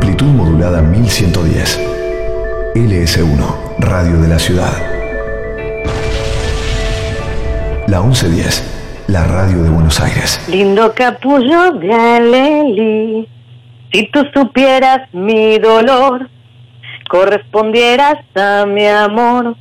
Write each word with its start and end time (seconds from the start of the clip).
Amplitud 0.00 0.28
modulada 0.28 0.80
1110. 0.80 1.78
LS1, 2.74 3.76
Radio 3.80 4.16
de 4.16 4.28
la 4.28 4.38
Ciudad. 4.38 4.72
La 7.86 8.00
1110, 8.00 9.04
la 9.08 9.24
radio 9.24 9.62
de 9.62 9.68
Buenos 9.68 10.00
Aires. 10.00 10.42
Lindo 10.48 10.94
capullo 10.94 11.72
de 11.72 11.92
Aleli, 11.92 13.28
si 13.92 14.06
tú 14.10 14.24
supieras 14.32 15.02
mi 15.12 15.58
dolor, 15.58 16.30
correspondieras 17.10 18.24
a 18.36 18.64
mi 18.64 18.86
amor 18.86 19.54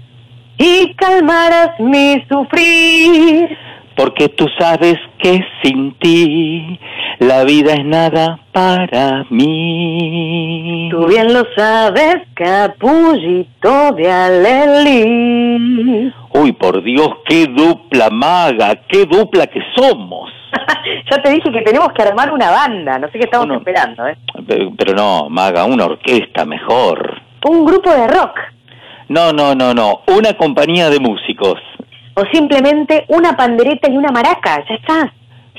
y 0.58 0.94
calmaras 0.94 1.78
mi 1.82 2.24
sufrir. 2.30 3.58
Porque 3.98 4.30
tú 4.30 4.48
sabes 4.58 4.96
que 5.22 5.42
sin 5.62 5.94
ti 6.00 6.80
la 7.20 7.44
vida 7.44 7.74
es 7.74 7.86
nada 7.86 8.40
para 8.52 9.26
mí. 9.30 10.88
Tú 10.92 11.06
bien 11.08 11.34
lo 11.34 11.44
sabes, 11.56 12.18
capullito 12.34 13.92
de 13.96 14.12
Aleli. 14.12 16.14
Uy, 16.34 16.52
por 16.54 16.82
Dios, 16.84 17.10
qué 17.28 17.48
dupla 17.48 18.10
maga, 18.10 18.76
qué 18.88 19.06
dupla 19.06 19.48
que 19.48 19.60
somos. 19.76 20.32
ya 21.12 21.22
te 21.22 21.30
dije 21.32 21.52
que 21.52 21.62
tenemos 21.62 21.90
que 21.94 22.04
armar 22.04 22.32
una 22.32 22.52
banda, 22.52 22.98
no 23.00 23.08
sé 23.08 23.14
qué 23.20 23.26
estamos 23.26 23.46
Uno- 23.48 23.58
esperando, 23.58 24.08
¿eh? 24.08 24.18
Pero, 24.48 24.72
pero 24.78 24.94
no, 24.94 25.30
maga, 25.30 25.66
una 25.66 25.86
orquesta 25.86 26.46
mejor. 26.46 27.22
Un 27.46 27.66
grupo 27.66 27.90
de 27.92 28.08
rock 28.08 28.38
No, 29.10 29.32
no, 29.32 29.56
no, 29.56 29.74
no, 29.74 30.02
una 30.08 30.34
compañía 30.34 30.90
de 30.90 31.00
músicos. 31.00 31.60
o 32.16 32.24
simplemente 32.34 33.06
una 33.10 33.36
pandereta 33.38 33.90
y 33.92 33.98
una 33.98 34.12
maraca, 34.12 34.64
ya 34.68 34.76
está. 34.76 35.14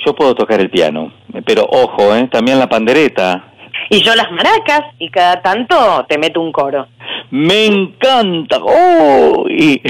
Yo 0.04 0.14
puedo 0.14 0.34
tocar 0.34 0.60
el 0.60 0.70
piano, 0.70 1.12
pero 1.44 1.64
ojo, 1.70 2.14
¿eh? 2.14 2.28
también 2.30 2.58
la 2.58 2.68
pandereta. 2.68 3.44
Y 3.90 4.00
yo 4.02 4.14
las 4.14 4.30
maracas 4.30 4.82
y 4.98 5.10
cada 5.10 5.42
tanto 5.42 6.04
te 6.08 6.16
meto 6.18 6.40
un 6.40 6.52
coro. 6.52 6.86
Me 7.30 7.66
encanta. 7.66 8.58
Uy. 8.62 9.80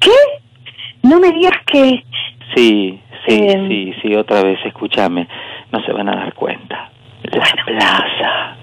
¿Qué? 0.00 0.10
No 1.02 1.18
me 1.20 1.30
digas 1.32 1.52
que... 1.66 2.04
Sí, 2.54 3.00
sí, 3.26 3.38
Eh. 3.38 3.66
sí, 3.68 3.94
sí, 4.02 4.14
otra 4.16 4.42
vez, 4.42 4.58
escúchame, 4.64 5.28
no 5.72 5.80
se 5.84 5.92
van 5.92 6.08
a 6.08 6.16
dar 6.16 6.34
cuenta. 6.34 6.90
La 7.22 7.64
plaza. 7.64 8.56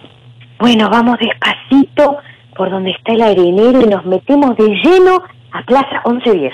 Bueno, 0.60 0.90
vamos 0.90 1.18
despacito 1.20 2.18
por 2.56 2.70
donde 2.70 2.92
está 2.92 3.14
el 3.14 3.22
arenero 3.22 3.82
y 3.82 3.86
nos 3.86 4.04
metemos 4.06 4.58
de 4.58 4.68
lleno 4.84 5.22
a 5.52 5.62
Plaza 5.64 6.02
1110. 6.06 6.54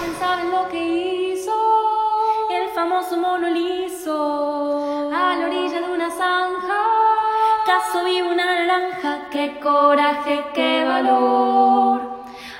Coraje, 9.61 10.43
qué 10.53 10.83
valor. 10.85 12.01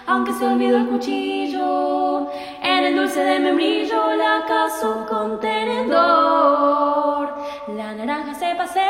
Aunque 0.07 0.33
se 0.33 0.45
olvidó 0.45 0.77
el 0.77 0.87
cuchillo, 0.87 2.27
en 2.61 2.83
el 2.85 2.95
dulce 2.95 3.23
de 3.23 3.39
membrillo 3.39 4.15
la 4.15 4.45
caso 4.47 5.05
con 5.09 5.39
tenedor. 5.39 7.33
La 7.67 7.93
naranja 7.93 8.33
se 8.33 8.55
pasea 8.55 8.85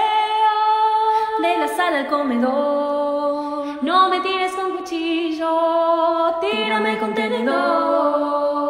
de 1.42 1.58
la 1.58 1.68
sala 1.68 2.00
al 2.00 2.08
comedor. 2.08 3.84
No 3.84 4.10
me 4.10 4.20
tires 4.22 4.54
con 4.54 4.78
cuchillo, 4.78 6.36
tírame 6.40 6.98
con 6.98 7.14
tenedor. 7.14 8.61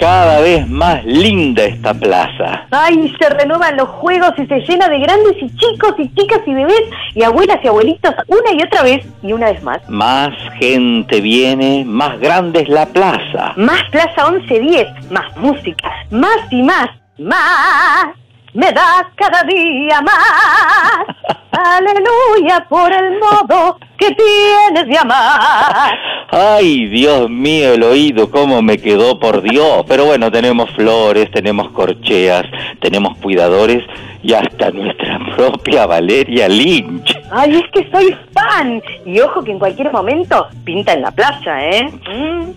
Cada 0.00 0.40
vez 0.40 0.66
más 0.66 1.04
linda 1.04 1.62
esta 1.62 1.92
plaza. 1.92 2.66
Ay, 2.70 3.14
se 3.20 3.28
renuevan 3.28 3.76
los 3.76 3.86
juegos 3.90 4.32
y 4.38 4.46
se 4.46 4.60
llena 4.60 4.88
de 4.88 4.98
grandes 4.98 5.36
y 5.42 5.54
chicos 5.56 5.92
y 5.98 6.08
chicas 6.14 6.40
y 6.46 6.54
bebés 6.54 6.84
y 7.14 7.22
abuelas 7.22 7.58
y 7.62 7.68
abuelitos 7.68 8.14
una 8.26 8.52
y 8.52 8.62
otra 8.62 8.82
vez 8.82 9.06
y 9.22 9.34
una 9.34 9.52
vez 9.52 9.62
más. 9.62 9.78
Más 9.90 10.32
gente 10.58 11.20
viene, 11.20 11.84
más 11.84 12.18
grande 12.18 12.62
es 12.62 12.70
la 12.70 12.86
plaza. 12.86 13.52
Más 13.56 13.82
Plaza 13.90 14.30
1110, 14.30 15.10
más 15.10 15.36
música, 15.36 15.90
más 16.10 16.50
y 16.50 16.62
más, 16.62 16.88
más. 17.18 18.19
Me 18.52 18.72
das 18.72 19.06
cada 19.14 19.42
día 19.44 20.00
más. 20.02 21.06
Aleluya 21.52 22.66
por 22.68 22.92
el 22.92 23.18
modo 23.18 23.78
que 23.96 24.14
tienes 24.14 24.86
de 24.86 24.98
amar. 24.98 25.98
Ay, 26.30 26.86
Dios 26.86 27.28
mío, 27.28 27.74
el 27.74 27.82
oído, 27.82 28.30
cómo 28.30 28.62
me 28.62 28.78
quedó, 28.78 29.18
por 29.18 29.42
Dios. 29.42 29.84
Pero 29.86 30.06
bueno, 30.06 30.30
tenemos 30.32 30.70
flores, 30.70 31.30
tenemos 31.30 31.70
corcheas, 31.70 32.44
tenemos 32.80 33.16
cuidadores 33.18 33.84
y 34.22 34.32
hasta 34.34 34.70
nuestra 34.70 35.18
propia 35.36 35.86
Valeria 35.86 36.48
Lynch. 36.48 37.18
Ay, 37.30 37.56
es 37.56 37.70
que 37.72 37.90
soy 37.90 38.14
fan. 38.32 38.82
Y 39.06 39.20
ojo 39.20 39.42
que 39.42 39.52
en 39.52 39.58
cualquier 39.58 39.92
momento 39.92 40.46
pinta 40.64 40.92
en 40.92 41.02
la 41.02 41.10
plaza, 41.10 41.64
¿eh? 41.66 41.88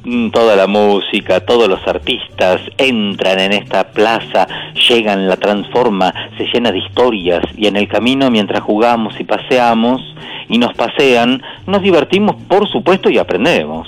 Mm, 0.03 0.29
Toda 0.31 0.55
la 0.55 0.67
música, 0.67 1.39
todos 1.39 1.67
los 1.67 1.85
artistas 1.87 2.61
entran 2.77 3.39
en 3.39 3.53
esta 3.53 3.85
plaza, 3.85 4.47
llegan, 4.89 5.27
la 5.27 5.37
transforma, 5.37 6.13
se 6.37 6.45
llena 6.53 6.71
de 6.71 6.79
historias 6.79 7.43
y 7.55 7.67
en 7.67 7.77
el 7.77 7.87
camino 7.87 8.29
mientras 8.29 8.61
jugamos 8.61 9.19
y 9.19 9.23
paseamos 9.23 10.01
y 10.49 10.57
nos 10.57 10.73
pasean, 10.73 11.41
nos 11.67 11.81
divertimos 11.81 12.35
por 12.47 12.67
supuesto 12.67 13.09
y 13.09 13.17
aprendemos. 13.17 13.87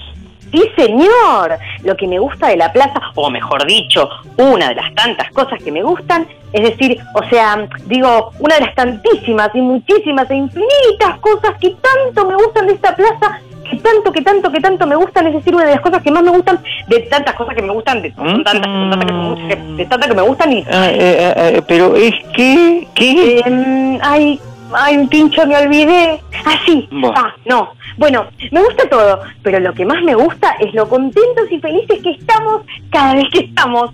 Sí, 0.55 0.63
señor. 0.77 1.57
Lo 1.83 1.97
que 1.97 2.07
me 2.07 2.17
gusta 2.17 2.47
de 2.47 2.55
la 2.57 2.71
plaza, 2.71 3.01
o 3.15 3.29
mejor 3.29 3.65
dicho, 3.65 4.09
una 4.37 4.69
de 4.69 4.75
las 4.75 4.93
tantas 4.95 5.29
cosas 5.31 5.61
que 5.61 5.69
me 5.71 5.83
gustan, 5.83 6.25
es 6.53 6.63
decir, 6.63 6.97
o 7.13 7.23
sea, 7.29 7.67
digo, 7.87 8.31
una 8.39 8.55
de 8.55 8.61
las 8.61 8.75
tantísimas 8.75 9.49
y 9.53 9.59
muchísimas 9.61 10.29
e 10.31 10.35
infinitas 10.35 11.19
cosas 11.19 11.55
que 11.59 11.71
tanto 11.81 12.25
me 12.25 12.35
gustan 12.35 12.67
de 12.67 12.73
esta 12.73 12.95
plaza, 12.95 13.41
que 13.69 13.75
tanto, 13.77 14.11
que 14.13 14.21
tanto, 14.21 14.49
que 14.51 14.61
tanto 14.61 14.87
me 14.87 14.95
gustan, 14.95 15.27
es 15.27 15.33
decir, 15.33 15.53
una 15.53 15.65
de 15.65 15.71
las 15.71 15.81
cosas 15.81 16.01
que 16.01 16.11
más 16.11 16.23
me 16.23 16.29
gustan, 16.31 16.59
de 16.87 16.99
tantas 17.01 17.35
cosas 17.35 17.53
que 17.55 17.61
me 17.61 17.73
gustan, 17.73 18.01
de, 18.01 18.11
tantas, 18.11 18.33
son 18.33 18.43
tantas 18.45 19.05
que 19.05 19.13
me 19.13 19.29
gustan, 19.29 19.47
que- 19.49 19.55
de 19.75 19.85
tantas 19.87 20.07
que 20.09 20.15
me 20.15 20.21
gustan 20.21 20.53
y... 20.53 20.65
Ah, 20.71 20.87
eh, 20.91 20.97
eh, 20.99 21.33
eh, 21.57 21.61
pero 21.67 21.95
es 21.97 22.13
que, 22.33 22.87
¿qué? 22.95 23.41
Em, 23.45 23.99
ay, 24.01 24.39
ay, 24.75 24.97
un 24.97 25.07
pincho, 25.07 25.45
me 25.47 25.57
olvidé. 25.57 26.19
Ah, 26.45 26.59
sí. 26.65 26.87
Buah. 26.91 27.13
Ah, 27.15 27.35
no. 27.45 27.69
Bueno, 27.97 28.25
me 28.51 28.61
gusta 28.61 28.87
todo, 28.89 29.21
pero 29.41 29.59
lo 29.59 29.73
que 29.73 29.85
más 29.85 30.01
me 30.03 30.15
gusta 30.15 30.55
es 30.59 30.73
lo 30.73 30.87
contentos 30.87 31.49
y 31.49 31.59
felices 31.59 32.01
que 32.03 32.11
estamos 32.11 32.61
cada 32.91 33.15
vez 33.15 33.25
que 33.31 33.39
estamos. 33.39 33.91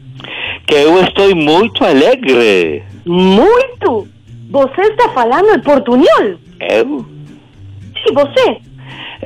Que 0.66 0.76
eu 0.84 1.00
estoy 1.02 1.34
muito 1.36 1.84
alegre. 1.86 2.84
Muito. 3.06 4.08
Você 4.50 4.82
está 4.82 5.10
falando 5.14 5.50
el 5.54 5.62
portuñol. 5.62 6.38
Eu, 6.60 7.06
Sí, 8.04 8.14
você. 8.14 8.58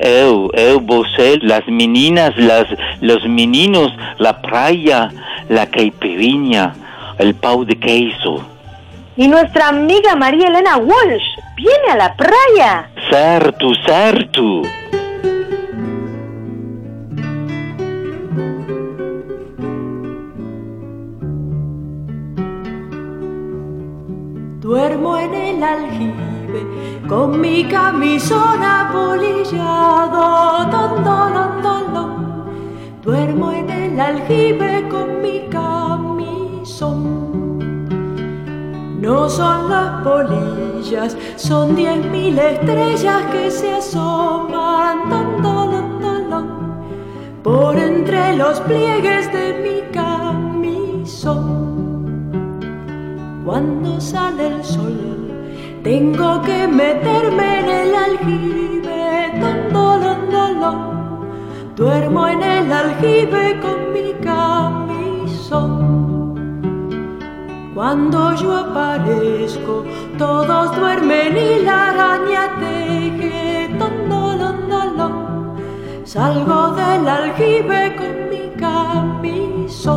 eu, 0.02 0.52
eu, 0.54 0.82
você, 0.82 1.40
las 1.42 1.66
meninas, 1.68 2.34
las, 2.38 2.68
los 3.02 3.26
meninos, 3.26 3.94
la 4.20 4.34
praia, 4.34 5.10
la 5.50 5.66
caipirinha, 5.66 6.74
el 7.20 7.34
pau 7.36 7.64
de 7.64 7.76
queso. 7.76 8.44
Y 9.18 9.30
nuestra 9.30 9.70
amiga 9.70 10.14
María 10.18 10.50
Elena 10.50 10.76
Walsh 10.76 11.24
viene 11.56 11.92
a 11.92 11.96
la 11.96 12.16
playa. 12.18 12.90
Certo, 13.10 13.72
certo. 13.86 14.62
Duermo 24.60 25.18
en 25.18 25.34
el 25.34 25.64
aljibe 25.64 27.08
con 27.08 27.40
mi 27.40 27.64
camisón 27.66 28.62
apolillado. 28.64 29.46
Don, 30.70 31.04
don, 31.06 31.34
don, 31.34 31.62
don, 31.62 31.94
don. 31.94 32.52
Duermo 33.02 33.54
en 33.54 33.70
el 33.70 33.98
aljibe 33.98 34.90
con 34.90 35.22
mi 35.22 35.48
camisón. 35.50 37.35
No 39.06 39.30
son 39.30 39.70
las 39.70 40.02
polillas, 40.04 41.16
son 41.36 41.76
diez 41.76 42.04
mil 42.08 42.40
estrellas 42.40 43.22
que 43.32 43.52
se 43.52 43.76
asoman. 43.76 45.12
Don, 45.44 46.50
por 47.44 47.78
entre 47.78 48.36
los 48.36 48.60
pliegues 48.62 49.32
de 49.32 49.46
mi 49.64 49.82
camisón. 49.94 51.36
Cuando 53.46 54.02
sale 54.02 54.48
el 54.48 54.64
sol, 54.64 54.98
tengo 55.84 56.42
que 56.42 56.68
meterme 56.68 57.60
en 57.60 57.70
el 57.70 57.96
aljibe, 57.96 58.66
Duermo 61.76 62.28
en 62.28 62.42
el 62.42 62.74
aljibe 62.74 63.60
con 63.62 63.94
mi 63.94 64.14
camisón. 64.24 66.05
Cuando 67.76 68.34
yo 68.36 68.58
aparezco, 68.58 69.86
todos 70.18 70.76
duermen 70.76 71.38
y 71.38 71.64
la 71.64 71.90
araña 71.90 72.56
teje. 72.60 73.36
Salgo 76.16 76.72
del 76.76 77.06
aljibe 77.10 77.94
con 77.98 78.30
mi 78.30 78.50
camisón. 78.58 79.92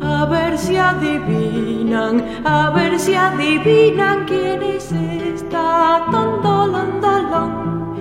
A 0.00 0.24
ver 0.24 0.56
si 0.56 0.76
adivinan, 0.78 2.24
a 2.46 2.70
ver 2.70 2.98
si 2.98 3.14
adivinan 3.14 4.24
quién 4.24 4.62
es 4.62 4.90
esta 4.90 6.06
tondolondalón 6.10 7.96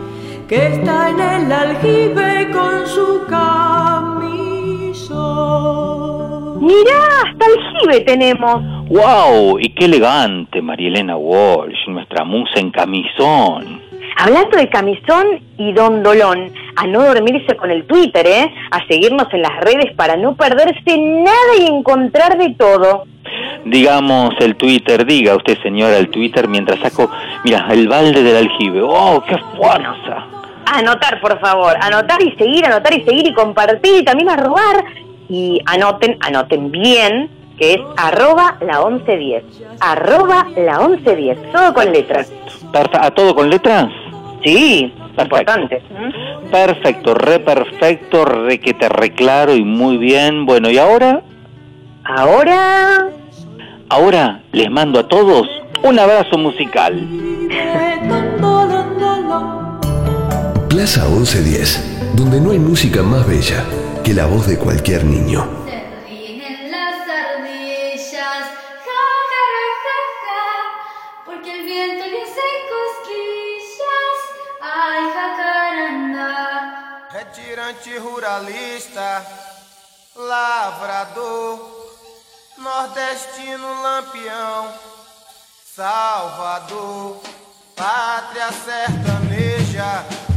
que 0.48 0.68
está 0.68 1.10
en 1.10 1.20
el 1.20 1.52
aljibe 1.52 2.50
con 2.54 2.88
su 2.88 3.26
camisón. 3.28 4.30
Mirá, 6.60 7.22
hasta 7.26 7.46
aljibe 7.46 8.02
tenemos. 8.02 8.62
¡Wow! 8.90 9.60
Y 9.60 9.70
qué 9.70 9.86
elegante, 9.86 10.62
Marielena 10.62 11.16
Walsh, 11.16 11.88
nuestra 11.88 12.24
musa 12.24 12.60
en 12.60 12.72
camisón. 12.72 13.82
Hablando 14.18 14.58
de 14.58 14.68
camisón 14.68 15.40
y 15.58 15.72
don 15.72 16.04
Dolón, 16.04 16.52
a 16.76 16.86
no 16.88 17.06
dormirse 17.06 17.56
con 17.56 17.72
el 17.72 17.86
Twitter, 17.86 18.28
¿eh? 18.28 18.54
A 18.72 18.86
seguirnos 18.88 19.34
en 19.34 19.42
las 19.42 19.58
redes 19.62 19.94
para 19.96 20.18
no 20.18 20.36
perderse 20.36 20.98
nada 20.98 21.56
y 21.58 21.68
encontrar 21.68 22.38
de 22.38 22.54
todo. 22.56 23.06
Digamos 23.64 24.34
el 24.40 24.58
Twitter, 24.58 25.06
diga 25.06 25.36
usted 25.36 25.58
señora 25.62 25.98
el 25.98 26.10
Twitter 26.10 26.50
mientras 26.50 26.80
saco, 26.80 27.10
mira, 27.46 27.68
el 27.72 27.88
balde 27.88 28.22
del 28.22 28.36
aljibe. 28.36 28.82
¡Oh, 28.82 29.24
qué 29.26 29.38
fuerza! 29.56 30.26
Anotar, 30.66 31.22
por 31.22 31.40
favor, 31.40 31.76
anotar 31.80 32.22
y 32.22 32.32
seguir, 32.34 32.66
anotar 32.66 32.94
y 32.94 33.04
seguir 33.06 33.28
y 33.28 33.34
compartir 33.34 34.02
y 34.02 34.04
también 34.04 34.30
arrobar. 34.30 34.84
Y 35.30 35.62
anoten, 35.66 36.18
anoten 36.22 36.72
bien, 36.72 37.30
que 37.58 37.76
es 37.76 37.80
arroba 37.98 38.58
la 38.62 38.90
1110. 38.90 39.44
Arroba 39.80 40.48
la 40.58 40.80
1110, 40.80 41.52
todo 41.52 41.74
con 41.74 41.92
letras. 41.92 42.32
¿A 43.00 43.12
todo 43.12 43.36
con 43.36 43.50
letras? 43.50 43.90
Sí, 44.44 44.94
importante. 45.18 45.82
Perfecto, 46.52 47.14
re 47.14 47.40
perfecto, 47.40 48.26
re 48.26 48.60
que 48.60 48.74
te 48.74 48.90
reclaro 48.90 49.56
y 49.56 49.64
muy 49.64 49.98
bien. 49.98 50.46
Bueno, 50.46 50.70
¿y 50.70 50.78
ahora? 50.78 51.22
Ahora... 52.04 53.10
Ahora 53.92 54.44
les 54.52 54.70
mando 54.70 55.00
a 55.00 55.08
todos 55.08 55.48
un 55.84 55.98
abrazo 55.98 56.38
musical. 56.38 56.94
Plaza 60.70 61.08
1110, 61.08 62.16
donde 62.16 62.40
no 62.40 62.52
hay 62.52 62.60
música 62.60 63.02
más 63.02 63.28
bella 63.28 63.66
que 64.10 64.16
la 64.16 64.26
voz 64.26 64.48
de 64.48 64.58
cualquier 64.58 65.04
niño. 65.04 65.48
retirante 77.12 78.00
ruralista, 78.00 79.24
lavrador, 80.16 81.60
nordestino 82.58 83.68
lampião, 83.84 84.74
Salvador, 85.76 87.22
pátria 87.76 88.50
sertaneja, 88.66 90.29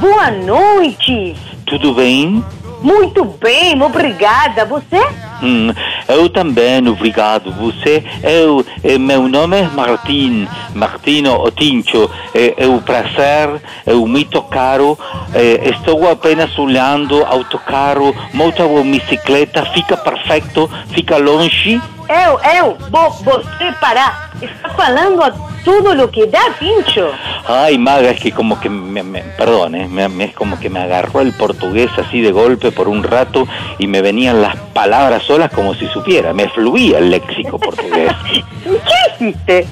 boa 0.00 0.30
noite. 0.30 1.36
Tudo 1.66 1.94
bem? 1.94 2.44
Muito 2.80 3.24
bem, 3.24 3.80
obrigada. 3.82 4.64
Você? 4.64 4.98
Hum, 5.42 5.72
Eu 6.06 6.28
também, 6.28 6.86
obrigado. 6.88 7.50
Você, 7.52 8.04
eu, 8.22 8.64
eh, 8.84 8.96
meu 8.98 9.28
nome 9.28 9.58
é 9.58 9.68
Martim, 9.68 10.48
Martino 10.74 11.34
Otincho. 11.42 12.08
É, 12.32 12.54
é 12.64 12.66
um 12.66 12.78
prazer, 12.78 13.60
é 13.84 13.92
muito 13.94 14.40
caro. 14.42 14.96
É, 15.34 15.68
estou 15.70 16.08
apenas 16.10 16.56
olhando 16.58 17.24
autocarro, 17.24 18.14
moto 18.32 18.62
ou 18.62 18.84
bicicleta, 18.84 19.64
fica 19.66 19.96
perfeito, 19.96 20.70
fica 20.90 21.16
longe. 21.18 21.80
Eu, 22.08 22.40
eu, 22.54 22.78
vou 22.90 23.10
você 23.10 23.72
parar. 23.80 24.30
Está 24.40 24.68
falando 24.70 25.22
a 25.22 25.30
todo 25.64 25.92
lo 25.94 26.08
que 26.08 26.24
da, 26.26 26.50
Pincho. 26.52 27.12
Ay, 27.50 27.78
Maga, 27.78 28.10
es 28.10 28.20
que 28.20 28.30
como 28.30 28.60
que, 28.60 28.68
me, 28.68 29.02
me- 29.02 29.22
perdón, 29.22 29.74
eh, 29.74 29.88
me- 29.88 30.08
me- 30.08 30.24
es 30.24 30.34
como 30.34 30.60
que 30.60 30.68
me 30.68 30.80
agarró 30.80 31.22
el 31.22 31.32
portugués 31.32 31.90
así 31.96 32.20
de 32.20 32.30
golpe 32.30 32.72
por 32.72 32.88
un 32.88 33.02
rato 33.02 33.48
y 33.78 33.86
me 33.86 34.02
venían 34.02 34.42
las 34.42 34.54
palabras 34.74 35.22
solas 35.22 35.50
como 35.50 35.74
si 35.74 35.86
supiera, 35.86 36.34
me 36.34 36.48
fluía 36.50 36.98
el 36.98 37.10
léxico 37.10 37.58
portugués. 37.58 38.12
¿Qué 38.64 39.24
hiciste? 39.26 39.66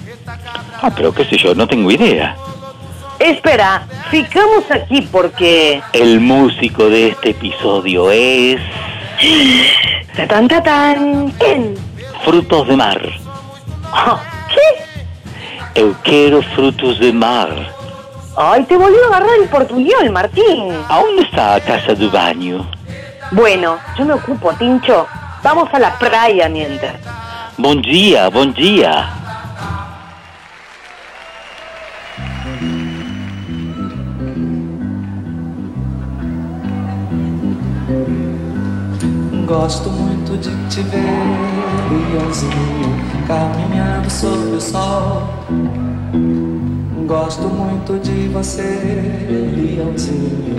Ah, 0.80 0.90
pero 0.96 1.12
qué 1.12 1.24
sé 1.26 1.36
yo, 1.36 1.54
no 1.54 1.66
tengo 1.66 1.90
idea. 1.90 2.34
Espera, 3.18 3.86
ficamos 4.10 4.64
aquí 4.70 5.02
porque... 5.12 5.82
El 5.92 6.20
músico 6.20 6.88
de 6.88 7.08
este 7.08 7.30
episodio 7.30 8.10
es 8.10 8.58
Tatán, 10.16 10.48
tatán. 10.48 11.30
¿Quién? 11.38 11.74
Frutos 12.24 12.68
de 12.68 12.76
Mar. 12.76 13.00
¿Qué? 13.02 14.35
Eu 15.76 15.94
quero 16.02 16.42
frutos 16.54 16.98
de 16.98 17.12
mar. 17.12 17.50
Ay, 18.34 18.64
te 18.64 18.78
volvió 18.78 19.04
a 19.04 19.06
agarrar 19.08 19.36
el 19.38 19.48
portuñol, 19.48 20.10
Martín. 20.10 20.72
¿Aonde 20.88 21.22
está 21.22 21.54
a 21.54 21.60
casa 21.60 21.94
de 21.94 22.08
baño? 22.08 22.66
Bueno, 23.30 23.78
yo 23.98 24.06
me 24.06 24.14
ocupo, 24.14 24.54
Tincho. 24.54 25.06
Vamos 25.42 25.68
a 25.74 25.78
la 25.78 25.98
playa 25.98 26.48
mientras. 26.48 26.94
Bom 27.58 27.80
dia, 27.82 28.30
bom 28.30 28.50
dia. 28.52 29.10
Gosto 39.46 39.90
muito 39.90 40.32
de 40.38 40.50
te 40.68 40.82
ver, 40.90 41.65
leãozinho, 41.90 42.96
caminhando 43.26 44.10
sob 44.10 44.56
o 44.56 44.60
sol. 44.60 45.22
Gosto 47.06 47.48
muito 47.48 47.98
de 48.00 48.28
você, 48.28 49.02
leãozinho. 49.56 50.56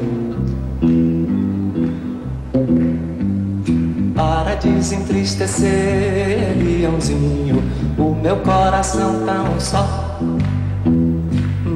Para 4.15 4.55
desentristecer, 4.55 6.55
leãozinho, 6.57 7.61
o 7.97 8.15
meu 8.15 8.37
coração 8.37 9.25
tão 9.25 9.59
só. 9.59 10.17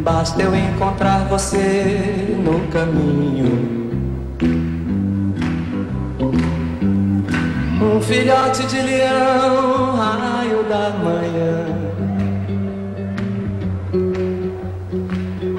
Basta 0.03 0.41
eu 0.41 0.55
encontrar 0.55 1.27
você 1.27 2.35
no 2.43 2.67
caminho. 2.71 3.80
Um 7.93 7.99
filhote 7.99 8.65
de 8.67 8.81
leão, 8.81 9.97
raio 9.97 10.63
da 10.63 10.91
manhã, 10.91 11.65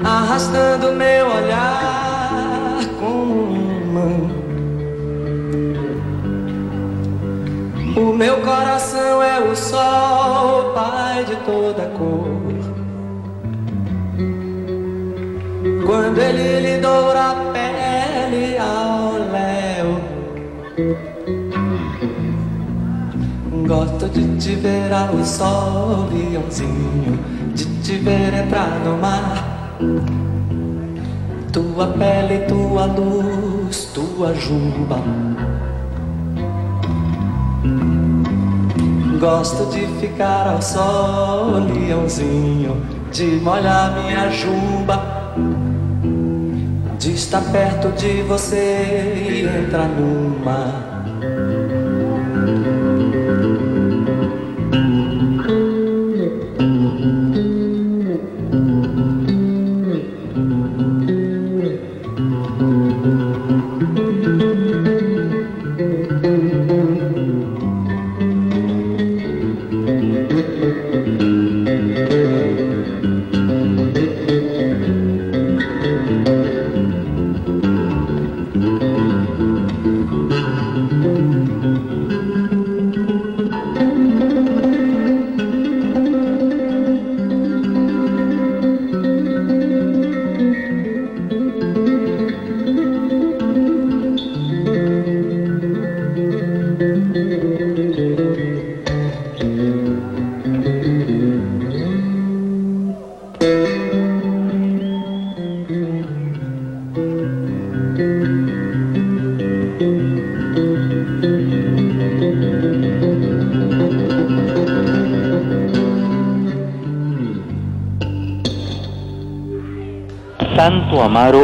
arrastando 0.03 0.93
meu 0.93 1.27
olhar 1.27 2.79
com 2.99 3.53
imã. 3.83 4.09
O 7.95 8.13
meu 8.13 8.41
coração 8.41 9.21
é 9.21 9.39
o 9.39 9.55
sol, 9.55 10.73
pai 10.73 11.23
de 11.25 11.35
toda 11.45 11.85
cor. 11.89 12.41
Quando 15.85 16.17
ele 16.17 16.61
lhe 16.61 16.77
doura 16.81 17.29
a 17.29 17.35
pele 17.53 18.57
ao 18.57 19.19
léu. 19.31 21.12
Gosto 23.73 24.07
de 24.07 24.37
te 24.37 24.55
ver 24.55 24.93
ao 24.93 25.25
sol, 25.25 26.07
leãozinho, 26.11 27.19
de 27.55 27.65
te 27.81 27.97
ver 27.97 28.31
entrar 28.31 28.69
no 28.85 28.97
mar. 28.97 29.79
Tua 31.51 31.87
pele, 31.87 32.45
tua 32.47 32.85
luz, 32.85 33.89
tua 33.91 34.35
juba. 34.35 34.99
Gosto 39.19 39.65
de 39.71 39.87
ficar 39.99 40.49
ao 40.49 40.61
sol, 40.61 41.53
leãozinho, 41.65 42.79
de 43.11 43.25
molhar 43.41 43.99
minha 44.03 44.29
juba. 44.29 45.33
De 46.99 47.11
estar 47.11 47.41
perto 47.51 47.91
de 47.99 48.21
você 48.21 49.15
e 49.17 49.65
entrar 49.65 49.89
numa. 49.89 50.13
Santo 50.75 50.92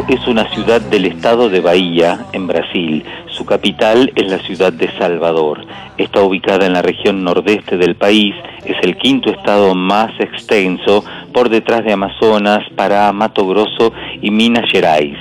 es 0.09 0.27
una 0.27 0.49
ciudad 0.55 0.81
del 0.81 1.05
estado 1.05 1.49
de 1.49 1.61
Bahía, 1.61 2.25
en 2.33 2.47
Brasil. 2.47 3.05
Su 3.27 3.45
capital 3.45 4.11
es 4.15 4.27
la 4.27 4.39
ciudad 4.39 4.73
de 4.73 4.89
Salvador. 4.97 5.63
Está 5.97 6.23
ubicada 6.23 6.65
en 6.65 6.73
la 6.73 6.81
región 6.81 7.23
nordeste 7.23 7.77
del 7.77 7.95
país. 7.95 8.33
Es 8.65 8.75
el 8.81 8.97
quinto 8.97 9.29
estado 9.29 9.75
más 9.75 10.11
extenso 10.19 11.05
por 11.31 11.49
detrás 11.49 11.85
de 11.85 11.93
Amazonas, 11.93 12.67
Pará, 12.75 13.11
Mato 13.13 13.47
Grosso 13.47 13.93
y 14.19 14.31
Minas 14.31 14.65
Gerais. 14.71 15.17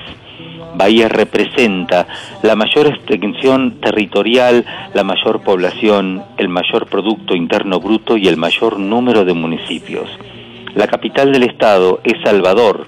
Bahía 0.74 1.08
representa 1.08 2.06
la 2.42 2.56
mayor 2.56 2.86
extensión 2.86 3.80
territorial, 3.82 4.64
la 4.94 5.04
mayor 5.04 5.42
población, 5.42 6.22
el 6.38 6.48
mayor 6.48 6.86
Producto 6.86 7.34
Interno 7.34 7.78
Bruto 7.78 8.16
y 8.16 8.26
el 8.26 8.38
mayor 8.38 8.78
número 8.78 9.26
de 9.26 9.34
municipios. 9.34 10.08
La 10.74 10.86
capital 10.86 11.32
del 11.32 11.42
estado 11.42 12.00
es 12.04 12.14
Salvador, 12.22 12.86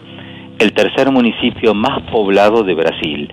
el 0.60 0.74
tercer 0.74 1.10
municipio 1.10 1.72
más 1.72 2.02
poblado 2.10 2.62
de 2.62 2.74
Brasil. 2.74 3.32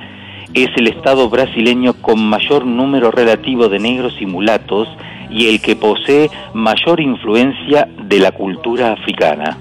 Es 0.53 0.69
el 0.77 0.87
estado 0.87 1.29
brasileño 1.29 1.93
con 2.01 2.23
mayor 2.27 2.65
número 2.65 3.11
relativo 3.11 3.67
de 3.67 3.79
negros 3.79 4.15
y 4.21 4.25
mulatos 4.25 4.87
y 5.29 5.49
el 5.49 5.61
que 5.61 5.75
posee 5.75 6.29
mayor 6.53 7.01
influencia 7.01 7.87
de 8.01 8.19
la 8.19 8.31
cultura 8.31 8.93
africana. 8.93 9.57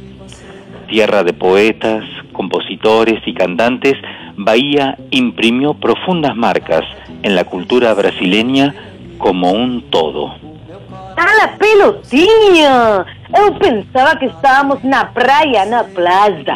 Tierra 0.89 1.25
de 1.25 1.33
poetas, 1.33 2.05
compositores 2.33 3.21
y 3.27 3.35
cantantes, 3.35 3.95
Bahía 4.37 4.97
imprimió 5.11 5.75
profundas 5.75 6.37
marcas 6.37 6.85
en 7.25 7.35
la 7.35 7.45
cultura 7.45 7.93
brasileña 7.95 8.75
como 9.19 9.51
un 9.51 9.91
todo. 9.91 10.37
¡Ah, 11.17 11.35
la 11.39 11.57
pelotinha! 11.57 13.07
Eu 13.35 13.55
pensaba 13.55 14.17
que 14.17 14.27
estábamos 14.27 14.83
na 14.85 15.07
praia, 15.07 15.65
na 15.65 15.83
plaza. 15.83 16.55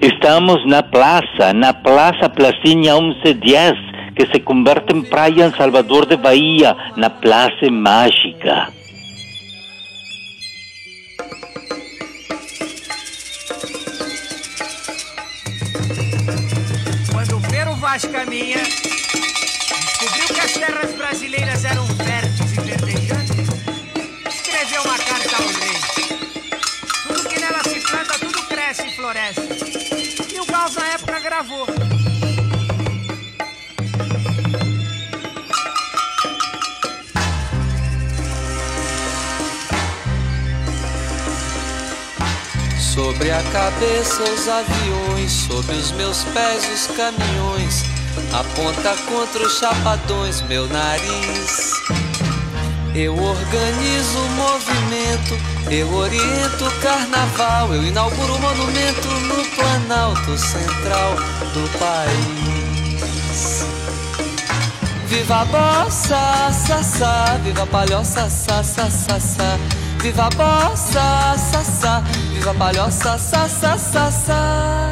Estamos 0.00 0.64
na 0.66 0.82
plaza, 0.82 1.52
na 1.52 1.72
Plaza 1.72 2.28
Placinha 2.28 2.94
1110, 2.94 3.74
que 4.14 4.26
se 4.26 4.40
convierte 4.44 4.94
en 4.94 5.02
praia 5.08 5.46
en 5.46 5.56
Salvador 5.56 6.06
de 6.06 6.16
Bahía, 6.16 6.76
na 6.96 7.10
Plaza 7.10 7.68
Mágica. 7.70 8.70
Quando 17.12 17.40
Pero 17.50 17.74
Vaz 17.76 18.04
caminha, 18.06 18.62
descobriu 18.62 20.34
que 20.34 20.40
as 20.40 20.52
terras 20.52 20.87
A 43.38 43.42
cabeça 43.52 44.24
os 44.24 44.48
aviões, 44.48 45.30
sobre 45.30 45.76
os 45.76 45.92
meus 45.92 46.24
pés 46.24 46.68
os 46.74 46.88
caminhões. 46.96 47.84
Aponta 48.32 48.96
contra 49.08 49.46
os 49.46 49.58
chapadões 49.58 50.42
meu 50.42 50.66
nariz. 50.66 51.72
Eu 52.96 53.14
organizo 53.14 54.18
o 54.18 54.30
movimento, 54.30 55.38
eu 55.70 55.88
oriento 55.94 56.66
o 56.66 56.80
carnaval, 56.80 57.72
eu 57.72 57.84
inauguro 57.84 58.34
o 58.34 58.40
monumento 58.40 59.08
no 59.08 59.44
Planalto 59.54 60.36
Central 60.36 61.14
do 61.54 61.78
país. 61.78 63.64
Viva 65.06 65.42
a 65.42 65.44
bossa, 65.44 66.50
sassá, 66.52 67.38
viva 67.44 67.62
a 67.62 67.66
palhoça, 67.66 68.28
sassá, 68.28 68.90
sassá. 68.90 69.56
Viva 70.00 70.26
a 70.26 70.30
bossa, 70.30 71.36
sassá, 71.50 72.02
viva 72.38 72.54
palhoça, 72.54 73.18
sassá, 73.18 73.76
sassá. 73.76 74.90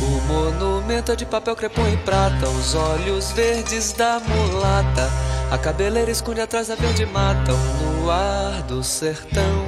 O 0.00 0.32
monumento 0.32 1.12
é 1.12 1.16
de 1.16 1.24
papel 1.24 1.54
crepom 1.54 1.86
e 1.86 1.96
prata, 1.98 2.48
os 2.48 2.74
olhos 2.74 3.30
verdes 3.32 3.92
da 3.92 4.20
mulata. 4.20 5.08
A 5.52 5.56
cabeleira 5.56 6.10
esconde 6.10 6.40
atrás 6.40 6.66
da 6.66 6.74
verde 6.74 7.06
mata, 7.06 7.52
o 7.52 8.02
luar 8.02 8.62
do 8.62 8.82
sertão. 8.82 9.66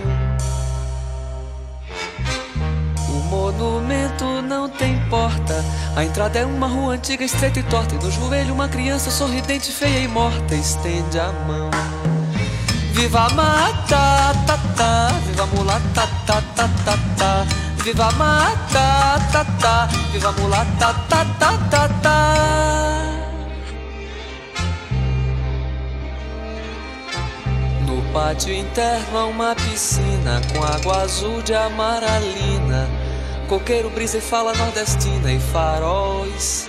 O 3.09 3.23
monumento 3.31 4.43
não 4.43 4.69
tem 4.69 4.99
porta. 5.09 5.65
A 5.95 6.05
entrada 6.05 6.41
é 6.41 6.45
uma 6.45 6.67
rua 6.67 6.95
antiga, 6.95 7.25
estreita 7.25 7.61
e 7.61 7.63
torta. 7.63 7.95
E 7.95 7.99
no 7.99 8.11
joelho 8.11 8.53
uma 8.53 8.69
criança 8.69 9.11
sorridente, 9.13 9.71
feia 9.71 10.01
e 10.01 10.09
morta 10.09 10.57
estende 10.57 11.21
a 11.21 11.31
mão. 11.31 12.08
Viva 12.99 13.27
a 13.27 13.31
mata, 13.31 14.35
tá, 14.45 14.59
tá, 14.77 15.09
viva 15.25 15.45
a 15.45 15.47
mulata, 15.47 16.09
tá, 16.27 16.43
tá, 16.57 16.69
tá, 16.85 16.99
tá. 17.17 17.47
Viva 17.85 18.07
a 18.07 18.11
mata, 18.11 19.25
tá, 19.31 19.45
tá, 19.61 19.89
viva 20.11 20.31
a 20.31 20.33
mulata, 20.33 20.95
tá, 21.09 21.25
tá, 21.39 21.59
tá, 21.71 21.89
tá. 22.03 22.35
No 27.87 28.03
pátio 28.13 28.53
interno 28.53 29.17
há 29.17 29.27
uma 29.27 29.55
piscina 29.55 30.41
com 30.53 30.65
água 30.65 31.03
azul 31.03 31.41
de 31.43 31.55
amaralina. 31.55 32.89
Coqueiro 33.49 33.91
brisa 33.91 34.19
e 34.19 34.21
fala 34.21 34.53
nordestina 34.55 35.33
e 35.33 35.39
faróis. 35.39 36.69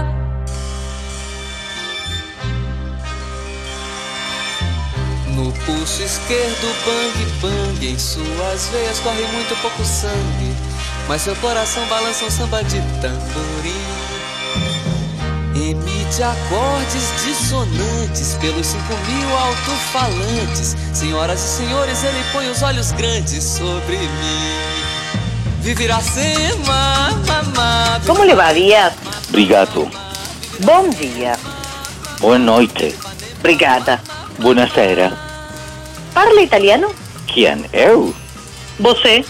pulso 5.65 6.03
esquerdo, 6.03 6.75
bang 6.85 7.25
bang. 7.41 7.87
Em 7.87 7.99
suas 7.99 8.67
veias 8.71 8.99
corre 8.99 9.23
muito 9.33 9.55
pouco 9.61 9.83
sangue. 9.83 10.55
Mas 11.07 11.21
seu 11.21 11.35
coração 11.37 11.85
balança 11.87 12.25
um 12.25 12.31
samba 12.31 12.63
de 12.63 12.79
tamborim. 13.01 14.01
Emite 15.53 16.23
acordes 16.23 17.03
dissonantes 17.25 18.35
pelos 18.39 18.67
cinco 18.67 18.93
mil 19.07 19.37
alto-falantes. 19.37 20.75
Senhoras 20.93 21.39
e 21.39 21.57
senhores, 21.57 22.03
ele 22.03 22.23
põe 22.31 22.49
os 22.49 22.61
olhos 22.61 22.91
grandes 22.91 23.43
sobre 23.43 23.97
mim. 23.97 24.71
Iracema, 25.63 27.11
mamá. 27.27 27.99
¿Cómo 28.05 28.23
le 28.23 28.33
va, 28.33 28.51
Díaz? 28.51 28.93
Brigato. 29.29 29.89
Bom 30.59 30.89
dia. 30.89 31.37
Boa 32.19 32.37
noite. 32.37 32.95
Brigada. 33.41 34.01
Buonasera. 34.39 35.30
¿Parla 36.13 36.41
italiano? 36.41 36.87
Quem? 37.27 37.65
Eu? 37.71 38.13
¿Você? 38.79 39.23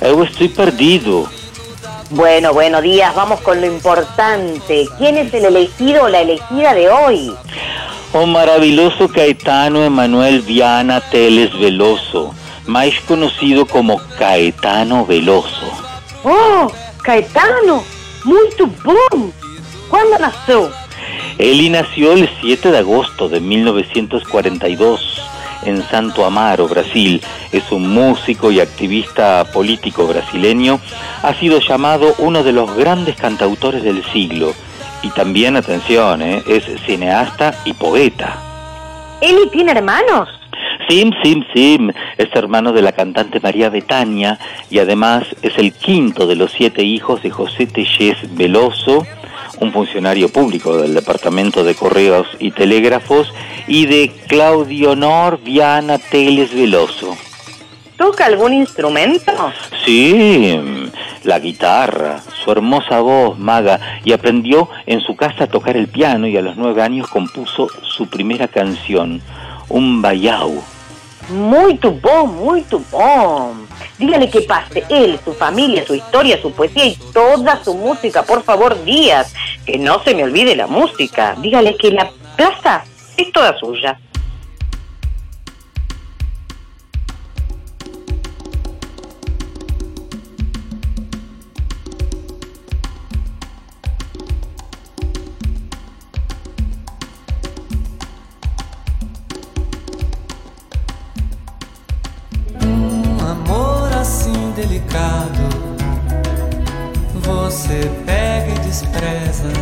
Eu 0.00 0.22
estou 0.22 0.48
perdido. 0.50 1.28
Bueno, 2.10 2.54
bueno, 2.54 2.80
Díaz, 2.80 3.14
vamos 3.14 3.40
con 3.40 3.60
lo 3.60 3.66
importante. 3.66 4.86
¿Quién 4.96 5.18
es 5.18 5.34
el 5.34 5.46
elegido 5.46 6.04
o 6.04 6.08
la 6.08 6.20
elegida 6.20 6.72
de 6.72 6.88
hoy? 6.88 7.34
O 8.12 8.26
maravilhoso 8.26 9.08
Caetano 9.08 9.84
Emanuel 9.84 10.40
Viana 10.40 11.00
Teles 11.00 11.52
Veloso, 11.58 12.34
mais 12.66 12.98
conocido 13.00 13.66
como 13.66 14.00
Caetano 14.18 15.04
Veloso. 15.04 15.70
Oh, 16.24 16.72
Caetano, 17.02 17.84
muito 18.24 18.66
bom. 18.84 19.30
¿Cuándo 19.90 20.18
nació? 20.18 20.70
Él 21.38 21.70
nació 21.70 22.12
el 22.12 22.30
7 22.40 22.70
de 22.70 22.78
agosto 22.78 23.28
de 23.28 23.40
1942 23.40 25.18
en 25.64 25.82
Santo 25.82 26.24
Amaro, 26.24 26.68
Brasil. 26.68 27.20
Es 27.52 27.70
un 27.72 27.88
músico 27.88 28.50
y 28.50 28.60
activista 28.60 29.44
político 29.52 30.06
brasileño. 30.06 30.80
Ha 31.22 31.34
sido 31.34 31.60
llamado 31.60 32.14
uno 32.18 32.42
de 32.42 32.52
los 32.52 32.74
grandes 32.74 33.16
cantautores 33.16 33.82
del 33.82 34.04
siglo. 34.12 34.52
Y 35.02 35.10
también, 35.10 35.56
atención, 35.56 36.22
¿eh? 36.22 36.42
es 36.46 36.64
cineasta 36.86 37.54
y 37.64 37.72
poeta. 37.72 38.36
¿Eli 39.20 39.48
tiene 39.50 39.72
hermanos? 39.72 40.28
Sim, 40.88 41.12
Sim, 41.22 41.44
Sim 41.52 41.90
es 42.16 42.28
hermano 42.34 42.72
de 42.72 42.82
la 42.82 42.92
cantante 42.92 43.40
María 43.40 43.68
Betania 43.68 44.38
y 44.70 44.78
además 44.78 45.24
es 45.42 45.58
el 45.58 45.72
quinto 45.72 46.26
de 46.26 46.34
los 46.34 46.52
siete 46.52 46.82
hijos 46.82 47.22
de 47.22 47.30
José 47.30 47.66
Tellez 47.66 48.16
Veloso, 48.36 49.06
un 49.60 49.72
funcionario 49.72 50.28
público 50.28 50.76
del 50.76 50.94
Departamento 50.94 51.64
de 51.64 51.74
Correos 51.74 52.26
y 52.38 52.50
Telégrafos, 52.50 53.32
y 53.66 53.86
de 53.86 54.12
Claudio 54.26 54.96
Nor 54.96 55.40
Viana 55.40 55.98
Teles 55.98 56.54
Veloso. 56.54 57.16
¿Toca 57.96 58.26
algún 58.26 58.54
instrumento? 58.54 59.32
Sí, 59.84 60.58
la 61.24 61.40
guitarra, 61.40 62.22
su 62.44 62.52
hermosa 62.52 63.00
voz 63.00 63.38
maga, 63.38 64.00
y 64.04 64.12
aprendió 64.12 64.68
en 64.86 65.00
su 65.00 65.16
casa 65.16 65.44
a 65.44 65.46
tocar 65.48 65.76
el 65.76 65.88
piano 65.88 66.28
y 66.28 66.36
a 66.36 66.42
los 66.42 66.56
nueve 66.56 66.80
años 66.80 67.08
compuso 67.08 67.68
su 67.82 68.06
primera 68.06 68.46
canción, 68.46 69.20
un 69.68 70.00
bayau. 70.00 70.62
Muito 71.28 71.90
bom, 71.90 72.26
muito 72.26 72.80
bom. 72.90 73.67
Dígale 73.98 74.30
que 74.30 74.42
pase 74.42 74.84
él, 74.88 75.18
su 75.24 75.32
familia, 75.32 75.84
su 75.84 75.94
historia, 75.94 76.40
su 76.40 76.52
poesía 76.52 76.84
y 76.86 76.96
toda 77.12 77.62
su 77.64 77.74
música, 77.74 78.22
por 78.22 78.42
favor, 78.42 78.82
Díaz. 78.84 79.34
Que 79.66 79.78
no 79.78 80.02
se 80.04 80.14
me 80.14 80.24
olvide 80.24 80.54
la 80.54 80.66
música. 80.66 81.34
Dígale 81.40 81.76
que 81.76 81.90
la 81.90 82.10
plaza 82.36 82.84
es 83.16 83.32
toda 83.32 83.58
suya. 83.58 83.98
Delicado 104.98 105.48
você 107.14 107.90
pega 108.04 108.50
e 108.50 108.58
despreza. 108.66 109.52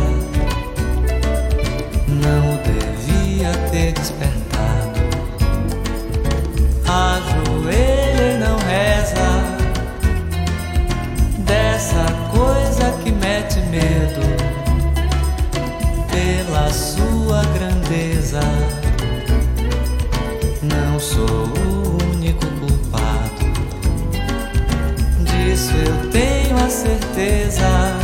Não 2.07 2.57
devia 2.63 3.51
ter 3.69 3.93
despertado. 3.93 4.46
Certeza. 27.57 27.97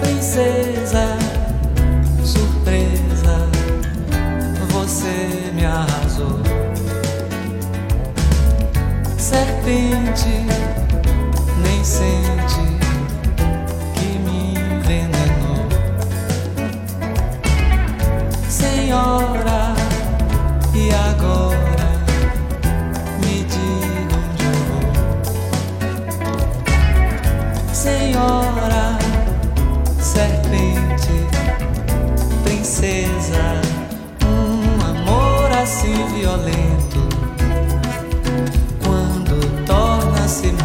Princesa, 0.00 1.16
surpresa, 2.24 3.48
você 4.70 5.52
me 5.54 5.64
arrasou. 5.64 6.40
Serpente, 9.18 10.46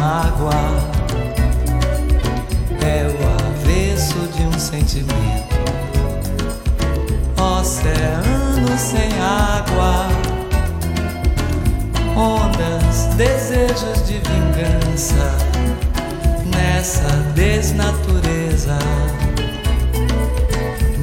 mágoa, 0.04 0.52
é 2.82 3.06
o 3.08 3.18
avesso 3.48 4.18
de 4.36 4.42
um 4.42 4.58
sentimento. 4.58 5.54
Oceano 7.38 8.76
sem 8.76 9.08
água, 9.18 10.08
ondas, 12.14 13.14
desejos 13.16 14.06
de 14.06 14.18
vingança. 14.18 15.38
Nessa 16.54 17.08
desnatureza. 17.34 18.78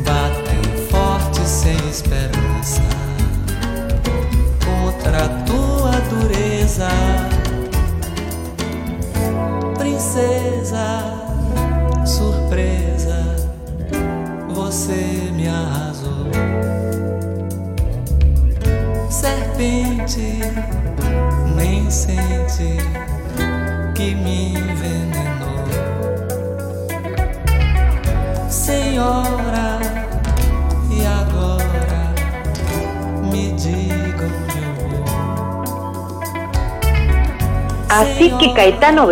Batem 0.06 0.88
forte 0.92 1.40
sem 1.40 1.76
esperança. 1.90 2.82
Contra 4.64 5.26
a 5.26 5.30
tua 5.44 5.92
dureza, 6.10 6.88
princesa, 10.12 11.04
surpresa, 12.06 13.36
você 14.50 15.32
me 15.32 15.48
arrasou, 15.48 16.28
serpente, 19.10 20.40
nem 21.56 21.90
sente 21.90 22.78
que 23.96 24.14
me 24.16 24.50
envenenou. 24.50 25.66
Senhora, 28.50 29.80
e 30.92 31.06
agora 31.06 32.14
me 33.32 33.54
diga 33.54 34.26
onde 34.26 34.58
eu 34.60 34.74
vou. 34.90 36.20
Así 37.90 38.30
que 38.32 38.54
Caetano 38.54 39.08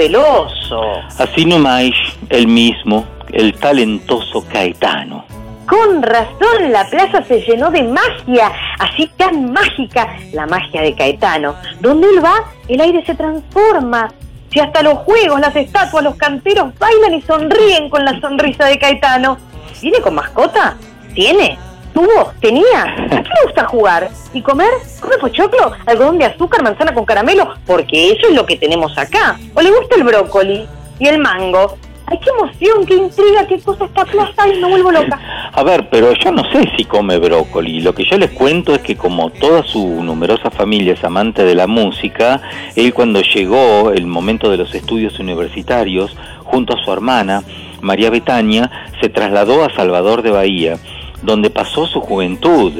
Veloso. 0.69 0.81
Así 1.17 1.45
nomás, 1.45 1.91
el 2.29 2.47
mismo, 2.47 3.05
el 3.31 3.53
talentoso 3.59 4.45
Caetano. 4.51 5.25
Con 5.67 6.01
razón 6.01 6.71
la 6.71 6.83
plaza 6.89 7.23
se 7.23 7.41
llenó 7.41 7.69
de 7.69 7.83
magia, 7.83 8.51
así 8.79 9.07
tan 9.17 9.51
mágica, 9.51 10.17
la 10.33 10.47
magia 10.47 10.81
de 10.81 10.95
Caetano. 10.95 11.55
Donde 11.79 12.07
él 12.07 12.25
va, 12.25 12.43
el 12.67 12.81
aire 12.81 13.05
se 13.05 13.13
transforma. 13.13 14.11
Si 14.51 14.59
hasta 14.59 14.81
los 14.81 14.99
juegos, 14.99 15.39
las 15.39 15.55
estatuas, 15.55 16.03
los 16.03 16.15
canteros 16.15 16.73
bailan 16.79 17.13
y 17.13 17.21
sonríen 17.21 17.89
con 17.89 18.03
la 18.03 18.19
sonrisa 18.19 18.65
de 18.65 18.79
Caetano. 18.79 19.37
¿Viene 19.79 19.99
con 20.01 20.15
mascota? 20.15 20.75
¿Tiene? 21.13 21.57
¿Tuvo? 21.93 22.31
¿Tenía? 22.39 22.83
¿A 22.83 23.23
qué 23.23 23.29
le 23.29 23.43
gusta 23.45 23.65
jugar? 23.65 24.09
¿Y 24.33 24.41
comer? 24.41 24.69
¿Come 24.99 25.17
pochoclo? 25.17 25.71
¿Algodón 25.85 26.17
de 26.17 26.25
azúcar, 26.25 26.63
manzana 26.63 26.93
con 26.93 27.05
caramelo? 27.05 27.55
Porque 27.65 28.11
eso 28.11 28.27
es 28.27 28.35
lo 28.35 28.45
que 28.45 28.57
tenemos 28.57 28.97
acá. 28.97 29.39
¿O 29.53 29.61
le 29.61 29.71
gusta 29.71 29.95
el 29.95 30.03
brócoli? 30.03 30.67
¿Y 30.99 31.07
el 31.07 31.19
mango? 31.19 31.77
¡Ay, 32.11 32.19
qué 32.23 32.29
emoción, 32.31 32.85
qué 32.85 32.95
intriga, 32.95 33.45
qué 33.47 33.59
cosa 33.59 33.85
esta 33.85 34.03
plaza! 34.03 34.33
¡Ay, 34.37 34.59
me 34.59 34.67
vuelvo 34.67 34.91
loca! 34.91 35.19
A 35.53 35.63
ver, 35.63 35.89
pero 35.91 36.11
yo 36.13 36.31
no 36.31 36.43
sé 36.51 36.67
si 36.75 36.85
come 36.85 37.19
brócoli. 37.19 37.81
Lo 37.81 37.93
que 37.93 38.03
yo 38.03 38.17
les 38.17 38.31
cuento 38.31 38.73
es 38.73 38.81
que 38.81 38.95
como 38.95 39.29
toda 39.29 39.63
su 39.63 40.03
numerosa 40.03 40.49
familia 40.49 40.93
es 40.93 41.03
amante 41.03 41.43
de 41.43 41.53
la 41.53 41.67
música, 41.67 42.41
él 42.75 42.93
cuando 42.95 43.21
llegó 43.21 43.91
el 43.91 44.07
momento 44.07 44.49
de 44.49 44.57
los 44.57 44.73
estudios 44.73 45.19
universitarios, 45.19 46.15
junto 46.45 46.73
a 46.73 46.83
su 46.83 46.91
hermana, 46.91 47.43
María 47.81 48.09
Betania, 48.09 48.71
se 48.99 49.09
trasladó 49.09 49.63
a 49.63 49.73
Salvador 49.75 50.23
de 50.23 50.31
Bahía, 50.31 50.77
donde 51.21 51.49
pasó 51.49 51.87
su 51.87 52.01
juventud 52.01 52.73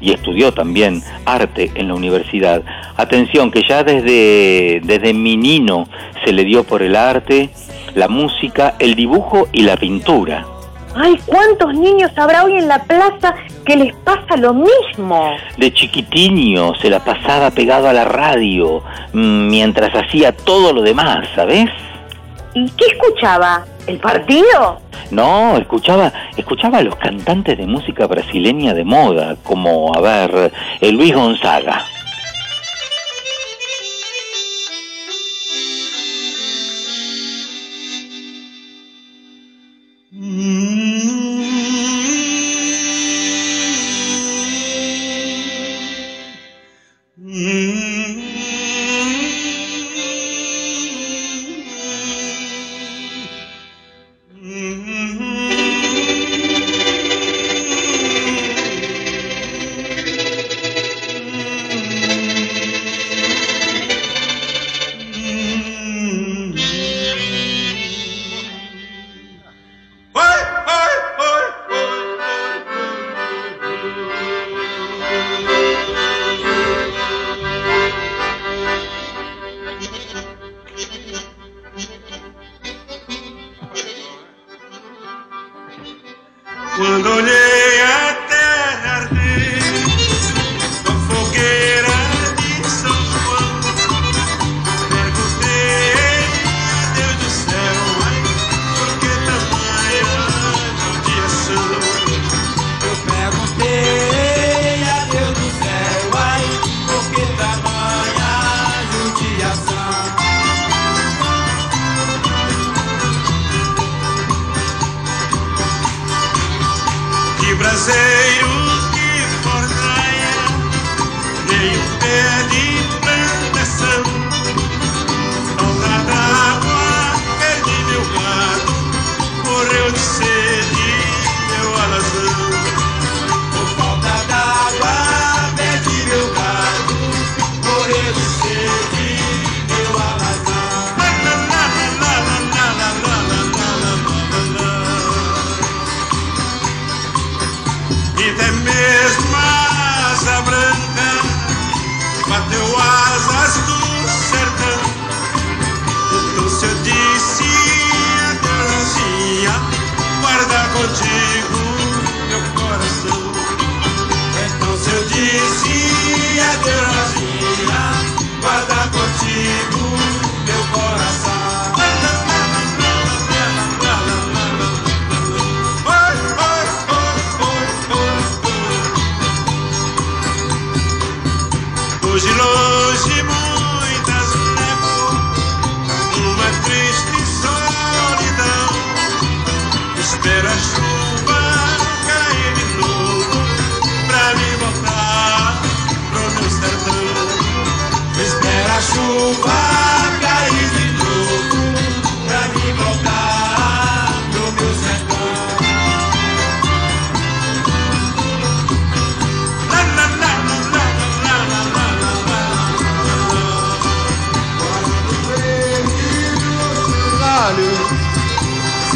y 0.00 0.12
estudió 0.12 0.52
también 0.52 1.02
arte 1.24 1.70
en 1.74 1.88
la 1.88 1.94
universidad. 1.94 2.62
Atención, 2.96 3.50
que 3.50 3.62
ya 3.62 3.84
desde, 3.84 4.80
desde 4.82 5.12
menino 5.12 5.86
se 6.24 6.32
le 6.32 6.44
dio 6.44 6.64
por 6.64 6.82
el 6.82 6.96
arte, 6.96 7.50
la 7.94 8.08
música, 8.08 8.74
el 8.78 8.94
dibujo 8.94 9.48
y 9.52 9.62
la 9.62 9.76
pintura. 9.76 10.46
¡Ay, 10.94 11.16
cuántos 11.24 11.72
niños 11.74 12.10
habrá 12.16 12.44
hoy 12.44 12.54
en 12.54 12.66
la 12.66 12.82
plaza 12.82 13.34
que 13.64 13.76
les 13.76 13.94
pasa 13.96 14.36
lo 14.36 14.52
mismo! 14.54 15.30
De 15.56 15.72
chiquitiño 15.72 16.74
se 16.76 16.90
la 16.90 17.04
pasaba 17.04 17.50
pegado 17.52 17.88
a 17.88 17.92
la 17.92 18.04
radio 18.04 18.82
mm, 19.12 19.48
mientras 19.48 19.94
hacía 19.94 20.32
todo 20.32 20.72
lo 20.72 20.82
demás, 20.82 21.28
¿sabes? 21.36 21.70
¿Y 22.54 22.68
qué 22.70 22.86
escuchaba? 22.86 23.64
¿El 23.86 23.98
partido? 23.98 24.80
No, 25.10 25.56
escuchaba, 25.56 26.12
escuchaba 26.36 26.78
a 26.78 26.82
los 26.82 26.96
cantantes 26.96 27.58
de 27.58 27.66
música 27.66 28.06
brasileña 28.06 28.74
de 28.74 28.84
moda, 28.84 29.36
como, 29.42 29.92
a 29.94 30.00
ver, 30.00 30.52
Luis 30.92 31.14
Gonzaga. 31.14 31.84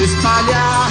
Espalhar 0.05 0.84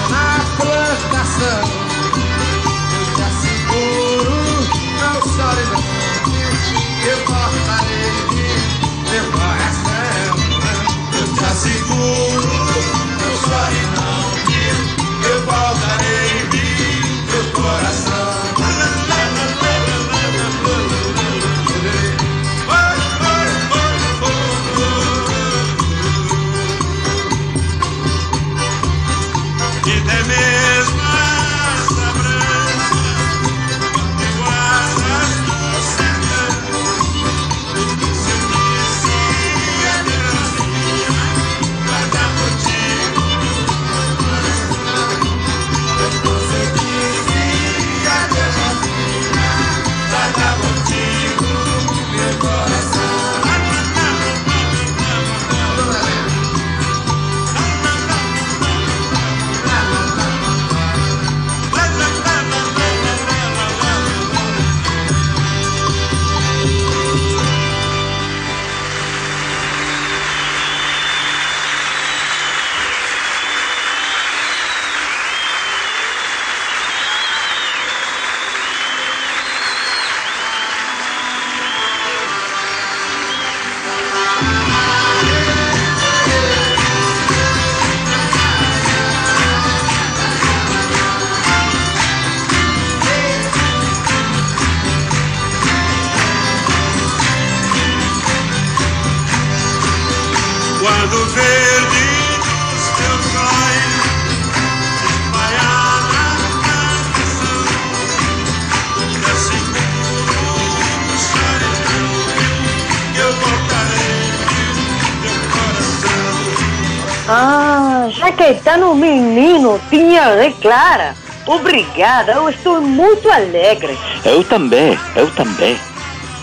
de 120.31 120.51
clara. 120.61 121.15
Obrigada, 121.45 122.33
eu 122.33 122.49
estou 122.49 122.81
muito 122.81 123.29
alegre. 123.29 123.97
Eu 124.23 124.43
também, 124.43 124.97
eu 125.15 125.29
também. 125.31 125.77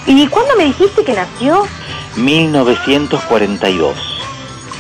¿Y 0.07 0.27
cuándo 0.29 0.57
me 0.57 0.65
dijiste 0.65 1.03
que 1.05 1.13
nació? 1.13 1.67
1942. 2.17 3.97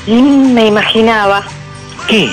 Mm, 0.06 0.52
me 0.52 0.66
imaginaba. 0.66 1.44
¿Qué? 2.06 2.28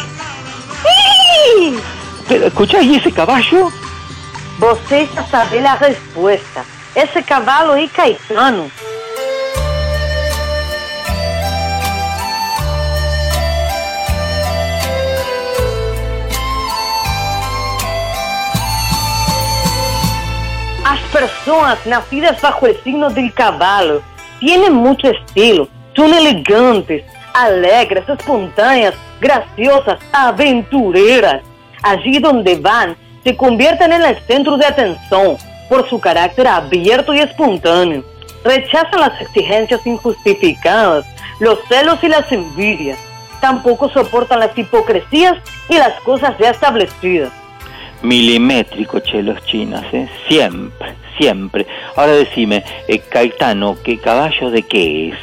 ¡Sí! 0.84 1.80
Pero, 2.28 2.48
escucha, 2.48 2.82
¿y 2.82 2.96
ese 2.96 3.12
caballo? 3.12 3.72
Você 4.60 5.08
já 5.14 5.24
sabe 5.26 5.66
a 5.66 5.76
resposta. 5.76 6.66
Esse 6.96 7.22
cavalo 7.22 7.76
é 7.76 7.88
Caetano. 7.88 8.72
As 21.48 21.54
pessoas 21.54 21.86
nascidas 21.86 22.42
bajo 22.42 22.68
el 22.68 22.76
signo 22.84 23.10
del 23.10 23.34
cavalo 23.34 24.02
tienen 24.42 24.74
mucho 24.74 25.08
estilo, 25.08 25.70
son 25.96 26.14
elegantes, 26.14 27.06
alegres, 27.34 28.04
espontâneas, 28.10 28.94
graciosas, 29.22 29.98
aventureras. 30.12 31.42
Allí 31.84 32.20
donde 32.20 32.58
van, 32.58 32.98
se 33.24 33.38
convierten 33.38 33.94
en 33.94 34.02
el 34.02 34.18
centro 34.28 34.58
de 34.58 34.66
atención 34.66 35.38
por 35.70 35.88
su 35.90 36.02
carácter 36.02 36.50
abierto 36.50 37.14
y 37.14 37.20
espontáneo. 37.20 38.04
Rechazan 38.44 39.00
las 39.00 39.22
exigencias 39.22 39.88
injustificadas, 39.88 41.06
los 41.40 41.60
celos 41.70 42.04
y 42.04 42.10
las 42.10 42.30
envidias. 42.30 43.00
Tampoco 43.40 43.88
soportan 43.88 44.42
las 44.42 44.58
hipocresías 44.58 45.38
y 45.70 45.78
las 45.78 45.98
cosas 46.02 46.34
ya 46.40 46.50
establecidas. 46.50 47.32
Milimétrico, 48.02 49.02
che, 49.02 49.22
los 49.22 49.44
chinas, 49.46 49.86
¿eh? 49.92 50.08
Siempre, 50.28 50.96
siempre. 51.18 51.66
Ahora 51.96 52.14
decime, 52.14 52.64
eh, 52.88 53.00
Caetano, 53.00 53.78
¿qué 53.84 53.98
caballo 54.00 54.52
de 54.52 54.64
qué 54.64 55.10
es? 55.10 55.18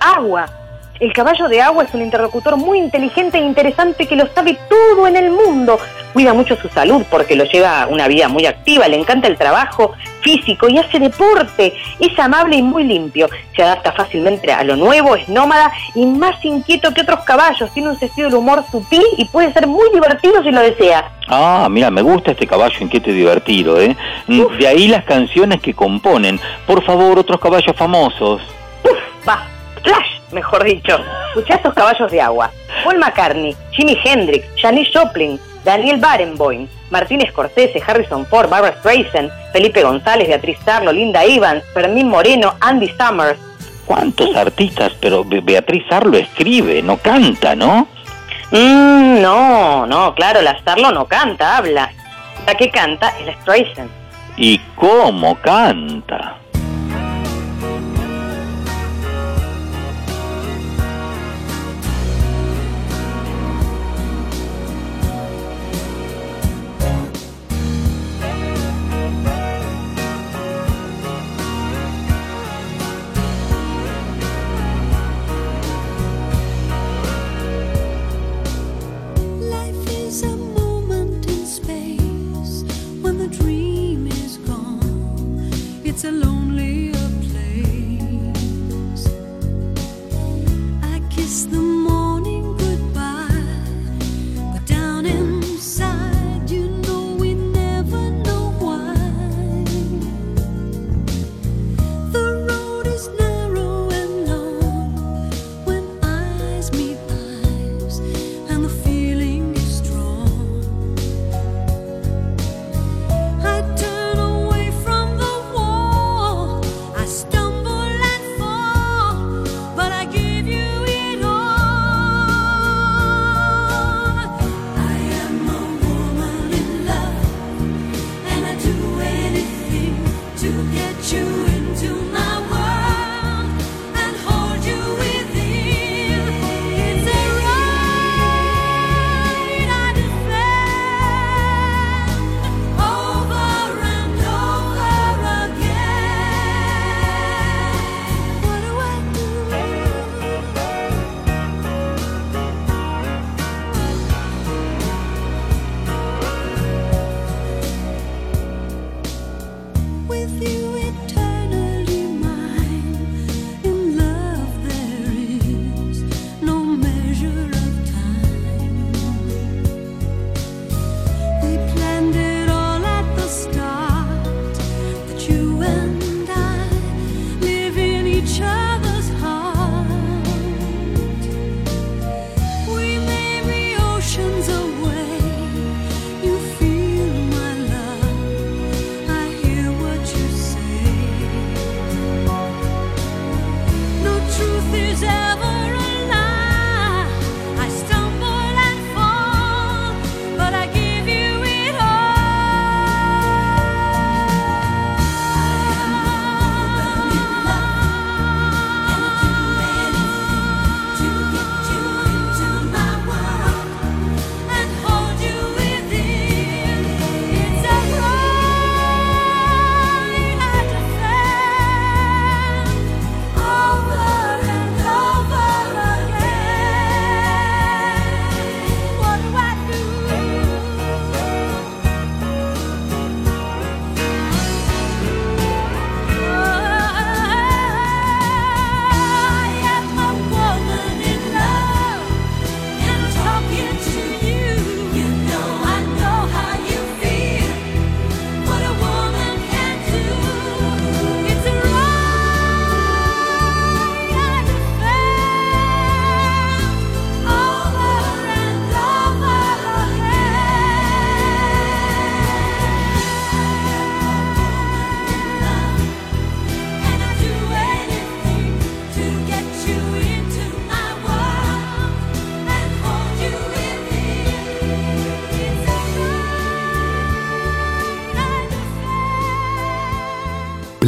Agua. 0.00 0.63
El 1.00 1.12
caballo 1.12 1.48
de 1.48 1.60
agua 1.60 1.82
es 1.82 1.92
un 1.92 2.02
interlocutor 2.02 2.56
muy 2.56 2.78
inteligente 2.78 3.38
e 3.38 3.40
interesante 3.40 4.06
que 4.06 4.14
lo 4.14 4.28
sabe 4.32 4.56
todo 4.68 5.08
en 5.08 5.16
el 5.16 5.32
mundo. 5.32 5.78
Cuida 6.12 6.32
mucho 6.32 6.56
su 6.56 6.68
salud 6.68 7.02
porque 7.10 7.34
lo 7.34 7.42
lleva 7.44 7.88
una 7.88 8.06
vida 8.06 8.28
muy 8.28 8.46
activa, 8.46 8.86
le 8.86 8.96
encanta 8.96 9.26
el 9.26 9.36
trabajo 9.36 9.92
físico 10.20 10.68
y 10.68 10.78
hace 10.78 11.00
deporte. 11.00 11.74
Es 11.98 12.16
amable 12.16 12.56
y 12.56 12.62
muy 12.62 12.84
limpio. 12.84 13.28
Se 13.56 13.64
adapta 13.64 13.90
fácilmente 13.90 14.52
a 14.52 14.62
lo 14.62 14.76
nuevo, 14.76 15.16
es 15.16 15.28
nómada 15.28 15.72
y 15.96 16.06
más 16.06 16.42
inquieto 16.44 16.94
que 16.94 17.00
otros 17.00 17.24
caballos. 17.24 17.72
Tiene 17.74 17.88
un 17.88 17.98
sentido 17.98 18.28
del 18.28 18.38
humor 18.38 18.64
sutil 18.70 19.02
y 19.18 19.24
puede 19.24 19.52
ser 19.52 19.66
muy 19.66 19.90
divertido 19.92 20.44
si 20.44 20.52
lo 20.52 20.60
desea. 20.60 21.10
Ah, 21.26 21.66
mira, 21.68 21.90
me 21.90 22.02
gusta 22.02 22.30
este 22.30 22.46
caballo 22.46 22.76
inquieto 22.80 23.10
y 23.10 23.14
divertido, 23.14 23.80
¿eh? 23.80 23.96
De 24.28 24.68
ahí 24.68 24.86
las 24.86 25.04
canciones 25.04 25.60
que 25.60 25.74
componen. 25.74 26.38
Por 26.68 26.84
favor, 26.84 27.18
otros 27.18 27.40
caballos 27.40 27.74
famosos. 27.76 28.42
Uf, 28.84 29.28
va, 29.28 29.48
Flash, 29.82 30.13
mejor 30.34 30.64
dicho. 30.64 30.98
Escuchá 31.28 31.54
estos 31.54 31.72
caballos 31.74 32.10
de 32.10 32.20
agua. 32.20 32.50
Paul 32.84 32.98
McCartney, 32.98 33.56
Jimi 33.72 33.96
Hendrix, 34.04 34.46
Janis 34.60 34.88
Joplin, 34.92 35.40
Daniel 35.64 35.98
Barenboim, 35.98 36.68
Martín 36.90 37.22
Scorsese, 37.28 37.82
Harrison 37.86 38.26
Ford, 38.26 38.48
Barbara 38.50 38.76
Streisand, 38.80 39.30
Felipe 39.52 39.82
González, 39.82 40.28
Beatriz 40.28 40.58
Sarlo, 40.64 40.92
Linda 40.92 41.24
Evans, 41.24 41.64
Fermín 41.72 42.08
Moreno, 42.08 42.54
Andy 42.60 42.88
Summers. 42.98 43.38
¿Cuántos 43.86 44.34
artistas? 44.36 44.92
Pero 45.00 45.24
Be- 45.24 45.40
Beatriz 45.40 45.84
Arlo 45.90 46.16
escribe, 46.18 46.82
no 46.82 46.96
canta, 46.98 47.54
¿no? 47.54 47.86
Mm, 48.50 49.20
no, 49.22 49.86
no, 49.86 50.14
claro, 50.14 50.40
la 50.42 50.62
Sarlo 50.62 50.90
no 50.92 51.06
canta, 51.06 51.56
habla. 51.56 51.90
La 52.46 52.54
que 52.54 52.70
canta 52.70 53.14
es 53.18 53.26
la 53.26 53.32
Streisand. 53.40 53.90
¿Y 54.36 54.58
cómo 54.76 55.36
canta? 55.36 56.36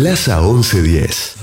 Plaza 0.06 0.38
1110. 0.40 1.35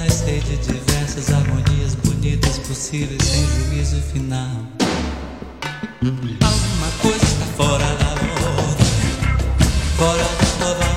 cenas 0.00 0.14
sei 0.14 0.38
é 0.38 0.40
de 0.40 0.56
diversas 0.56 1.30
harmonias 1.30 1.94
bonitas 1.96 2.58
possíveis 2.60 3.22
sem 3.22 3.46
juízo 3.46 4.00
final. 4.12 4.64
Alguma 6.02 6.90
coisa 7.02 7.24
está 7.24 7.46
fora 7.56 7.84
da 7.96 8.10
moda, 8.22 8.84
fora 9.96 10.24
da 10.58 10.66
nova 10.66 10.89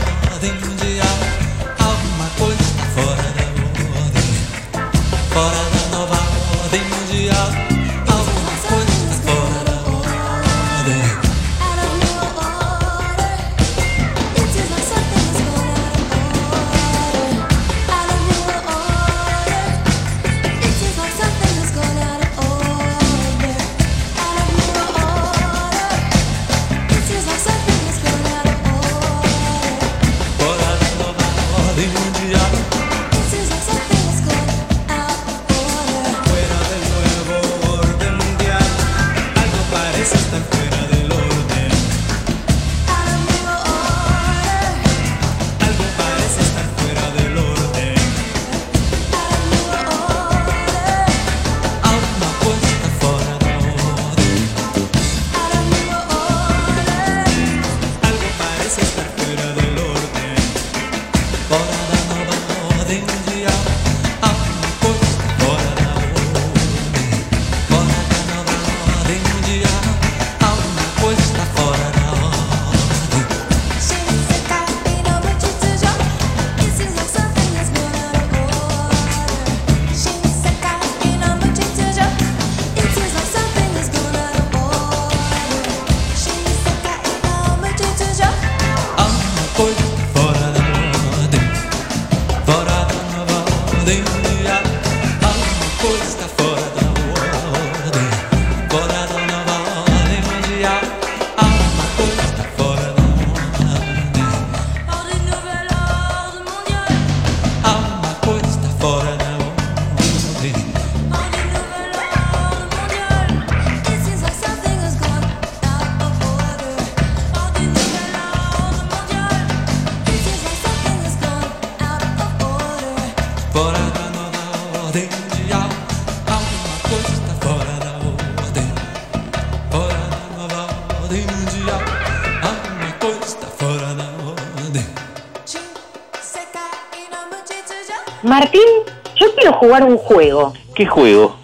jugar 139.63 139.85
un 139.85 139.97
juego. 139.97 140.53
¿Qué 140.75 140.85
juego? 140.85 141.37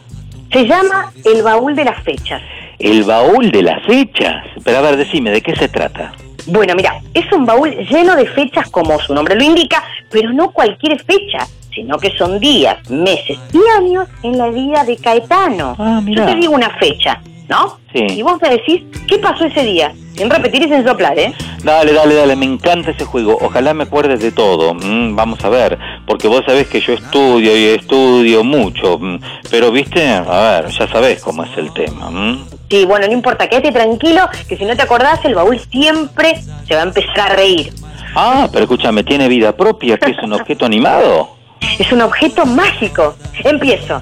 Se 0.51 0.65
llama 0.65 1.13
El 1.23 1.41
Baúl 1.41 1.73
de 1.73 1.85
las 1.85 2.03
Fechas. 2.03 2.41
El 2.77 3.03
baúl 3.03 3.49
de 3.51 3.61
las 3.63 3.85
fechas. 3.85 4.43
Pero 4.63 4.77
a 4.77 4.81
ver, 4.81 4.95
decime, 4.97 5.31
¿de 5.31 5.41
qué 5.41 5.53
se 5.55 5.67
trata? 5.67 6.13
Bueno, 6.47 6.75
mira, 6.75 7.01
es 7.13 7.29
un 7.33 7.45
baúl 7.45 7.69
lleno 7.89 8.15
de 8.15 8.25
fechas 8.25 8.69
como 8.69 8.97
su 8.99 9.13
nombre 9.13 9.35
lo 9.35 9.43
indica, 9.43 9.83
pero 10.09 10.31
no 10.31 10.51
cualquier 10.51 10.97
fecha, 11.03 11.45
sino 11.73 11.97
que 11.97 12.17
son 12.17 12.39
días, 12.39 12.89
meses 12.89 13.37
y 13.53 13.59
años 13.77 14.07
en 14.23 14.37
la 14.37 14.49
vida 14.49 14.83
de 14.85 14.95
Caetano. 14.97 15.75
Ah, 15.77 16.01
Yo 16.05 16.25
te 16.25 16.35
digo 16.35 16.53
una 16.53 16.69
fecha, 16.77 17.21
¿no? 17.49 17.79
Sí. 17.93 18.05
Y 18.17 18.21
vos 18.21 18.41
me 18.41 18.49
decís, 18.49 18.83
¿qué 19.07 19.17
pasó 19.19 19.45
ese 19.45 19.63
día? 19.63 19.93
Sin 20.15 20.29
repetir 20.29 20.63
y 20.63 20.69
sin 20.69 20.85
soplar, 20.85 21.17
¿eh? 21.19 21.33
Dale, 21.63 21.91
dale, 21.93 22.15
dale, 22.15 22.35
me 22.37 22.45
encanta 22.45 22.91
ese 22.91 23.03
juego. 23.05 23.37
Ojalá 23.41 23.73
me 23.73 23.83
acuerdes 23.83 24.21
de 24.21 24.31
todo. 24.31 24.73
Mm, 24.73 25.15
vamos 25.15 25.43
a 25.43 25.49
ver, 25.49 25.77
porque 26.19 26.27
vos 26.27 26.43
sabés 26.45 26.67
que 26.67 26.81
yo 26.81 26.91
estudio 26.91 27.55
y 27.55 27.67
estudio 27.67 28.43
mucho. 28.43 28.99
mm, 28.99 29.21
pero, 29.49 29.71
viste, 29.71 30.05
a 30.05 30.59
ver, 30.59 30.69
ya 30.69 30.85
sabés 30.89 31.23
cómo 31.23 31.45
es 31.45 31.57
el 31.57 31.71
tema. 31.71 32.09
mm. 32.09 32.45
Sí, 32.69 32.83
bueno, 32.83 33.07
no 33.07 33.13
importa, 33.13 33.47
quédate 33.47 33.71
tranquilo, 33.71 34.27
que 34.49 34.57
si 34.57 34.65
no 34.65 34.75
te 34.75 34.81
acordás, 34.81 35.23
el 35.23 35.33
baúl 35.33 35.57
siempre 35.71 36.35
se 36.67 36.75
va 36.75 36.81
a 36.81 36.83
empezar 36.83 37.19
a 37.31 37.35
reír. 37.35 37.71
Ah, 38.15 38.49
pero 38.51 38.65
escúchame, 38.65 39.05
¿tiene 39.05 39.29
vida 39.29 39.55
propia? 39.55 39.97
¿Que 39.97 40.11
es 40.11 40.17
un 40.21 40.33
objeto 40.33 40.65
animado? 40.65 41.37
Es 41.79 41.89
un 41.93 42.01
objeto 42.01 42.45
mágico. 42.45 43.15
Empiezo. 43.45 44.01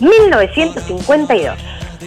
1952. 0.00 1.54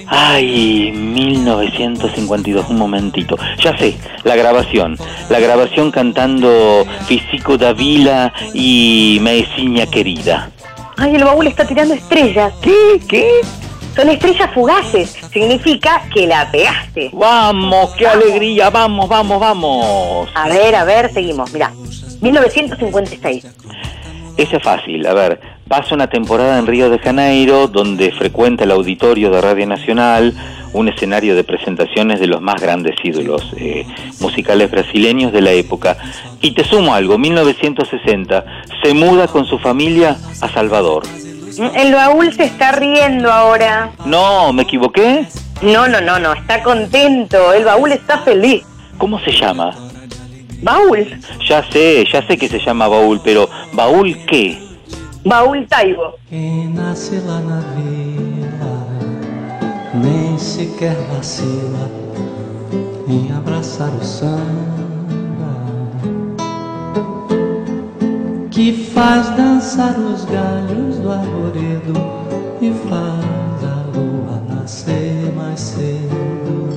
Ay, 0.08 0.92
1952, 0.92 2.70
un 2.70 2.78
momentito. 2.78 3.38
Ya 3.60 3.78
sé, 3.78 3.98
la 4.24 4.36
grabación. 4.36 4.98
La 5.30 5.40
grabación 5.40 5.92
cantando 5.92 6.86
Fisico 7.08 7.58
Davila 7.58 8.32
y 8.54 9.20
Maesiña 9.22 9.88
querida. 9.88 10.52
Ay, 10.98 11.16
el 11.16 11.24
baúl 11.24 11.48
está 11.48 11.66
tirando 11.66 11.94
estrellas. 11.94 12.54
¿Qué? 12.62 13.00
¿Qué? 13.08 13.42
Son 13.96 14.10
estrellas 14.10 14.50
fugaces. 14.54 15.12
Significa 15.32 16.04
que 16.14 16.28
la 16.28 16.52
pegaste. 16.52 17.10
¡Vamos! 17.14 17.94
¡Qué 17.96 18.08
alegría! 18.08 18.70
¡Vamos, 18.70 19.08
vamos, 19.08 19.40
vamos! 19.40 20.30
A 20.36 20.50
ver, 20.50 20.76
a 20.76 20.84
ver, 20.84 21.12
seguimos. 21.14 21.52
Mira, 21.54 21.72
1956. 22.22 23.46
Ese 24.38 24.58
es 24.58 24.64
fácil. 24.64 25.06
A 25.08 25.14
ver, 25.14 25.40
pasa 25.68 25.96
una 25.96 26.08
temporada 26.08 26.60
en 26.60 26.68
Río 26.68 26.90
de 26.90 27.00
Janeiro 27.00 27.68
donde 27.68 28.12
frecuenta 28.12 28.64
el 28.64 28.72
auditorio 28.72 29.32
de 29.32 29.42
Radio 29.42 29.66
Nacional, 29.68 30.34
un 30.74 30.90
escenario 30.90 31.36
de 31.36 31.44
presentaciones 31.44 32.20
de 32.20 32.28
los 32.28 32.42
más 32.42 32.62
grandes 32.62 32.96
ídolos 33.04 33.54
eh, 33.58 33.86
musicales 34.20 34.70
brasileños 34.70 35.32
de 35.32 35.42
la 35.42 35.52
época. 35.52 35.98
Y 36.42 36.52
te 36.52 36.64
sumo 36.64 36.94
algo, 36.94 37.18
1960, 37.18 38.46
se 38.84 38.94
muda 38.94 39.28
con 39.28 39.46
su 39.46 39.58
familia 39.58 40.18
a 40.42 40.50
Salvador. 40.50 41.04
El 41.76 41.94
baúl 41.94 42.34
se 42.34 42.44
está 42.44 42.74
riendo 42.74 43.32
ahora. 43.32 43.92
No, 44.06 44.52
¿me 44.52 44.64
equivoqué? 44.64 45.26
No, 45.62 45.88
no, 45.88 46.02
no, 46.02 46.20
no, 46.20 46.34
está 46.34 46.62
contento. 46.62 47.54
El 47.54 47.64
baúl 47.64 47.94
está 47.94 48.20
feliz. 48.20 48.64
¿Cómo 48.98 49.20
se 49.20 49.32
llama? 49.32 49.74
Baúl. 50.62 51.08
Ya 51.48 51.64
sé, 51.72 52.06
ya 52.12 52.22
sé 52.28 52.38
que 52.38 52.50
se 52.50 52.60
llama 52.60 52.90
baúl, 52.90 53.22
pero 53.24 53.50
¿baúl 53.72 54.18
qué? 54.26 54.65
Baúl 55.26 55.66
Taibo. 55.66 56.14
Quem 56.30 56.70
nasce 56.70 57.16
lá 57.26 57.40
na 57.40 57.60
vila 57.60 58.88
nem 59.96 60.38
sequer 60.38 60.96
vacila 61.12 61.90
em 63.08 63.32
abraçar 63.36 63.90
o 63.90 64.06
samba 64.06 64.36
que 68.52 68.72
faz 68.94 69.28
dançar 69.36 69.98
os 69.98 70.26
galhos 70.26 71.00
do 71.00 71.12
arvoredo 71.12 71.94
e 72.62 72.72
faz 72.88 73.64
a 73.64 73.98
lua 73.98 74.44
nascer 74.48 75.34
mais 75.36 75.60
cedo. 75.60 76.70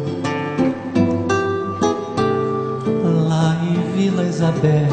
Lá 3.28 3.58
em 3.62 3.92
Vila 3.92 4.22
Isabel, 4.22 4.88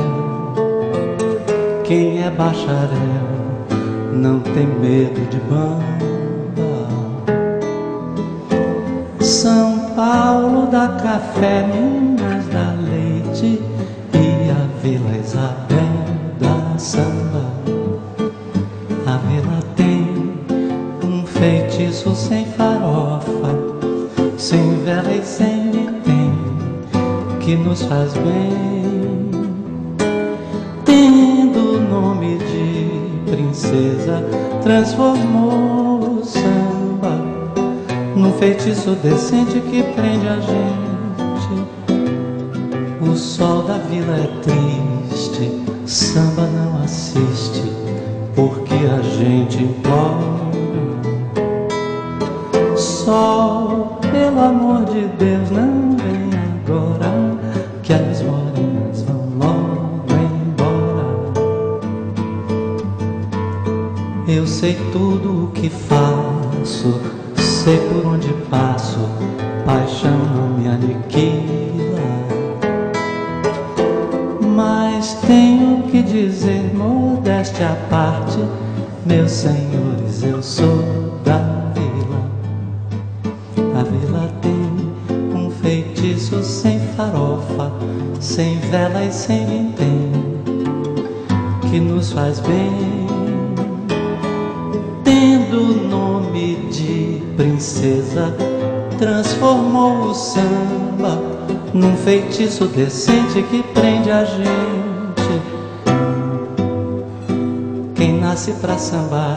quem 1.86 2.22
é 2.22 2.30
bacharel 2.30 3.35
não 4.16 4.40
tem 4.40 4.66
medo 4.66 5.30
de 5.30 5.38
bamba. 5.42 5.84
São 9.20 9.92
Paulo 9.96 10.68
dá 10.68 10.88
café, 10.88 11.68
Minas 11.68 12.46
dá 12.48 12.74
leite 12.90 13.62
e 14.14 14.50
a 14.50 14.82
Vila 14.82 15.18
Isabel 15.18 16.06
dá 16.40 16.78
samba. 16.78 17.46
A 19.06 19.18
vila 19.18 19.60
tem 19.76 20.34
um 21.04 21.26
feitiço 21.26 22.16
sem 22.16 22.46
farofa, 22.46 23.54
sem 24.38 24.78
vela 24.84 25.12
e 25.12 25.24
sem 25.24 25.72
vintém, 25.72 26.34
que 27.42 27.56
nos 27.56 27.84
faz 27.84 28.14
bem. 28.14 29.05
Princesa, 33.56 34.22
transformou 34.62 36.20
o 36.20 36.26
samba 36.26 37.16
num 38.16 38.34
feitiço 38.34 38.92
decente 39.02 39.62
que 39.62 39.82
prende 39.94 40.28
a 40.28 40.40
gente. 40.42 40.76
O 43.02 43.16
sol 43.16 43.64
da 43.64 43.78
vila 43.78 44.18
é 44.18 44.28
triste, 44.42 45.64
samba 45.86 46.48
não 46.48 46.84
assiste, 46.84 47.64
porque 48.36 48.74
a 48.74 49.02
gente 49.02 49.64
implora. 49.64 50.36
Sol, 52.76 54.00
pelo 54.02 54.42
amor 54.42 54.84
de 54.86 55.08
Deus, 55.18 55.50
não 55.50 55.96
vem 55.96 56.30
agora, 56.66 57.38
que 57.82 57.94
as 57.94 58.22
morenas 58.22 58.45
Eu 64.36 64.46
sei 64.46 64.78
tudo 64.92 65.46
o 65.46 65.52
que 65.52 65.70
faço, 65.70 67.00
sei 67.38 67.78
por 67.88 68.06
onde 68.06 68.28
passo, 68.50 69.00
paixão 69.66 70.12
não 70.12 70.58
me 70.58 70.68
aniquila. 70.68 72.02
Mas 74.54 75.14
tenho 75.26 75.84
que 75.84 76.02
dizer, 76.02 76.70
modéstia 76.76 77.70
à 77.70 77.76
parte, 77.90 78.38
meus 79.06 79.32
senhores, 79.32 80.22
eu 80.22 80.44
sou 80.44 80.84
da 81.24 81.38
vila. 81.74 82.30
A 83.80 83.84
vila 83.84 84.30
tem 84.42 85.34
um 85.34 85.50
feitiço 85.50 86.44
sem 86.44 86.78
farofa, 86.98 87.72
sem 88.20 88.60
vela 88.70 89.02
e 89.02 89.14
sem 89.14 89.46
vintém, 89.46 90.12
que 91.72 91.80
nos 91.80 92.12
faz 92.12 92.42
bem. 92.42 92.95
Princesa, 97.86 98.34
transformou 98.98 100.10
o 100.10 100.14
samba 100.14 101.22
num 101.74 101.96
feitiço 101.98 102.66
decente 102.66 103.44
que 103.44 103.62
prende 103.74 104.10
a 104.10 104.26
gente. 104.26 104.46
Quem 107.94 108.20
nasce 108.20 108.54
pra 108.54 108.78
sambar, 108.78 109.36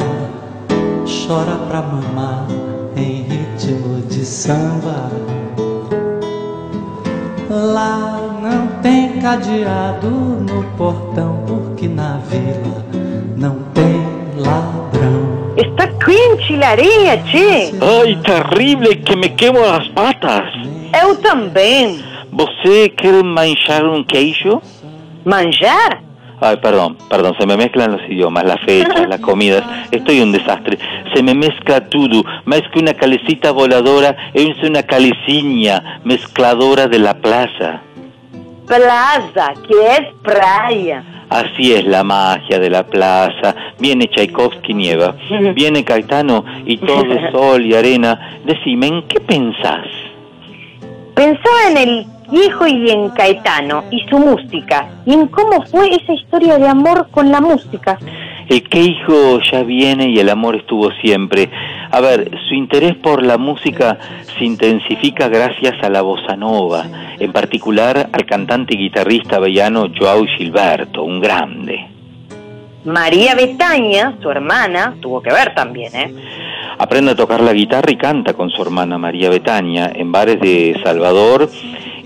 chora 1.26 1.56
pra 1.68 1.82
mamar 1.82 2.46
em 2.96 3.22
ritmo 3.22 4.00
de 4.08 4.24
samba. 4.24 5.10
Lá 7.50 8.20
não 8.42 8.80
tem 8.82 9.20
cadeado 9.20 10.08
no 10.08 10.62
portão, 10.76 11.42
porque 11.46 11.88
na 11.88 12.18
vila 12.28 12.84
não 13.36 13.56
tem 13.74 14.42
ladrão. 14.42 14.77
Está 15.98 16.06
quente 16.06 16.56
la 16.56 16.70
areia, 16.70 17.24
che. 17.24 17.72
Ay, 17.80 18.16
terrible, 18.22 19.00
que 19.02 19.16
me 19.16 19.34
quemo 19.34 19.60
las 19.60 19.88
patas. 19.88 20.44
Eu 21.02 21.16
também. 21.16 22.02
¿Você 22.30 22.88
quer 22.90 23.24
manchar 23.24 23.84
un 23.84 24.04
queijo? 24.04 24.62
Manjar? 25.24 26.02
Ay, 26.40 26.56
perdón, 26.58 26.96
perdón, 27.08 27.34
se 27.38 27.46
me 27.46 27.56
mezclan 27.56 27.92
los 27.92 28.02
idiomas, 28.08 28.44
las 28.44 28.60
fechas, 28.60 29.08
las 29.08 29.20
comidas. 29.20 29.64
Estoy 29.90 30.20
un 30.20 30.30
desastre. 30.30 30.78
Se 31.12 31.22
me 31.22 31.34
mezcla 31.34 31.80
todo. 31.88 32.22
Más 32.44 32.62
que 32.72 32.78
una 32.78 32.94
calecita 32.94 33.50
voladora, 33.50 34.16
es 34.34 34.56
una 34.62 34.84
caleciña 34.84 36.00
mezcladora 36.04 36.86
de 36.86 36.98
la 37.00 37.14
plaza. 37.14 37.80
Plaza, 38.66 39.52
que 39.66 39.74
es 39.96 40.14
playa. 40.22 41.02
Así 41.30 41.74
es 41.74 41.84
la 41.84 42.04
magia 42.04 42.58
de 42.58 42.70
la 42.70 42.86
plaza. 42.86 43.54
Viene 43.78 44.08
Tchaikovsky 44.08 44.74
nieva. 44.74 45.14
Viene 45.54 45.84
Caetano 45.84 46.44
y 46.64 46.78
todo 46.78 47.04
es 47.12 47.30
sol 47.32 47.64
y 47.64 47.74
arena. 47.74 48.40
Decime, 48.44 48.86
¿en 48.86 49.02
qué 49.08 49.20
pensás? 49.20 49.86
Pensaba 51.14 51.70
en 51.70 51.76
el 51.76 52.06
viejo 52.30 52.66
y 52.66 52.90
en 52.90 53.10
Caetano 53.10 53.84
y 53.90 54.00
su 54.08 54.18
música 54.18 54.88
y 55.04 55.14
en 55.14 55.26
cómo 55.28 55.62
fue 55.66 55.94
esa 55.94 56.12
historia 56.12 56.58
de 56.58 56.68
amor 56.68 57.08
con 57.10 57.30
la 57.30 57.40
música. 57.40 57.98
El 58.48 58.62
hijo 58.72 59.40
ya 59.40 59.62
viene 59.62 60.08
y 60.08 60.18
el 60.18 60.30
amor 60.30 60.56
estuvo 60.56 60.90
siempre. 61.02 61.50
A 61.90 62.00
ver, 62.00 62.30
su 62.48 62.54
interés 62.54 62.96
por 62.96 63.22
la 63.22 63.38
música 63.38 63.98
se 64.38 64.44
intensifica 64.44 65.28
gracias 65.28 65.74
a 65.82 65.88
la 65.88 66.02
bossa 66.02 66.36
nova, 66.36 66.84
en 67.18 67.32
particular 67.32 68.10
al 68.12 68.26
cantante 68.26 68.74
y 68.74 68.78
guitarrista 68.78 69.36
avellano 69.36 69.86
Joao 69.96 70.24
Gilberto, 70.26 71.02
un 71.02 71.20
grande. 71.20 71.86
María 72.84 73.34
Betaña, 73.34 74.14
su 74.22 74.30
hermana, 74.30 74.94
tuvo 75.00 75.20
que 75.20 75.32
ver 75.32 75.54
también, 75.54 75.94
¿eh? 75.94 76.14
Aprende 76.78 77.12
a 77.12 77.16
tocar 77.16 77.40
la 77.40 77.52
guitarra 77.52 77.90
y 77.90 77.96
canta 77.96 78.34
con 78.34 78.50
su 78.50 78.62
hermana 78.62 78.98
María 78.98 79.30
Betaña 79.30 79.90
en 79.94 80.12
bares 80.12 80.40
de 80.40 80.78
Salvador 80.84 81.50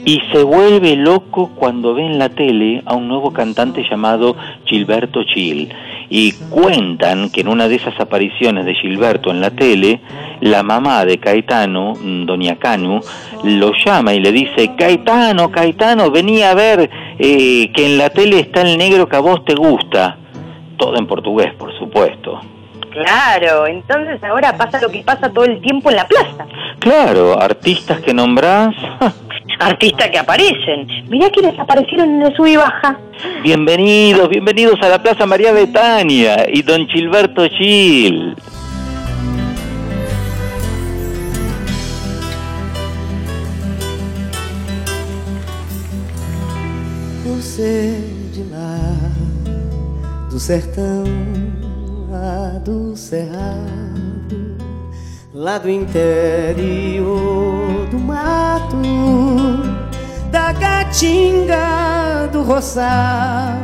y 0.04 0.20
se 0.32 0.42
vuelve 0.42 0.96
loco 0.96 1.50
cuando 1.54 1.94
ve 1.94 2.06
en 2.06 2.18
la 2.18 2.28
tele 2.30 2.82
a 2.86 2.94
un 2.94 3.06
nuevo 3.06 3.32
cantante 3.32 3.84
llamado 3.88 4.34
Gilberto 4.64 5.22
Gil. 5.24 5.72
Y 6.14 6.32
cuentan 6.50 7.30
que 7.30 7.40
en 7.40 7.48
una 7.48 7.68
de 7.68 7.76
esas 7.76 7.98
apariciones 7.98 8.66
de 8.66 8.74
Gilberto 8.74 9.30
en 9.30 9.40
la 9.40 9.50
tele, 9.50 10.02
la 10.42 10.62
mamá 10.62 11.06
de 11.06 11.16
Caetano, 11.16 11.94
doña 12.26 12.58
Canu, 12.58 13.00
lo 13.44 13.72
llama 13.82 14.12
y 14.12 14.20
le 14.20 14.30
dice, 14.30 14.76
Caetano, 14.76 15.50
Caetano, 15.50 16.10
vení 16.10 16.42
a 16.42 16.52
ver 16.52 16.90
eh, 17.18 17.72
que 17.72 17.86
en 17.86 17.96
la 17.96 18.10
tele 18.10 18.40
está 18.40 18.60
el 18.60 18.76
negro 18.76 19.08
que 19.08 19.16
a 19.16 19.20
vos 19.20 19.42
te 19.46 19.54
gusta. 19.54 20.18
Todo 20.76 20.98
en 20.98 21.06
portugués, 21.06 21.54
por 21.54 21.72
supuesto. 21.78 22.42
Claro, 22.90 23.66
entonces 23.66 24.22
ahora 24.22 24.54
pasa 24.58 24.82
lo 24.82 24.90
que 24.90 24.98
pasa 24.98 25.32
todo 25.32 25.46
el 25.46 25.62
tiempo 25.62 25.88
en 25.88 25.96
la 25.96 26.06
plaza. 26.06 26.46
Claro, 26.78 27.40
artistas 27.40 28.02
que 28.02 28.12
nombrás, 28.12 28.74
Artistas 29.64 30.10
que 30.10 30.18
aparecen. 30.18 30.88
Mirá 31.08 31.30
quienes 31.30 31.56
aparecieron 31.58 32.16
en 32.16 32.22
el 32.22 32.34
sub 32.34 32.46
y 32.46 32.56
baja. 32.56 32.98
bienvenidos, 33.44 34.28
bienvenidos 34.28 34.80
a 34.82 34.88
la 34.88 35.00
Plaza 35.00 35.24
María 35.24 35.52
Betania 35.52 36.46
y 36.52 36.62
don 36.62 36.86
Gilberto 36.88 37.48
Gil. 37.48 38.34
Por 47.24 47.40
ser 47.40 48.00
de 48.34 48.44
lá, 48.50 48.78
do 50.28 50.40
sertão, 50.40 51.04
lá 52.10 52.58
do 52.64 52.96
cerrado, 52.96 53.81
lá 55.42 55.58
do 55.58 55.68
interior 55.68 57.10
do 57.90 57.98
mato, 57.98 58.76
da 60.30 60.54
caatinga 60.54 62.28
do 62.30 62.42
roçado, 62.42 63.60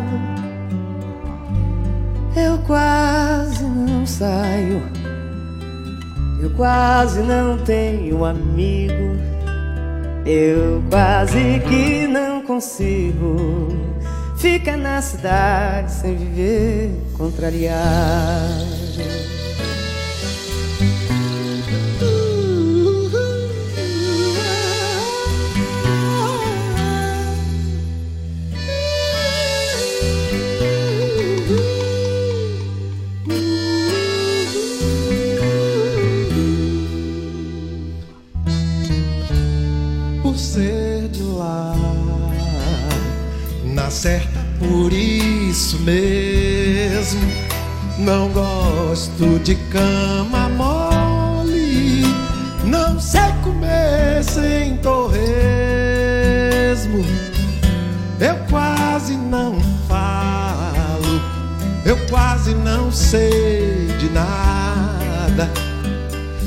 eu 2.36 2.58
quase 2.66 3.62
não 3.62 4.04
saio, 4.04 4.82
eu 6.42 6.50
quase 6.56 7.20
não 7.22 7.56
tenho 7.58 8.24
amigo. 8.24 9.28
Eu 10.26 10.82
quase 10.90 11.62
que 11.66 12.06
não 12.06 12.42
consigo 12.42 13.68
ficar 14.36 14.76
na 14.76 15.00
cidade 15.00 15.90
sem 15.90 16.14
viver 16.16 16.90
contrariado. 17.16 17.78
Certa, 43.98 44.38
por 44.60 44.92
isso 44.92 45.80
mesmo. 45.80 47.20
Não 47.98 48.28
gosto 48.28 49.40
de 49.40 49.56
cama 49.72 50.48
mole. 50.50 52.04
Não 52.64 53.00
sei 53.00 53.32
comer 53.42 54.22
sem 54.22 54.76
torresmo. 54.76 55.18
Eu 58.20 58.36
quase 58.48 59.16
não 59.16 59.58
falo. 59.88 61.20
Eu 61.84 61.96
quase 62.08 62.54
não 62.54 62.92
sei 62.92 63.88
de 63.98 64.08
nada. 64.10 65.50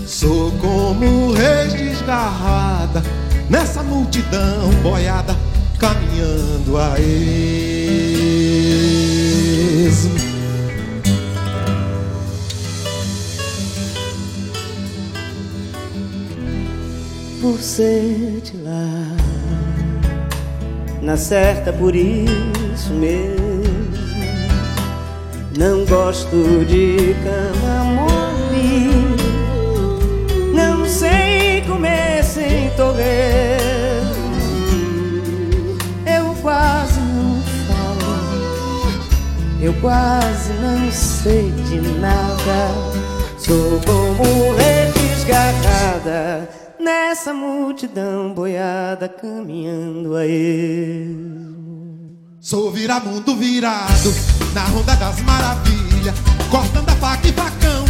Sou 0.07 0.51
como 0.53 1.33
reis 1.33 1.73
desgarrada 1.73 3.03
nessa 3.49 3.83
multidão 3.83 4.69
boiada 4.81 5.50
caminhando 5.81 6.77
a 6.77 6.99
esmo. 6.99 7.81
por 17.41 17.59
ser 17.59 18.41
de 18.43 18.57
lá. 18.57 19.17
Na 21.01 21.17
certa, 21.17 21.73
por 21.73 21.95
isso 21.95 22.93
mesmo. 22.93 23.41
Não 25.57 25.83
gosto 25.85 26.63
de 26.65 27.15
cama 27.23 27.83
mole. 27.83 28.89
Não 30.53 30.85
sei 30.85 31.63
comer 31.67 32.23
sem 32.23 32.69
torresmo. 32.77 33.60
Eu 39.61 39.73
quase 39.75 40.51
não 40.53 40.91
sei 40.91 41.51
de 41.51 41.79
nada. 41.99 42.69
Sou 43.37 43.79
como 43.85 44.55
rei 44.55 44.91
desgarrada 44.91 46.49
nessa 46.79 47.31
multidão 47.31 48.33
boiada 48.33 49.07
caminhando 49.07 50.15
a 50.15 50.25
ele. 50.25 51.31
Sou 52.39 52.71
viramundo 52.71 53.35
virado 53.35 54.11
na 54.55 54.63
ronda 54.63 54.95
das 54.95 55.21
maravilhas, 55.21 56.15
cortando 56.49 56.89
a 56.89 56.95
faca 56.95 57.27
e 57.27 57.31
facão, 57.31 57.85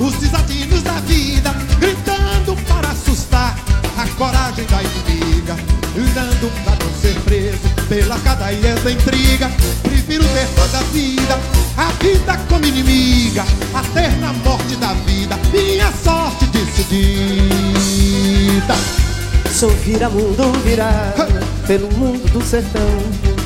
os 0.00 0.14
desafios 0.16 0.82
da 0.82 0.94
vida, 1.02 1.54
gritando 1.78 2.56
para 2.66 2.88
assustar 2.88 3.56
a 3.96 4.08
coragem 4.16 4.66
da 4.66 4.82
inimiga, 4.82 5.54
lutando 5.94 6.50
para 6.64 6.84
não 6.84 6.92
ser 7.00 7.14
preso 7.20 7.73
pelas 7.88 8.20
cadeias 8.22 8.82
da 8.82 8.90
intriga. 8.90 9.50
Prefiro 9.82 10.24
ter 10.24 10.46
toda 10.54 10.78
a 10.78 10.82
vida, 10.84 11.38
a 11.76 11.92
vida 12.02 12.36
como 12.48 12.64
inimiga, 12.64 13.44
a 13.74 13.82
ter 13.92 14.16
na 14.18 14.32
morte 14.32 14.76
da 14.76 14.94
vida, 14.94 15.38
minha 15.52 15.92
sorte 16.02 16.46
decidida. 16.46 17.44
Sou 19.52 19.70
viramundo 19.70 20.52
virado 20.64 21.26
pelo 21.66 21.90
mundo 21.92 22.28
do 22.32 22.44
sertão, 22.44 22.98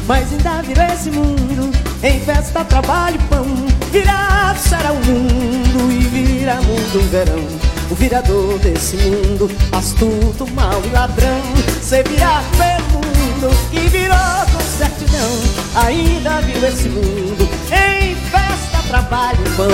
mas 0.07 0.32
ainda 0.32 0.62
viro 0.62 0.80
esse 0.82 1.11
mundo 1.11 1.70
em 2.03 2.20
festa, 2.20 2.64
trabalho 2.64 3.16
e 3.16 3.24
pão. 3.24 3.45
Virado 3.91 4.59
será 4.59 4.93
o 4.93 5.05
mundo 5.05 5.93
e 5.93 5.99
vira 5.99 6.55
mundo 6.57 7.11
verão. 7.11 7.45
O 7.91 7.95
virador 7.95 8.59
desse 8.59 8.97
mundo, 8.97 9.51
astuto, 9.72 10.47
mau 10.53 10.82
e 10.84 10.91
ladrão. 10.91 11.41
Cê 11.82 12.03
virar 12.03 12.45
pelo 12.57 12.98
que 13.70 13.89
virou 13.89 14.16
concertidão 14.53 15.59
Ainda 15.74 16.41
viu 16.41 16.66
esse 16.66 16.89
mundo 16.89 17.49
em 17.70 18.16
festa, 18.16 18.82
trabalho 18.89 19.39
e 19.45 19.51
pão. 19.57 19.68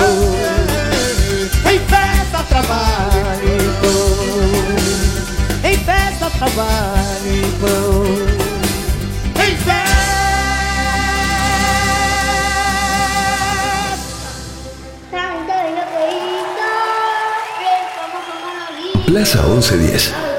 Em 1.71 1.79
festa, 1.79 2.43
trabalho 2.47 3.43
e 3.43 3.59
pão. 3.81 5.69
Em 5.69 5.77
festa, 5.77 6.29
trabalho 6.37 7.25
e 7.25 7.41
pão. 7.59 8.05
Em 9.43 9.57
festa. 9.57 9.85
Plaza 19.05 19.41
1110 19.43 20.34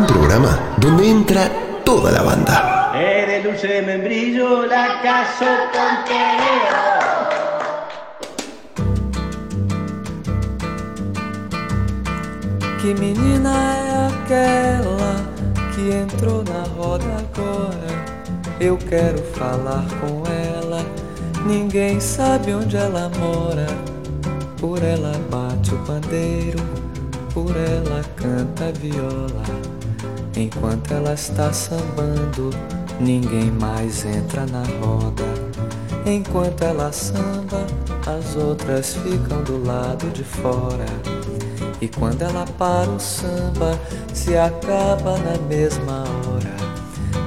Un 0.00 0.06
programa 0.06 0.58
donde 0.78 1.10
entra 1.10 1.50
toda 1.84 2.10
la 2.10 2.22
banda. 2.22 2.90
Eres 2.94 3.44
luce 3.44 3.68
de 3.68 3.82
membrillo, 3.82 4.64
la 4.64 4.98
caso 5.02 5.44
con. 5.74 5.90
Que 12.80 12.94
menina 12.94 13.52
é 13.76 14.08
aquela 14.08 15.16
que 15.74 15.82
que 15.82 15.92
entrou 15.92 16.42
na 16.44 16.62
roda 16.78 17.04
agora. 17.18 17.92
Eu 18.58 18.78
quero 18.78 19.18
falar 19.34 19.84
com 20.00 20.22
ela. 20.26 20.82
Ninguém 21.44 22.00
sabe 22.00 22.54
onde 22.54 22.74
ela 22.74 23.10
mora. 23.18 23.66
Por 24.58 24.82
ela 24.82 25.12
bate 25.30 25.74
o 25.74 25.78
pandeiro, 25.84 26.58
por 27.34 27.54
ela 27.54 28.02
canta 28.16 28.68
a 28.68 28.72
viola. 28.72 29.69
Enquanto 30.40 30.94
ela 30.94 31.12
está 31.12 31.52
sambando, 31.52 32.48
ninguém 32.98 33.50
mais 33.50 34.06
entra 34.06 34.46
na 34.46 34.62
roda. 34.80 35.24
Enquanto 36.06 36.62
ela 36.62 36.90
samba, 36.92 37.66
as 38.06 38.36
outras 38.36 38.94
ficam 38.94 39.44
do 39.44 39.62
lado 39.62 40.08
de 40.14 40.24
fora. 40.24 40.86
E 41.78 41.86
quando 41.88 42.22
ela 42.22 42.46
para 42.56 42.88
o 42.88 42.98
samba, 42.98 43.78
se 44.14 44.34
acaba 44.34 45.18
na 45.18 45.36
mesma 45.46 46.04
hora. 46.04 46.56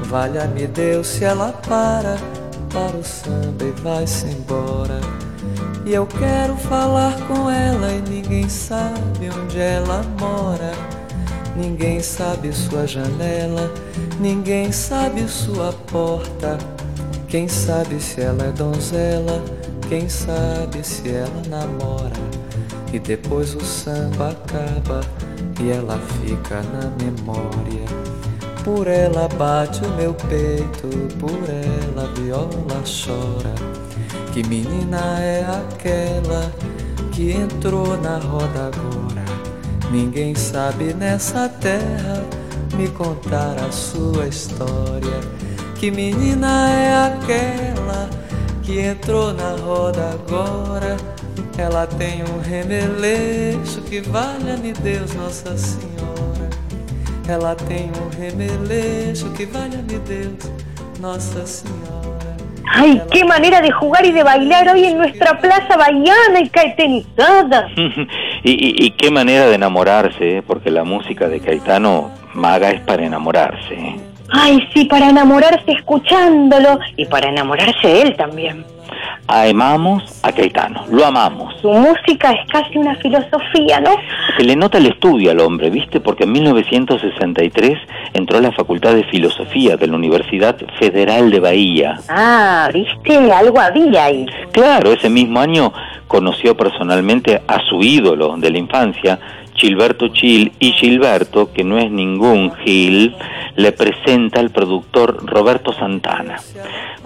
Valha-me 0.08 0.66
Deus 0.66 1.06
se 1.06 1.24
ela 1.24 1.54
para, 1.68 2.18
para 2.72 2.98
o 2.98 3.04
samba 3.04 3.64
e 3.64 3.82
vai-se 3.84 4.26
embora. 4.26 5.00
E 5.86 5.94
eu 5.94 6.08
quero 6.08 6.56
falar 6.56 7.16
com 7.28 7.48
ela 7.48 7.92
e 7.92 8.02
ninguém 8.10 8.50
sabe 8.50 9.30
onde 9.30 9.60
ela 9.60 10.02
mora. 10.20 11.03
Ninguém 11.56 12.02
sabe 12.02 12.52
sua 12.52 12.88
janela, 12.88 13.72
ninguém 14.20 14.72
sabe 14.72 15.28
sua 15.28 15.72
porta. 15.92 16.58
Quem 17.28 17.48
sabe 17.48 18.00
se 18.00 18.22
ela 18.22 18.46
é 18.46 18.52
donzela, 18.52 19.44
quem 19.88 20.10
sabe 20.10 20.84
se 20.84 21.10
ela 21.10 21.42
namora. 21.48 22.14
E 22.92 23.00
depois 23.00 23.56
o 23.56 23.64
samba 23.64 24.30
acaba 24.30 25.02
e 25.60 25.70
ela 25.70 26.00
fica 26.22 26.62
na 26.64 26.92
memória. 27.04 27.86
Por 28.64 28.88
ela 28.88 29.28
bate 29.28 29.84
o 29.86 29.90
meu 29.96 30.14
peito, 30.14 30.88
por 31.20 31.38
ela 31.50 32.04
a 32.04 32.20
viola 32.20 32.84
chora. 32.84 33.54
Que 34.32 34.42
menina 34.48 35.20
é 35.20 35.46
aquela 35.46 36.52
que 37.12 37.32
entrou 37.32 37.98
na 37.98 38.18
roda 38.18 38.72
agora? 38.74 39.03
Ninguém 39.94 40.34
sabe 40.34 40.92
nessa 40.92 41.48
terra 41.48 42.26
me 42.76 42.88
contar 42.88 43.56
a 43.64 43.72
sua 43.72 44.26
história. 44.26 45.20
Que 45.76 45.92
menina 45.92 46.68
é 46.72 47.14
aquela 47.14 48.10
que 48.64 48.80
entrou 48.80 49.32
na 49.34 49.52
roda 49.52 50.02
agora? 50.14 50.98
Ela 51.60 51.86
tem 51.86 52.24
um 52.24 52.40
remeleixo 52.42 53.84
que 53.84 54.02
valha-me 54.02 54.74
Deus 54.74 55.14
Nossa 55.14 55.56
Senhora. 55.56 56.50
Ela 57.28 57.54
tem 57.54 57.92
um 57.92 58.10
remeleixo 58.20 59.30
que 59.34 59.46
valha-me 59.46 60.00
Deus 60.00 60.52
Nossa 61.00 61.46
Senhora. 61.46 62.36
¡Ay, 62.66 63.00
qué 63.12 63.24
manera 63.24 63.62
de 63.62 63.72
jugar 63.72 64.04
y 64.04 64.12
de 64.12 64.24
bailar 64.24 64.68
hoy 64.70 64.86
en 64.86 64.98
nuestra 64.98 65.40
plaza 65.40 65.78
bahiana 65.78 66.40
y 66.40 66.50
caetenizada! 66.50 67.68
y, 68.44 68.52
y- 68.52 68.86
y 68.86 68.92
qué 68.92 69.10
manera 69.12 69.48
de 69.48 69.56
enamorarse, 69.56 70.38
¿eh? 70.38 70.42
porque 70.46 70.70
la 70.72 70.84
música 70.84 71.28
de 71.28 71.40
Caetano 71.40 72.12
Maga 72.34 72.72
es 72.72 72.82
para 72.82 73.06
enamorarse. 73.06 73.74
¿eh? 73.74 73.96
Ay, 74.30 74.60
sí, 74.74 74.86
para 74.86 75.10
enamorarse 75.10 75.72
escuchándolo 75.72 76.80
y 76.98 77.06
para 77.06 77.30
enamorarse 77.30 78.02
él 78.02 78.16
también. 78.16 78.66
Amamos 79.28 80.20
a 80.22 80.32
Caetano, 80.32 80.86
lo 80.90 81.06
amamos. 81.06 81.56
Su 81.62 81.72
música 81.72 82.32
es 82.32 82.50
casi 82.52 82.78
una 82.78 82.96
filosofía, 82.96 83.80
¿no? 83.80 83.92
Se 84.38 84.44
le 84.44 84.56
nota 84.56 84.78
el 84.78 84.88
estudio 84.88 85.32
al 85.32 85.40
hombre, 85.40 85.70
¿viste? 85.70 86.02
Porque 86.02 86.26
en 86.26 86.34
1963 86.34 87.78
entró 88.14 88.38
a 88.38 88.42
la 88.42 88.52
Facultad 88.52 88.94
de 88.96 89.06
Filosofía 89.06 89.78
de 89.78 89.88
la 89.88 89.96
Universidad 89.96 90.58
Federal 90.80 91.32
de 91.32 91.40
Bahía. 91.40 92.00
Ah, 92.10 92.70
¿viste? 92.74 93.32
Algo 93.32 93.60
había 93.60 94.06
ahí. 94.06 94.26
Claro, 94.52 94.92
ese 94.92 95.10
mismo 95.10 95.40
año 95.40 95.72
conoció 96.08 96.56
personalmente 96.56 97.42
a 97.48 97.60
su 97.70 97.82
ídolo 97.82 98.36
de 98.38 98.52
la 98.52 98.58
infancia, 98.58 99.20
Gilberto 99.56 100.12
Gil, 100.12 100.52
y 100.60 100.72
Gilberto, 100.72 101.52
que 101.54 101.64
no 101.64 101.78
es 101.78 101.92
ningún 101.92 102.54
Gil, 102.64 103.16
le 103.56 103.72
presenta 103.72 104.40
al 104.40 104.50
productor 104.50 105.26
Roberto 105.26 105.74
Santana. 105.74 106.38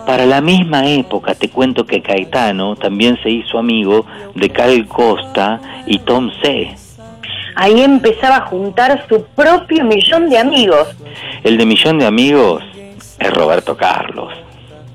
Para 0.05 0.25
la 0.25 0.39
misma 0.39 0.87
época 0.87 1.35
te 1.35 1.49
cuento 1.49 1.85
que 1.85 2.01
Caetano 2.01 2.75
también 2.75 3.19
se 3.21 3.29
hizo 3.29 3.59
amigo 3.59 4.05
de 4.35 4.49
Cal 4.49 4.87
Costa 4.87 5.59
y 5.85 5.99
Tom 5.99 6.31
C. 6.41 6.73
Ahí 7.55 7.81
empezaba 7.81 8.37
a 8.37 8.45
juntar 8.45 9.05
su 9.09 9.25
propio 9.35 9.83
millón 9.83 10.29
de 10.29 10.37
amigos. 10.37 10.95
El 11.43 11.57
de 11.57 11.65
Millón 11.65 11.99
de 11.99 12.05
Amigos 12.05 12.63
es 13.19 13.33
Roberto 13.33 13.75
Carlos. 13.75 14.31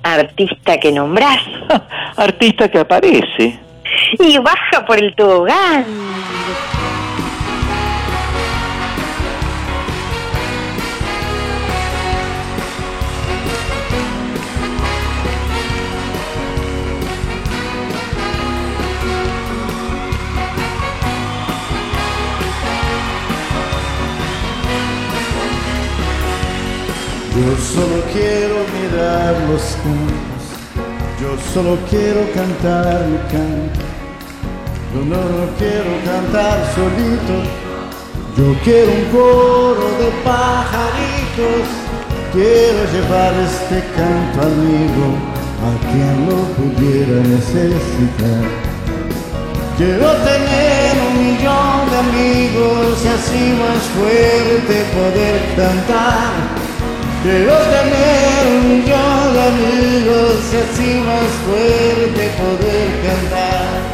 Artista 0.03 0.79
que 0.79 0.93
nombrás. 0.93 1.41
Artista 2.17 2.71
que 2.71 2.79
aparece. 2.79 3.59
Y 4.19 4.39
baja 4.39 4.87
por 4.87 4.99
el 4.99 5.15
tobogán. 5.15 5.85
Yo 27.43 27.57
solo 27.59 28.01
quiero 28.13 28.55
mirar 28.71 29.35
los 29.51 29.63
campos, 29.83 30.45
yo 31.21 31.31
solo 31.53 31.77
quiero 31.91 32.21
cantar 32.33 33.05
mi 33.09 33.19
canto. 33.33 33.81
Yo 34.95 35.01
no 35.05 35.17
lo 35.17 35.47
quiero 35.59 35.91
cantar 36.05 36.61
solito, 36.73 37.35
yo 38.37 38.55
quiero 38.63 38.93
un 38.93 39.05
coro 39.11 39.89
de 39.99 40.09
pajaritos. 40.23 41.67
Quiero 42.33 42.81
llevar 42.93 43.35
este 43.35 43.83
canto 43.97 44.41
amigo 44.47 45.07
a 45.67 45.73
quien 45.91 46.15
lo 46.29 46.39
pudiera 46.55 47.23
necesitar. 47.27 48.45
Quiero 49.77 50.13
tener 50.31 50.93
un 51.09 51.15
millón 51.27 51.91
de 51.91 51.99
amigos 52.07 53.05
y 53.05 53.09
así 53.09 53.45
más 53.59 53.83
fuerte 53.97 54.85
poder 54.95 55.41
cantar. 55.57 56.62
Un 57.25 57.29
millón 57.29 57.47
de 59.33 59.41
amigos 59.43 60.41
y 60.53 60.57
así 60.57 60.91
más 61.07 61.31
fuerte 61.47 62.23
poder 62.37 62.91
cantar. 63.07 63.93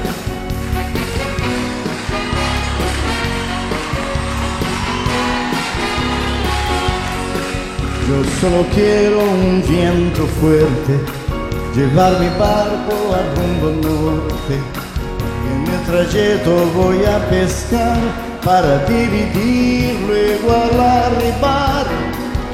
Yo 8.09 8.17
solo 8.41 8.61
quiero 8.75 9.19
un 9.21 9.63
viento 9.69 10.27
fuerte, 10.41 10.99
llevar 11.77 12.19
mi 12.19 12.29
barco 12.39 12.97
al 13.13 13.27
rumbo 13.37 13.69
norte. 13.89 14.55
En 15.53 15.59
mi 15.65 15.77
trayecto 15.87 16.53
voy 16.75 17.05
a 17.05 17.29
pescar 17.29 17.99
para 18.43 18.87
dividir, 18.87 20.01
luego 20.07 20.51
arribar. 20.53 21.98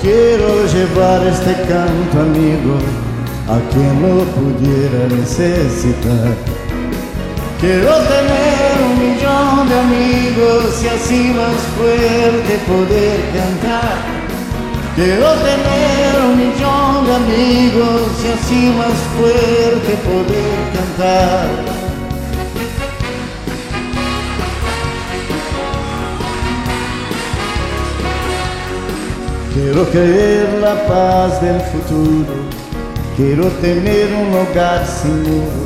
Quiero 0.05 0.67
llevar 0.67 1.27
este 1.27 1.55
canto 1.67 2.21
amigo 2.21 2.77
a 3.49 3.59
quien 3.73 4.03
lo 4.03 4.23
pudiera 4.37 5.09
necesitar. 5.09 6.37
Quiero 7.59 7.95
tener 8.13 8.75
un 8.85 8.99
millón 9.01 9.67
de 9.67 9.81
amigos 9.81 10.83
y 10.83 10.89
así 10.89 11.33
más 11.33 11.57
fuerte 11.79 12.59
poder 12.69 13.19
cantar. 13.33 13.97
Quiero 14.95 15.33
tener 15.41 16.21
un 16.23 16.37
millón 16.37 17.07
de 17.07 17.15
amigos 17.15 18.03
y 18.23 18.29
así 18.29 18.75
más 18.77 18.99
fuerte 19.17 19.97
poder 20.05 20.59
cantar. 20.75 21.74
Quiero 29.55 29.89
querer 29.93 30.59
la 30.61 30.75
paz 30.89 31.41
del 31.41 31.61
futuro, 31.61 32.35
quiero 33.17 33.47
tener 33.63 34.13
un 34.13 34.35
hogar 34.35 34.85
sin 34.85 35.23
muro. 35.23 35.63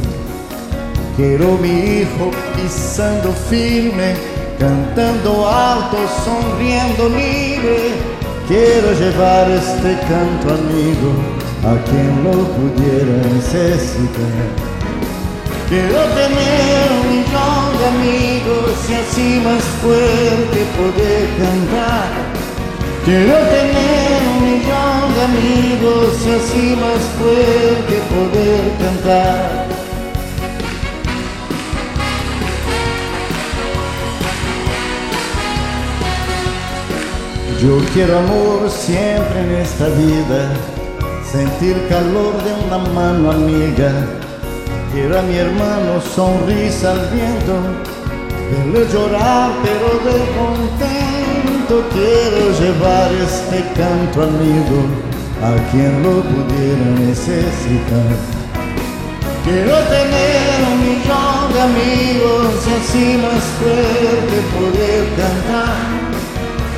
Quiero 1.16 1.56
mi 1.56 2.00
hijo 2.00 2.30
pisando 2.54 3.32
firme, 3.48 4.14
cantando 4.58 5.48
alto, 5.48 5.96
sonriendo 6.22 7.08
libre. 7.08 7.94
Quiero 8.46 8.92
llevar 8.92 9.50
este 9.52 9.96
canto 10.06 10.52
amigo 10.52 11.10
a 11.64 11.82
quien 11.88 12.24
lo 12.24 12.44
pudiera 12.58 13.16
necesitar. 13.32 14.44
Quiero 15.70 16.00
tener 16.12 16.92
un 17.00 17.08
millón 17.08 17.64
de 17.78 17.86
amigos 17.86 18.70
y 18.86 18.92
así 18.92 19.40
más 19.42 19.64
fuerte 19.80 20.58
poder 20.76 21.26
cantar. 21.38 22.27
Quiero 23.04 23.32
tener 23.32 24.22
un 24.38 24.48
de 25.14 25.22
amigos 25.24 26.26
y 26.26 26.30
así 26.30 26.76
más 26.76 27.02
fuerte 27.18 27.94
poder 28.10 28.60
cantar. 28.78 29.66
Yo 37.62 37.80
quiero 37.92 38.18
amor 38.18 38.70
siempre 38.70 39.40
en 39.40 39.50
esta 39.56 39.88
vida, 39.88 40.52
sentir 41.28 41.76
calor 41.88 42.34
de 42.44 42.52
una 42.66 42.78
mano 42.92 43.32
amiga. 43.32 43.90
Quiero 44.92 45.18
a 45.18 45.22
mi 45.22 45.36
hermano 45.36 46.00
sonrisa 46.14 46.92
al 46.92 47.00
viento, 47.10 47.54
verle 48.50 48.86
llorar 48.92 49.50
pero 49.62 49.88
de 50.04 50.18
contento. 50.38 51.37
Quiero 51.68 52.58
llevar 52.58 53.12
este 53.12 53.62
canto 53.74 54.22
amigo 54.22 54.86
a 55.42 55.54
quien 55.70 56.02
lo 56.02 56.22
pudiera 56.22 56.86
necesitar. 56.98 58.08
Quiero 59.44 59.76
tener 59.76 60.64
un 60.72 60.80
millón 60.80 61.52
de 61.52 61.60
amigos 61.60 62.54
y 62.66 62.72
así 62.72 63.18
más 63.18 63.44
fuerte 63.60 64.36
poder 64.56 65.08
cantar. 65.18 65.76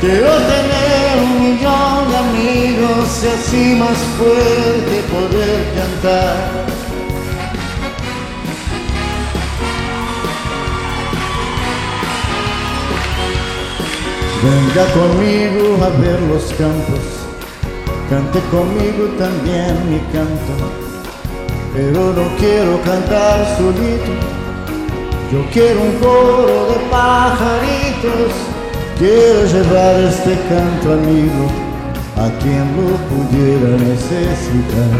Quiero 0.01 0.32
tener 0.55 1.22
un 1.22 1.34
millón 1.41 2.11
de 2.11 2.16
amigos 2.16 3.22
y 3.22 3.28
así 3.28 3.76
más 3.76 3.99
fuerte 4.18 5.05
poder 5.09 5.66
cantar. 5.76 6.70
Venga 14.43 14.86
conmigo 14.95 15.84
a 15.84 15.88
ver 16.01 16.18
los 16.22 16.45
campos, 16.55 17.05
cante 18.09 18.41
conmigo 18.51 19.05
también 19.18 19.76
mi 19.91 19.99
canto, 20.12 20.55
pero 21.74 22.14
no 22.14 22.36
quiero 22.38 22.80
cantar 22.80 23.45
solito, 23.59 24.12
yo 25.30 25.45
quiero 25.53 25.82
un 25.82 25.93
coro 25.99 26.68
de 26.72 26.78
pajaritos. 26.91 28.32
Quiero 28.99 29.47
llevar 29.47 30.01
este 30.01 30.34
canto 30.51 30.93
amigo 30.93 31.47
a 32.16 32.28
quien 32.41 32.66
lo 32.76 32.97
pudiera 33.09 33.76
necesitar. 33.78 34.93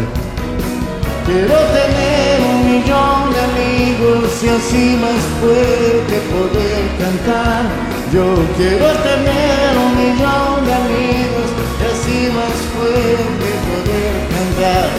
Quiero 1.27 1.53
tener 1.77 2.41
un 2.41 2.65
millón 2.65 3.31
de 3.31 3.39
amigos 3.49 4.43
y 4.43 4.49
así 4.49 4.97
más 4.99 5.21
fuerte 5.39 6.19
poder 6.31 6.81
cantar. 6.97 7.90
Yo 8.13 8.35
quiero 8.57 8.87
tener 9.07 9.77
un 9.77 9.95
millón 9.95 10.65
de 10.65 10.73
amigos 10.73 11.47
y 11.79 11.83
así 11.91 12.29
más 12.35 12.51
fuerte 12.75 13.47
poder 13.71 14.15
cantar. 14.35 14.89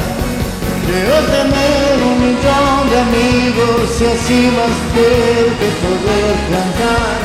Quiero 0.86 1.16
tener 1.36 1.92
un 2.08 2.16
millón 2.24 2.88
de 2.88 2.98
amigos 3.00 4.00
y 4.00 4.04
así 4.06 4.50
más 4.56 4.72
fuerte 4.94 5.66
poder 5.84 6.34
cantar. 6.52 7.18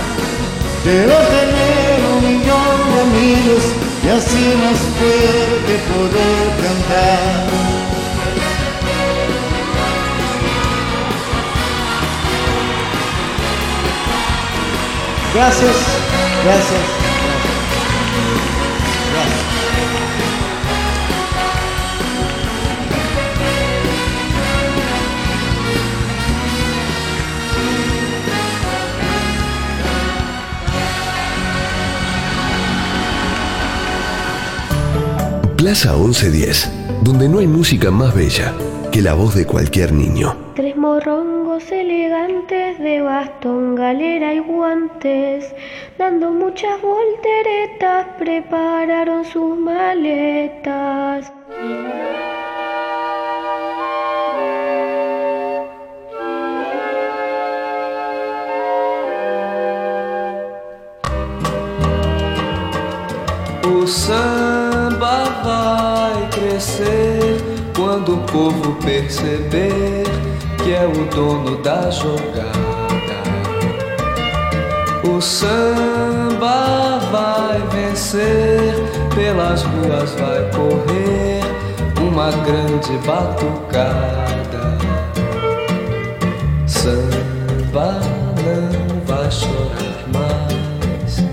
Quiero 0.83 1.15
tener 1.37 1.95
un 2.11 2.19
millón 2.27 2.77
de 2.91 3.01
amigos 3.07 3.63
y 4.03 4.09
así 4.09 4.45
más 4.59 4.79
fuerte 4.99 5.73
poder 5.87 6.47
cantar. 6.63 7.76
Gracias, 15.37 15.75
gracias. 16.43 16.81
Gracias. 19.13 19.45
Plaza 35.55 35.93
1110, 35.93 36.71
donde 37.03 37.29
no 37.29 37.37
hay 37.37 37.45
música 37.45 37.91
más 37.91 38.15
bella 38.15 38.55
que 38.91 39.03
la 39.03 39.13
voz 39.13 39.35
de 39.35 39.45
cualquier 39.45 39.93
niño. 39.93 40.46
Dando 46.19 46.31
muchas 46.31 46.81
volteretas, 46.81 48.07
prepararon 48.17 49.23
sus 49.23 49.57
maletas. 49.57 51.31
O 63.63 63.87
samba 63.87 65.23
vai 65.43 66.29
crescer 66.31 67.37
quando 67.75 68.15
o 68.15 68.17
povo 68.25 68.75
perceber 68.83 70.03
que 70.63 70.73
é 70.73 70.85
o 70.85 71.05
dono 71.15 71.57
da 71.61 71.89
jogada. 71.91 72.67
O 75.03 75.21
samba 75.21 76.06
vai 76.39 77.61
vencer, 77.71 78.73
pelas 79.13 79.63
ruas 79.63 80.11
vai 80.13 80.49
correr 80.51 81.41
uma 82.01 82.31
grande 82.45 82.97
batucada. 83.05 84.77
Samba 86.65 87.99
não 88.43 89.05
vai 89.05 89.31
chorar 89.31 90.05
mais. 90.13 91.23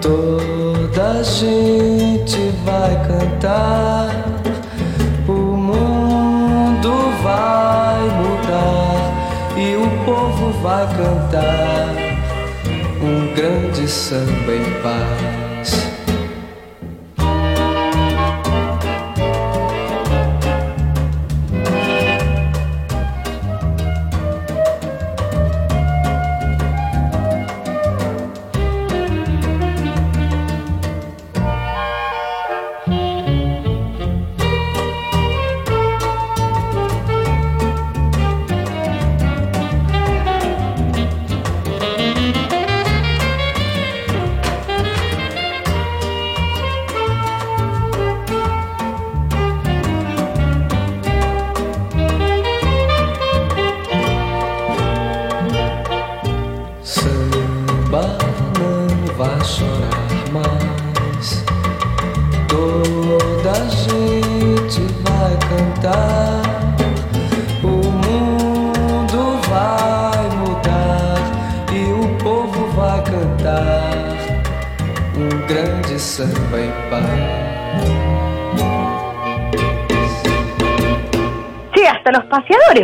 Toda 0.00 1.20
a 1.20 1.22
gente 1.22 2.52
vai 2.64 2.94
cantar. 3.06 4.10
O 5.28 5.32
mundo 5.32 6.90
vai 7.22 8.00
mudar 8.20 9.56
e 9.56 9.76
o 9.76 10.04
povo 10.04 10.52
vai 10.60 10.86
cantar 10.96 11.81
grande 13.34 13.88
samba 13.88 14.54
em 14.54 14.82
paz. 14.82 15.41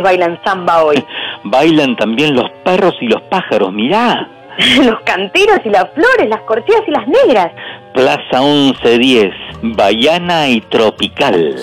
Bailan 0.01 0.39
samba 0.43 0.83
hoy. 0.83 1.03
Bailan 1.43 1.95
también 1.95 2.35
los 2.35 2.49
perros 2.63 2.95
y 3.01 3.07
los 3.07 3.21
pájaros, 3.23 3.71
mirá. 3.71 4.27
los 4.83 4.99
canteros 5.01 5.59
y 5.63 5.69
las 5.69 5.85
flores, 5.93 6.27
las 6.27 6.41
corcheas 6.41 6.81
y 6.87 6.91
las 6.91 7.07
negras. 7.07 7.51
Plaza 7.93 8.41
1110, 8.41 9.33
Baiana 9.61 10.49
y 10.49 10.61
Tropical. 10.61 11.55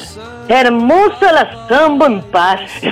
Hermosa 0.49 1.32
la 1.32 1.68
samba 1.68 2.07
en 2.07 2.22
paz. 2.22 2.61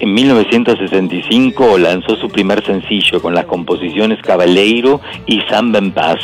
En 0.00 0.14
1965 0.14 1.76
lanzó 1.76 2.14
su 2.14 2.28
primer 2.28 2.64
sencillo 2.64 3.20
con 3.20 3.34
las 3.34 3.46
composiciones 3.46 4.22
Cabaleiro 4.22 5.00
y 5.26 5.40
Samba 5.50 5.80
en 5.80 5.90
Paz. 5.90 6.18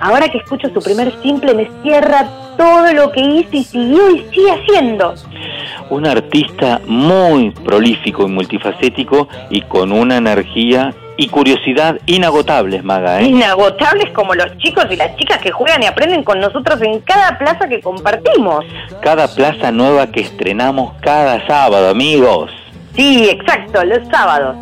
Ahora 0.00 0.28
que 0.28 0.38
escucho 0.38 0.68
su 0.74 0.80
primer 0.80 1.12
simple 1.22 1.54
me 1.54 1.70
cierra 1.82 2.28
todo 2.56 2.92
lo 2.92 3.12
que 3.12 3.20
hizo 3.20 3.50
y 3.52 3.62
siguió 3.62 4.10
y 4.10 4.18
sigue 4.32 4.50
haciendo. 4.50 5.14
Un 5.90 6.06
artista 6.06 6.80
muy 6.86 7.50
prolífico 7.50 8.24
y 8.24 8.30
multifacético 8.30 9.28
y 9.50 9.62
con 9.62 9.92
una 9.92 10.16
energía 10.16 10.94
y 11.16 11.28
curiosidad 11.28 11.98
inagotables, 12.06 12.84
Maga. 12.84 13.20
¿eh? 13.20 13.24
Inagotables 13.24 14.10
como 14.12 14.34
los 14.34 14.56
chicos 14.58 14.86
y 14.90 14.96
las 14.96 15.16
chicas 15.16 15.38
que 15.38 15.50
juegan 15.50 15.82
y 15.82 15.86
aprenden 15.86 16.22
con 16.22 16.38
nosotros 16.38 16.80
en 16.82 17.00
cada 17.00 17.36
plaza 17.36 17.68
que 17.68 17.80
compartimos. 17.80 18.64
Cada 19.02 19.26
plaza 19.26 19.72
nueva 19.72 20.06
que 20.12 20.20
estrenamos 20.20 20.94
cada 21.00 21.44
sábado, 21.46 21.88
amigos. 21.88 22.52
Sí, 22.94 23.28
exacto, 23.30 23.84
los 23.84 24.06
sábados. 24.08 24.56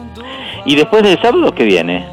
¿Y 0.64 0.76
después 0.76 1.02
del 1.02 1.20
sábado 1.20 1.54
qué 1.54 1.64
viene? 1.64 2.06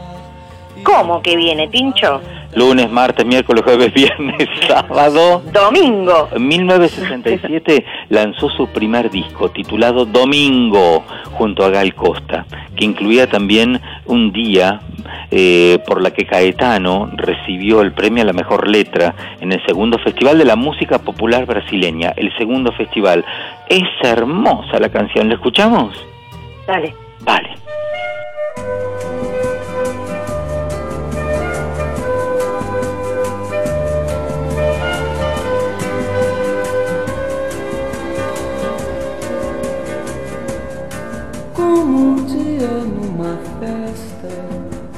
¿Cómo 0.83 1.21
que 1.21 1.37
viene, 1.37 1.69
Tincho? 1.69 2.21
Lunes, 2.55 2.91
martes, 2.91 3.25
miércoles, 3.25 3.63
jueves, 3.63 3.93
viernes, 3.95 4.47
sábado. 4.67 5.41
Domingo. 5.51 6.29
En 6.33 6.47
1967 6.47 7.85
lanzó 8.09 8.49
su 8.49 8.67
primer 8.67 9.09
disco 9.09 9.49
titulado 9.49 10.05
Domingo 10.05 11.03
junto 11.31 11.65
a 11.65 11.69
Gal 11.69 11.95
Costa, 11.95 12.45
que 12.75 12.85
incluía 12.85 13.27
también 13.27 13.81
un 14.05 14.31
día 14.31 14.81
eh, 15.31 15.79
por 15.87 16.01
la 16.01 16.11
que 16.11 16.25
Caetano 16.25 17.09
recibió 17.15 17.81
el 17.81 17.91
premio 17.93 18.23
a 18.23 18.27
la 18.27 18.33
mejor 18.33 18.67
letra 18.67 19.15
en 19.41 19.51
el 19.51 19.65
segundo 19.65 19.97
Festival 19.99 20.37
de 20.37 20.45
la 20.45 20.55
Música 20.55 20.99
Popular 20.99 21.45
Brasileña, 21.45 22.13
el 22.15 22.35
segundo 22.37 22.71
festival. 22.73 23.25
Es 23.67 23.83
hermosa 24.03 24.79
la 24.79 24.89
canción, 24.89 25.29
¿la 25.29 25.35
escuchamos? 25.35 25.95
Dale. 26.67 26.93
Vale. 27.21 27.49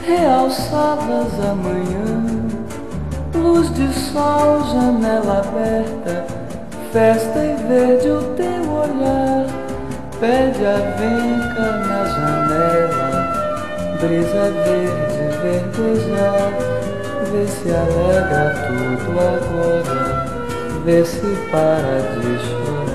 Realçavas 0.05 1.33
a 1.39 1.55
manhã, 1.55 2.25
luz 3.33 3.73
de 3.73 3.91
sol, 3.93 4.63
janela 4.71 5.39
aberta, 5.39 6.25
festa 6.91 7.39
e 7.39 7.55
verde 7.67 8.09
o 8.09 8.21
teu 8.35 8.71
olhar, 8.71 9.47
pede 10.19 10.65
a 10.65 10.77
venca 10.97 11.71
na 11.87 12.05
janela, 12.05 13.11
brisa 13.99 14.51
verde 14.63 15.15
verdejar, 15.45 16.51
vê 17.31 17.45
se 17.47 17.69
alegra 17.69 18.53
tudo 18.67 19.11
agora, 19.19 20.25
vê 20.83 21.03
se 21.03 21.37
para 21.51 21.99
de 22.19 22.31
chorar. 22.45 22.85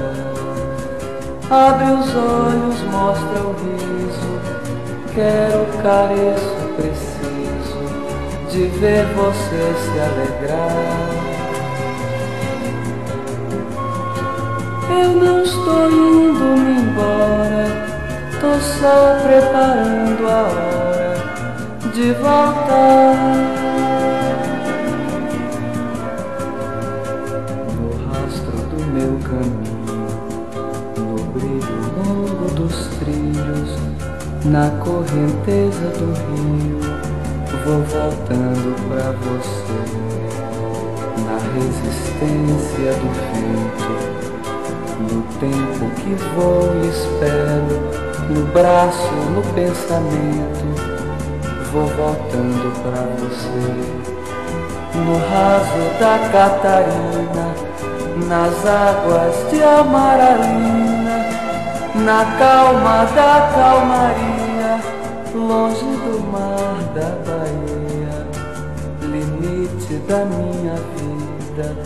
Abre 1.50 1.90
os 1.92 2.14
olhos, 2.14 2.80
mostra 2.92 3.40
o 3.42 3.52
riso. 3.54 4.30
Quero, 5.12 5.66
careço, 5.82 6.59
preciso 6.80 7.78
de 8.50 8.66
ver 8.78 9.04
você 9.14 9.74
se 9.76 10.00
alegrar. 10.00 11.10
Eu 14.90 15.10
não 15.10 15.42
estou 15.42 15.90
indo-me 15.90 16.80
embora, 16.80 17.66
tô 18.40 18.58
só 18.60 19.18
preparando 19.22 20.26
a 20.26 20.42
hora 20.42 21.90
de 21.92 22.12
voltar. 22.14 23.59
Na 34.50 34.68
correnteza 34.80 35.90
do 35.96 36.12
rio, 36.26 36.80
vou 37.64 37.82
voltando 37.84 38.74
pra 38.88 39.12
você, 39.12 39.78
na 41.24 41.38
resistência 41.54 42.90
do 42.94 43.08
vento, 43.30 43.94
no 44.98 45.22
tempo 45.38 45.82
que 46.00 46.12
vou 46.34 46.66
e 46.82 46.88
espero, 46.88 47.78
no 48.28 48.42
braço, 48.52 49.14
no 49.34 49.42
pensamento, 49.54 50.66
vou 51.70 51.86
voltando 51.86 52.66
pra 52.82 53.02
você, 53.20 53.70
no 54.96 55.16
raso 55.30 55.82
da 56.00 56.14
Catarina 56.32 57.70
nas 58.26 58.66
águas 58.66 59.50
de 59.50 59.62
Amaralina, 59.62 61.16
na 61.94 62.24
calma 62.38 63.06
da 63.14 63.50
calmaria, 63.54 64.19
longe 65.34 65.84
do 65.84 66.20
mar 66.32 66.82
da 66.94 67.10
Bahia, 67.24 68.26
limite 69.02 69.94
da 70.08 70.24
minha 70.24 70.74
vida, 70.96 71.76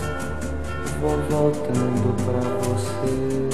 vou 1.01 1.19
voltando 1.31 2.15
pra 2.25 2.41
você. 2.65 3.45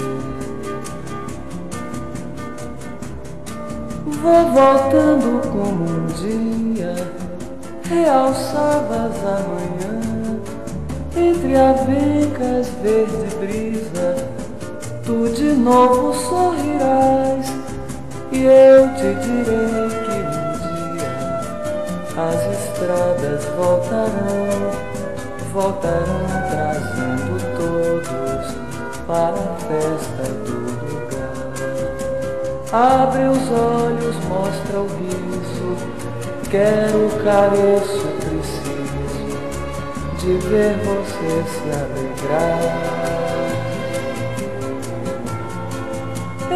Vou 4.23 4.43
voltando 4.53 5.41
como 5.51 5.85
um 5.85 6.07
dia, 6.07 6.95
realçavas 7.85 9.17
a 9.25 9.41
manhã 9.49 10.01
entre 11.17 11.57
avencas 11.57 12.69
verde 12.83 13.37
brisa, 13.41 14.29
tu 15.05 15.29
de 15.35 15.53
novo 15.53 16.15
sorrirás 16.15 17.40
e 18.41 18.45
eu 18.45 18.89
te 18.95 19.15
direi 19.21 19.89
que 19.91 20.17
um 20.25 20.53
dia 20.65 21.13
as 22.17 22.41
estradas 22.59 23.45
voltarão, 23.55 24.71
voltarão 25.53 26.25
trazendo 26.49 27.35
todos 27.59 28.45
para 29.07 29.37
a 29.37 29.57
festa 29.69 30.25
do 30.47 30.57
lugar. 30.87 31.37
Abre 32.73 33.25
os 33.25 33.45
olhos, 33.51 34.17
mostra 34.25 34.81
o 34.81 34.87
riso, 34.87 35.77
quero 36.51 37.11
careço, 37.23 38.09
preciso 38.21 38.81
de 40.19 40.33
ver 40.49 40.77
você 40.79 41.45
se 41.47 41.69
alegrar. 41.79 43.00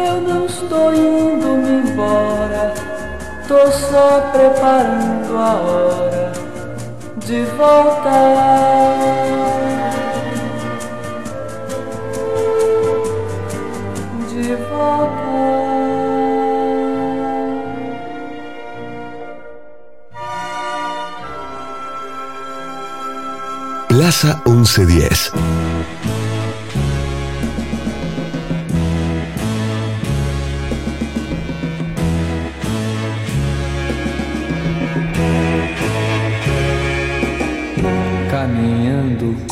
Eu 0.05 0.21
não 0.21 0.45
estou 0.45 0.93
indo-me 0.93 1.89
embora, 1.89 2.73
tô 3.47 3.71
só 3.71 4.21
preparando 4.31 5.35
a 5.35 5.55
hora 5.55 6.31
de 7.25 7.43
voltar. 7.57 8.95
De 14.29 14.55
voltar. 14.55 15.45
Plaza 23.87 24.39
1110. 24.45 25.31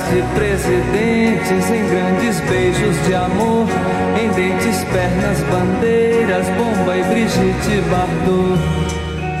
Caras 0.00 0.08
de 0.10 0.22
presidentes, 0.34 1.70
em 1.70 1.88
grandes 1.88 2.40
beijos 2.40 3.06
de 3.06 3.14
amor, 3.14 3.66
em 4.20 4.28
dentes, 4.30 4.84
pernas, 4.84 5.40
bandeiras, 5.50 6.46
bomba 6.50 6.96
e 6.96 7.02
Brigitte 7.04 7.80
Bardot. 7.90 8.60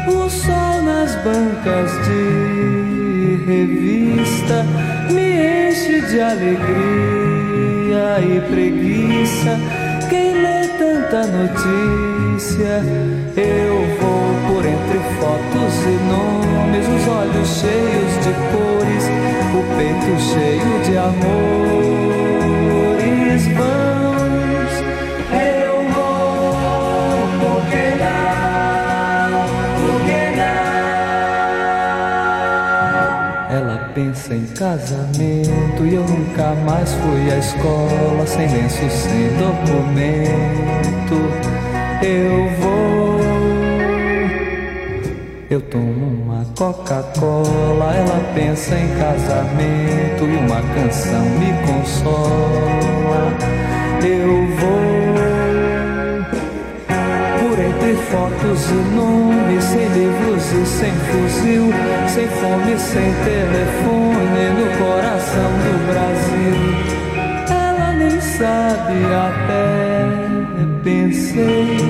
O 0.08 0.28
sol 0.28 0.82
nas 0.82 1.14
bancas 1.16 1.90
de 2.06 3.44
revista 3.46 4.66
me 5.10 5.68
enche 5.68 6.00
de 6.02 6.20
alegria 6.20 6.60
e 8.20 8.40
preguiça 8.50 9.58
quem 10.08 10.34
lê 10.34 10.68
tanta 10.78 11.26
notícia. 11.26 12.82
Eu 13.36 13.86
vou 14.00 14.34
por 14.48 14.64
entre 14.66 14.98
fotos 15.18 15.74
e 15.84 15.96
nomes, 16.08 16.86
os 16.88 17.08
olhos 17.08 17.48
cheios 17.60 18.12
de 18.24 18.32
cores, 18.52 19.04
o 19.58 19.62
peito 19.76 20.12
cheio 20.20 20.82
de 20.84 20.96
amores 20.96 22.30
vãos. 23.56 24.72
Eu 25.32 25.74
vou, 25.92 26.52
por 27.40 27.60
que 27.70 27.84
não? 28.00 29.30
Por 29.76 29.96
que 30.06 30.22
não? 30.36 30.60
Ela 33.56 33.76
pensa 33.94 34.30
em 34.34 34.46
casamento 34.46 35.80
e 35.84 35.94
eu 35.94 36.04
nunca 36.04 36.54
mais 36.64 36.92
fui 36.92 37.30
à 37.32 37.38
escola 37.38 38.26
sem 38.26 38.46
lenço, 38.48 38.88
sem 38.90 39.28
documento. 39.38 41.18
Eu 42.02 42.48
vou. 42.60 42.80
Eu 45.50 45.60
uma 45.60 45.89
Coca-Cola, 46.60 47.94
ela 47.94 48.20
pensa 48.34 48.78
em 48.78 48.88
casamento 48.88 50.24
e 50.24 50.36
uma 50.36 50.60
canção 50.74 51.24
me 51.24 51.54
consola. 51.66 53.32
Eu 54.04 54.46
vou 54.58 55.14
por 57.40 57.58
entre 57.58 57.94
fotos 58.10 58.70
e 58.72 58.74
nomes, 58.94 59.64
sem 59.64 59.88
livros 59.88 60.52
e 60.52 60.66
sem 60.66 60.92
fuzil, 60.92 61.72
sem 62.08 62.28
fome, 62.28 62.78
sem 62.78 63.10
telefone 63.24 64.50
no 64.58 64.66
coração 64.76 65.50
do 65.64 65.72
Brasil. 65.90 66.56
Ela 67.48 67.92
nem 67.94 68.20
sabe 68.20 69.06
até 69.14 69.80
pensei 70.82 71.89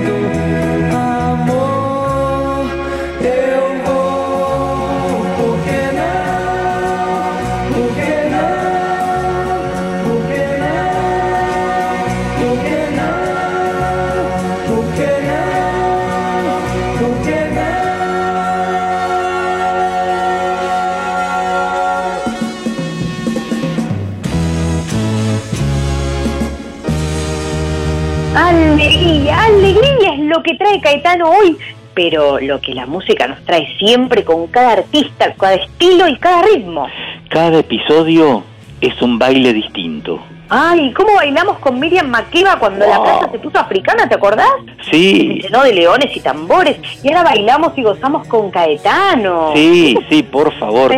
Que 30.51 30.57
trae 30.57 30.81
Caetano 30.81 31.29
hoy, 31.29 31.57
pero 31.93 32.39
lo 32.39 32.59
que 32.59 32.73
la 32.73 32.85
música 32.85 33.27
nos 33.27 33.43
trae 33.45 33.67
siempre 33.79 34.23
con 34.23 34.47
cada 34.47 34.73
artista, 34.73 35.33
cada 35.39 35.55
estilo 35.55 36.07
y 36.07 36.17
cada 36.17 36.41
ritmo. 36.43 36.87
Cada 37.29 37.59
episodio 37.59 38.43
es 38.81 39.01
un 39.01 39.17
baile 39.17 39.53
distinto. 39.53 40.19
Ay, 40.53 40.91
¿cómo 40.91 41.15
bailamos 41.15 41.59
con 41.59 41.79
Miriam 41.79 42.09
Makeba 42.09 42.59
cuando 42.59 42.85
la 42.85 43.01
plaza 43.01 43.31
se 43.31 43.39
puso 43.39 43.57
africana, 43.57 44.09
¿te 44.09 44.15
acordás? 44.15 44.49
Se 44.83 44.91
Sí, 44.91 45.39
llenó 45.41 45.63
de 45.63 45.73
leones 45.73 46.13
y 46.13 46.19
tambores, 46.19 46.77
y 47.01 47.07
ahora 47.07 47.23
bailamos 47.23 47.71
y 47.77 47.83
gozamos 47.83 48.27
con 48.27 48.51
Caetano. 48.51 49.51
sí, 49.55 49.97
sí, 50.09 50.23
por 50.23 50.53
favor. 50.59 50.91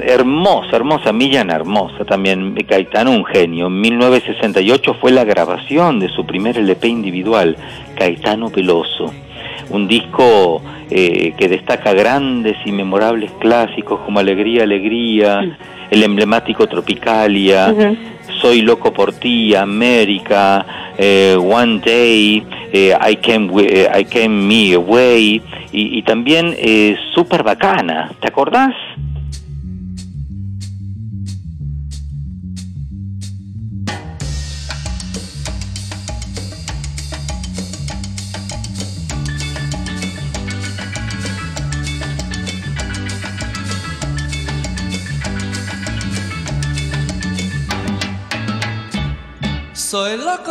Hermosa, 0.00 0.76
hermosa, 0.76 1.12
Millán 1.12 1.50
hermosa 1.50 2.02
también. 2.06 2.54
Caetano, 2.66 3.10
un 3.10 3.26
genio. 3.26 3.66
En 3.66 3.78
1968 3.78 4.94
fue 4.94 5.10
la 5.10 5.24
grabación 5.24 6.00
de 6.00 6.08
su 6.08 6.24
primer 6.24 6.56
LP 6.56 6.88
individual, 6.88 7.58
Caetano 8.00 8.48
Veloso. 8.48 9.12
Un 9.68 9.86
disco 9.86 10.62
eh, 10.90 11.34
que 11.36 11.48
destaca 11.48 11.92
grandes 11.92 12.56
y 12.64 12.72
memorables 12.72 13.30
clásicos 13.32 14.00
como 14.00 14.18
Alegría, 14.20 14.62
Alegría, 14.62 15.58
el 15.90 16.02
emblemático 16.02 16.66
Tropicalia, 16.66 17.74
Soy 18.40 18.62
Loco 18.62 18.90
por 18.90 19.12
Ti, 19.12 19.54
América, 19.54 20.64
eh, 20.96 21.36
One 21.38 21.82
Day, 21.84 22.42
eh, 22.72 22.96
I, 22.98 23.16
came, 23.16 23.50
eh, 23.58 23.90
I 24.00 24.04
Came 24.06 24.28
Me 24.28 24.74
Away, 24.74 25.42
y, 25.70 25.98
y 25.98 26.02
también 26.02 26.54
eh, 26.56 26.96
Super 27.14 27.42
Bacana, 27.42 28.12
¿te 28.18 28.28
acordás? 28.28 28.74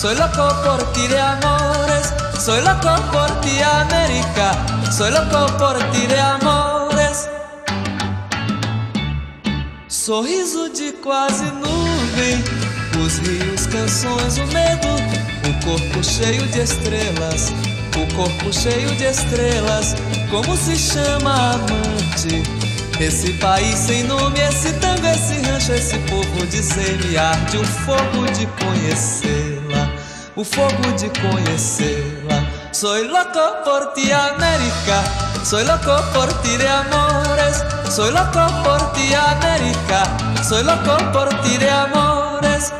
Soy 0.00 0.14
loco 0.14 0.46
por 0.62 0.92
ti 0.92 1.08
de 1.08 1.18
amores. 1.18 2.14
Soy 2.38 2.60
loco 2.60 3.02
por 3.10 3.40
ti, 3.40 3.60
América. 3.60 4.52
Soy 4.96 5.10
loco 5.10 5.52
por 5.58 5.76
ti 5.90 6.06
de 6.06 6.14
amores. 6.14 7.28
Sorriso 9.88 10.70
de 10.70 10.92
quase 11.02 11.46
nuvem, 11.46 12.44
os 13.04 13.18
rios, 13.18 13.66
canções, 13.66 14.38
o 14.38 14.46
medo, 14.52 14.88
o 15.48 15.64
corpo 15.64 16.04
cheio 16.04 16.46
de 16.46 16.60
estrelas, 16.60 17.52
o 17.96 18.14
corpo 18.14 18.52
cheio 18.52 18.94
de 18.94 19.04
estrelas. 19.04 19.96
Como 20.30 20.56
se 20.56 20.76
chama 20.76 21.54
amante? 21.54 22.68
Esse 23.00 23.32
país 23.34 23.76
sem 23.78 24.02
nome, 24.04 24.40
esse 24.40 24.72
tango, 24.74 25.06
esse 25.06 25.40
rancho, 25.48 25.72
esse 25.72 25.96
povo 26.10 26.46
de 26.46 26.60
semear-de 26.60 27.56
o 27.56 27.64
fogo 27.64 28.26
de 28.32 28.44
conhecê-la, 28.46 29.37
o 30.38 30.44
fogo 30.44 30.92
de 30.96 31.10
conhecê-la. 31.20 32.44
Soy 32.72 33.08
loco 33.08 33.44
por 33.64 33.92
ti, 33.94 34.12
América. 34.12 35.02
Soy 35.44 35.64
loco 35.64 36.00
por 36.14 36.32
ti 36.42 36.56
de 36.56 36.68
amores. 36.68 37.64
Soy 37.90 38.12
loco 38.12 38.46
por 38.62 38.92
ti, 38.92 39.12
América. 39.14 40.04
Soy 40.48 40.62
loco 40.62 40.96
por 41.12 41.28
ti 41.42 41.58
de 41.58 41.68
amores. 41.68 42.72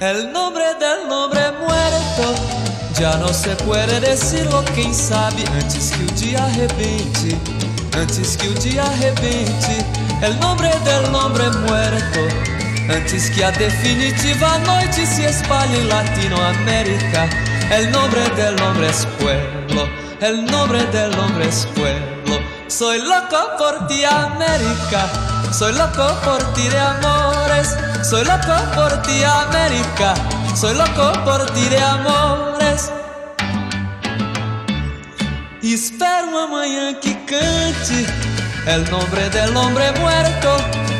El 0.00 0.32
nombre 0.32 0.74
del 0.80 1.06
nombre 1.08 1.40
muerto 1.60 2.34
já 2.98 3.16
não 3.18 3.32
se 3.32 3.50
puede 3.64 4.00
decirlo, 4.00 4.64
quem 4.74 4.92
sabe 4.92 5.44
antes 5.62 5.90
que 5.90 6.02
o 6.02 6.06
dia 6.16 6.42
arrebente, 6.42 7.38
antes 7.96 8.34
que 8.36 8.48
o 8.48 8.54
dia 8.54 8.82
arrebente, 8.82 9.84
el 10.22 10.38
nombre 10.40 10.70
del 10.84 11.10
nombre 11.12 11.48
muerto, 11.50 12.20
antes 12.90 13.30
que 13.30 13.44
a 13.44 13.50
definitiva 13.50 14.58
noite 14.58 15.06
se 15.06 15.24
espalhe 15.24 15.78
em 15.78 15.86
Latinoamérica, 15.86 17.28
el 17.70 17.90
nombre 17.90 18.22
del 18.30 18.56
nombre 18.56 18.88
es 18.88 19.06
pueblo, 19.18 19.88
el 20.20 20.44
nombre 20.46 20.84
del 20.86 21.10
nombre 21.16 21.48
es 21.48 21.66
pueblo. 21.74 22.40
Soy 22.68 22.98
loco 23.00 23.56
por 23.58 23.86
ti, 23.88 24.04
América. 24.04 25.08
Soy 25.52 25.72
loco 25.72 26.06
por 26.24 26.42
ti 26.54 26.68
de 26.68 26.78
amores. 26.78 27.76
Soy 28.02 28.24
loco 28.24 28.54
por 28.74 29.02
ti, 29.02 29.22
América. 29.24 30.14
Soy 30.54 30.74
loco 30.74 31.12
por 31.24 31.46
ti 31.50 31.64
de 31.68 31.80
amores. 31.80 32.90
Espero 35.62 36.38
amanhã 36.38 36.94
que 37.00 37.14
cante 37.26 38.06
El 38.66 38.90
nombre 38.90 39.28
del 39.30 39.56
hombre 39.56 39.92
muerto. 40.00 40.99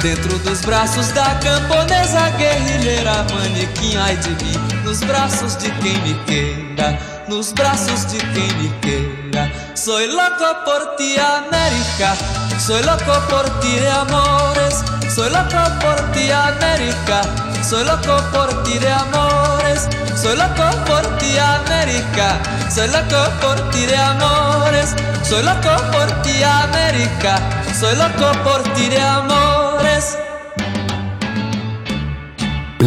Dentro 0.00 0.38
dos 0.38 0.60
braços 0.60 1.08
da 1.08 1.34
camponesa 1.42 2.30
guerrilheira 2.38 3.26
Manequim, 3.34 3.96
ai 3.96 4.16
de 4.16 4.30
mim. 4.44 4.84
Nos 4.84 5.00
braços 5.00 5.56
de 5.56 5.70
quem 5.72 6.00
me 6.02 6.14
queira 6.24 6.96
Nos 7.26 7.52
braços 7.52 8.06
de 8.06 8.18
quem 8.18 8.52
me 8.58 8.68
queira. 8.80 9.50
Soy 9.74 10.06
loco 10.06 10.54
por 10.64 10.96
ti, 10.96 11.16
América. 11.18 12.16
Soy 12.64 12.80
loco 12.82 13.20
por 13.28 13.44
ti 13.60 13.72
de 13.80 13.88
amores. 13.88 14.84
Soy 15.12 15.30
loco 15.30 15.78
por 15.80 16.12
ti, 16.12 16.30
América. 16.30 17.22
Soy 17.62 17.84
loco 17.84 18.22
por 18.32 18.62
ti 18.62 18.78
de 18.78 18.88
amores. 18.88 19.88
Soy 20.14 20.36
loco 20.36 20.76
por 20.86 21.18
ti, 21.18 21.36
América. 21.38 22.40
Soy 22.70 22.88
loco 22.88 23.30
por 23.40 23.70
ti 23.70 23.86
de 23.86 23.96
amores. 23.96 24.94
Soy 25.24 25.42
loco 25.42 25.82
por 25.90 26.22
ti, 26.22 26.42
América. 26.42 27.40
Soy 27.78 27.94
loco 27.96 28.32
por 28.44 28.62
ti 28.74 28.88
de 28.88 29.00
amores 29.00 29.57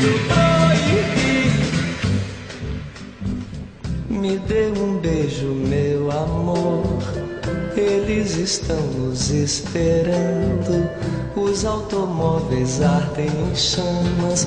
proibido. 0.00 1.70
Me 4.08 4.38
dê 4.38 4.72
um 4.78 4.98
beijo, 4.98 5.46
meu 5.46 6.10
amor. 6.10 6.84
Eles 7.76 8.36
estão 8.36 8.80
nos 8.80 9.30
esperando. 9.30 10.90
Os 11.36 11.64
automóveis 11.64 12.80
ardem 12.82 13.26
em 13.26 13.54
chamas. 13.54 14.46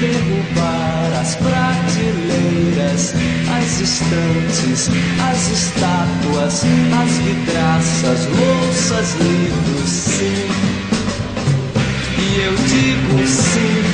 Derrubar 0.00 1.20
as 1.20 1.36
prateleiras, 1.36 3.14
as 3.56 3.80
estantes, 3.80 4.88
as 5.30 5.50
estátuas, 5.50 6.64
as 7.02 7.10
vidraças, 7.18 8.26
louças, 8.26 9.14
livros, 9.20 9.90
sim. 9.90 10.48
E 12.18 12.40
eu 12.40 12.54
digo 12.54 13.26
sim. 13.26 13.93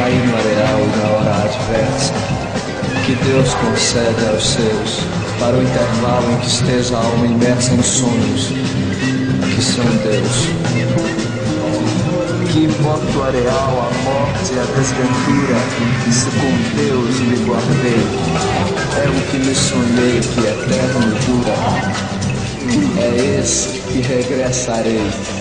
cair 0.00 0.26
no 0.26 0.34
areal 0.34 0.80
na 0.96 1.08
hora 1.10 1.44
adversa, 1.44 2.14
que 3.04 3.14
Deus 3.16 3.52
concede 3.54 4.28
aos 4.30 4.42
seus, 4.42 5.00
para 5.38 5.56
o 5.56 5.62
intervalo 5.62 6.32
em 6.32 6.36
que 6.38 6.46
esteja 6.46 6.96
a 6.96 7.04
alma 7.04 7.26
imersa 7.26 7.74
em 7.74 7.82
sonhos, 7.82 8.48
que 9.54 9.62
são 9.62 9.84
Deus. 10.02 10.48
Que 12.50 12.64
importa 12.64 13.18
o 13.18 13.22
areal, 13.22 13.72
a 13.78 14.04
morte 14.04 14.54
e 14.54 14.58
a 14.58 14.64
desventura, 14.74 15.58
se 16.10 16.30
com 16.40 16.52
Deus 16.76 17.20
me 17.20 17.36
guardei, 17.44 18.04
é 18.96 19.08
o 19.08 19.20
que 19.30 19.38
me 19.38 19.54
sonhei 19.54 20.20
que 20.20 20.40
eterno 20.40 21.14
dura, 21.26 21.56
é 23.02 23.38
esse 23.38 23.78
que 23.80 24.00
regressarei. 24.00 25.39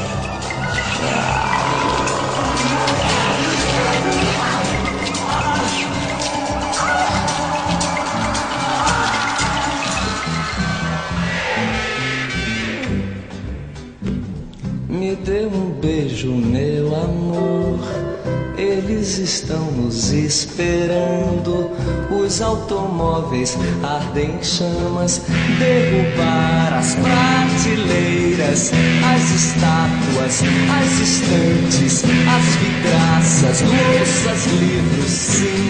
Estão 19.19 19.71
nos 19.71 20.11
esperando. 20.11 21.69
Os 22.09 22.41
automóveis 22.41 23.57
ardem 23.83 24.35
em 24.35 24.43
chamas. 24.43 25.21
Derrubar 25.59 26.73
as 26.77 26.95
prateleiras, 26.95 28.71
as 29.13 29.31
estátuas, 29.31 30.43
as 30.79 30.99
estantes, 30.99 32.03
as 32.03 32.45
vidraças, 32.55 33.61
louças, 33.61 34.45
livros, 34.53 35.11
sim. 35.11 35.69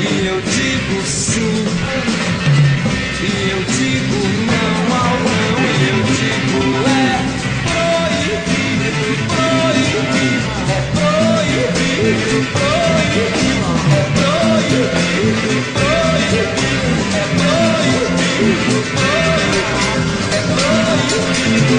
E 0.00 0.26
eu 0.26 0.40
digo 0.40 1.02
sim. 1.06 1.31
El 21.72 21.78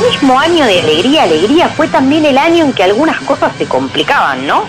mismo 0.00 0.40
año 0.40 0.64
de 0.64 0.80
alegría, 0.80 1.22
alegría 1.22 1.68
fue 1.68 1.86
también 1.88 2.24
el 2.24 2.36
año 2.36 2.64
en 2.64 2.72
que 2.72 2.82
algunas 2.82 3.20
cosas 3.20 3.52
se 3.58 3.66
complicaban, 3.66 4.46
¿no? 4.46 4.64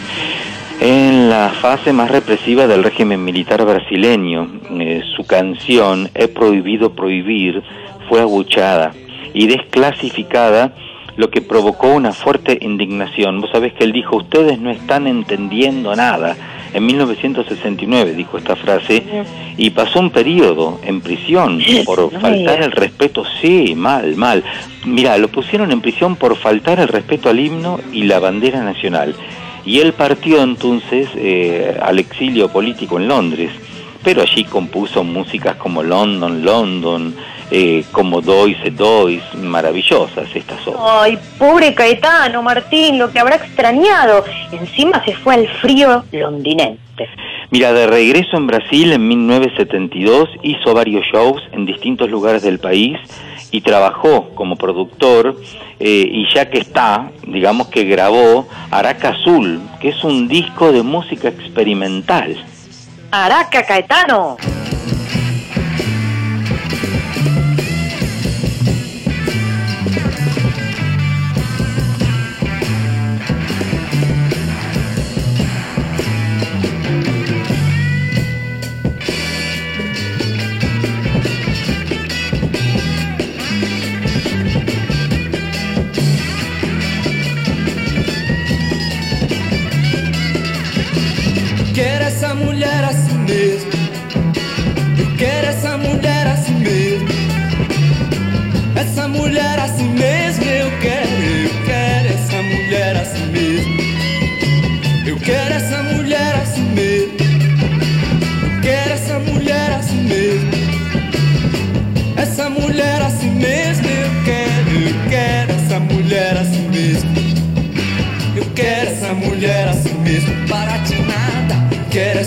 En 0.81 1.29
la 1.29 1.49
fase 1.49 1.91
más 1.91 2.09
represiva 2.09 2.65
del 2.65 2.85
régimen 2.85 3.25
militar 3.25 3.65
brasileño, 3.65 4.49
eh, 4.79 5.01
su 5.15 5.25
canción 5.25 6.09
He 6.15 6.29
prohibido 6.29 6.95
prohibir 6.95 7.61
fue 8.07 8.21
abuchada 8.21 8.93
y 9.33 9.47
desclasificada, 9.47 10.73
lo 11.17 11.29
que 11.29 11.41
provocó 11.41 11.93
una 11.93 12.13
fuerte 12.13 12.57
indignación. 12.61 13.41
Vos 13.41 13.51
sabés 13.51 13.73
que 13.73 13.83
él 13.83 13.91
dijo, 13.91 14.15
ustedes 14.15 14.57
no 14.59 14.71
están 14.71 15.05
entendiendo 15.05 15.93
nada. 15.97 16.37
En 16.73 16.85
1969 16.85 18.13
dijo 18.13 18.37
esta 18.37 18.55
frase 18.55 19.03
y 19.57 19.71
pasó 19.71 19.99
un 19.99 20.11
periodo 20.11 20.79
en 20.83 21.01
prisión 21.01 21.59
por 21.85 22.13
No 22.13 22.19
faltar 22.21 22.61
el 22.61 22.71
respeto. 22.71 23.25
Sí, 23.41 23.75
mal, 23.75 24.15
mal. 24.15 24.45
Mira, 24.85 25.17
lo 25.17 25.27
pusieron 25.27 25.71
en 25.73 25.81
prisión 25.81 26.15
por 26.15 26.37
faltar 26.37 26.79
el 26.79 26.87
respeto 26.87 27.29
al 27.29 27.39
himno 27.39 27.79
y 27.91 28.03
la 28.03 28.19
bandera 28.19 28.63
nacional. 28.63 29.13
Y 29.65 29.79
él 29.79 29.93
partió 29.93 30.41
entonces 30.41 31.09
eh, 31.15 31.77
al 31.81 31.99
exilio 31.99 32.49
político 32.49 32.97
en 32.99 33.07
Londres, 33.07 33.51
pero 34.03 34.21
allí 34.21 34.43
compuso 34.45 35.03
músicas 35.03 35.55
como 35.57 35.83
London, 35.83 36.43
London, 36.43 37.15
eh, 37.51 37.83
como 37.91 38.21
Dois 38.21 38.57
e 38.63 38.71
Dois, 38.71 39.21
maravillosas 39.35 40.27
estas 40.35 40.65
obras. 40.67 40.81
Ay, 40.85 41.17
pobre 41.37 41.73
Caetano, 41.73 42.43
Martín, 42.43 42.99
lo 42.99 43.11
que 43.11 43.19
habrá 43.19 43.35
extrañado. 43.35 44.23
Encima 44.51 45.03
se 45.03 45.15
fue 45.15 45.35
al 45.35 45.47
frío 45.47 46.03
londinense. 46.11 46.79
Mira, 47.51 47.73
de 47.73 47.87
regreso 47.87 48.37
en 48.37 48.45
Brasil 48.45 48.91
en 48.93 49.07
1972 49.07 50.29
hizo 50.43 50.73
varios 50.73 51.03
shows 51.11 51.41
en 51.51 51.65
distintos 51.65 52.09
lugares 52.09 52.43
del 52.43 52.59
país 52.59 52.97
y 53.51 53.61
trabajó 53.61 54.29
como 54.35 54.55
productor 54.55 55.35
eh, 55.79 56.07
y 56.11 56.33
ya 56.33 56.49
que 56.49 56.59
está, 56.59 57.11
digamos 57.25 57.67
que 57.67 57.83
grabó 57.85 58.47
Araca 58.71 59.09
Azul, 59.09 59.61
que 59.79 59.89
es 59.89 60.03
un 60.03 60.27
disco 60.27 60.71
de 60.71 60.83
música 60.83 61.29
experimental. 61.29 62.35
Araca, 63.11 63.65
Caetano. 63.65 64.37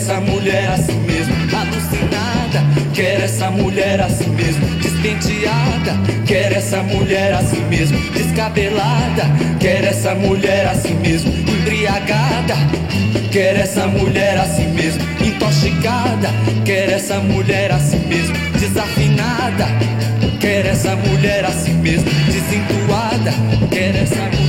Essa 0.03 0.21
mulher 0.21 0.69
assim 0.69 0.99
mesmo, 1.03 1.33
alucinada. 1.57 2.93
Quero 2.93 3.23
essa 3.23 3.51
mulher 3.53 4.01
assim 4.01 4.31
mesmo, 4.31 4.67
despenteada. 4.81 5.97
Quero 6.27 6.57
essa 6.57 6.83
mulher 6.83 7.33
assim 7.35 7.65
mesmo, 7.67 7.97
descabelada. 8.11 9.23
Quero 9.61 9.87
essa 9.87 10.13
mulher 10.17 10.67
assim 10.67 10.95
mesmo, 10.95 11.33
embriagada. 11.33 12.57
Quero 13.31 13.61
essa 13.61 13.87
mulher 13.87 14.39
assim 14.39 14.67
mesmo, 14.73 15.03
intoxicada. 15.25 16.31
Quero 16.65 16.93
essa 16.93 17.21
mulher 17.21 17.71
assim 17.71 18.01
mesmo, 18.09 18.35
desafinada. 18.59 19.69
Quero 20.41 20.69
essa 20.69 20.97
mulher 20.97 21.45
assim 21.45 21.75
mesmo, 21.75 22.11
desentuada. 22.27 23.33
Quero 23.71 23.99
essa 23.99 24.17
mulher 24.17 24.42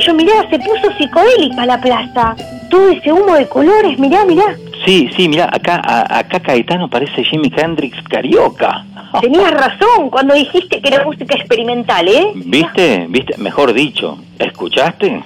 Tincho, 0.00 0.14
mirá, 0.14 0.48
se 0.48 0.58
puso 0.58 0.90
psicodélica 0.98 1.66
la 1.66 1.80
plaza. 1.80 2.34
todo 2.70 2.88
ese 2.90 3.12
humo 3.12 3.34
de 3.34 3.48
colores, 3.48 3.98
mirá, 3.98 4.24
mirá. 4.24 4.56
Sí, 4.86 5.10
sí, 5.16 5.28
mira, 5.28 5.50
acá, 5.52 5.82
a- 5.84 6.18
acá 6.20 6.38
Caetano 6.40 6.88
parece 6.88 7.24
Jimi 7.24 7.52
Hendrix 7.54 8.00
carioca. 8.08 8.84
Tenías 9.20 9.50
razón 9.64 10.08
cuando 10.08 10.34
dijiste 10.34 10.80
que 10.80 10.88
era 10.88 11.04
música 11.04 11.34
experimental, 11.36 12.06
¿eh? 12.08 12.30
¿Viste? 12.36 13.06
¿Viste? 13.08 13.36
Mejor 13.38 13.72
dicho, 13.72 14.18
¿escuchaste? 14.38 15.22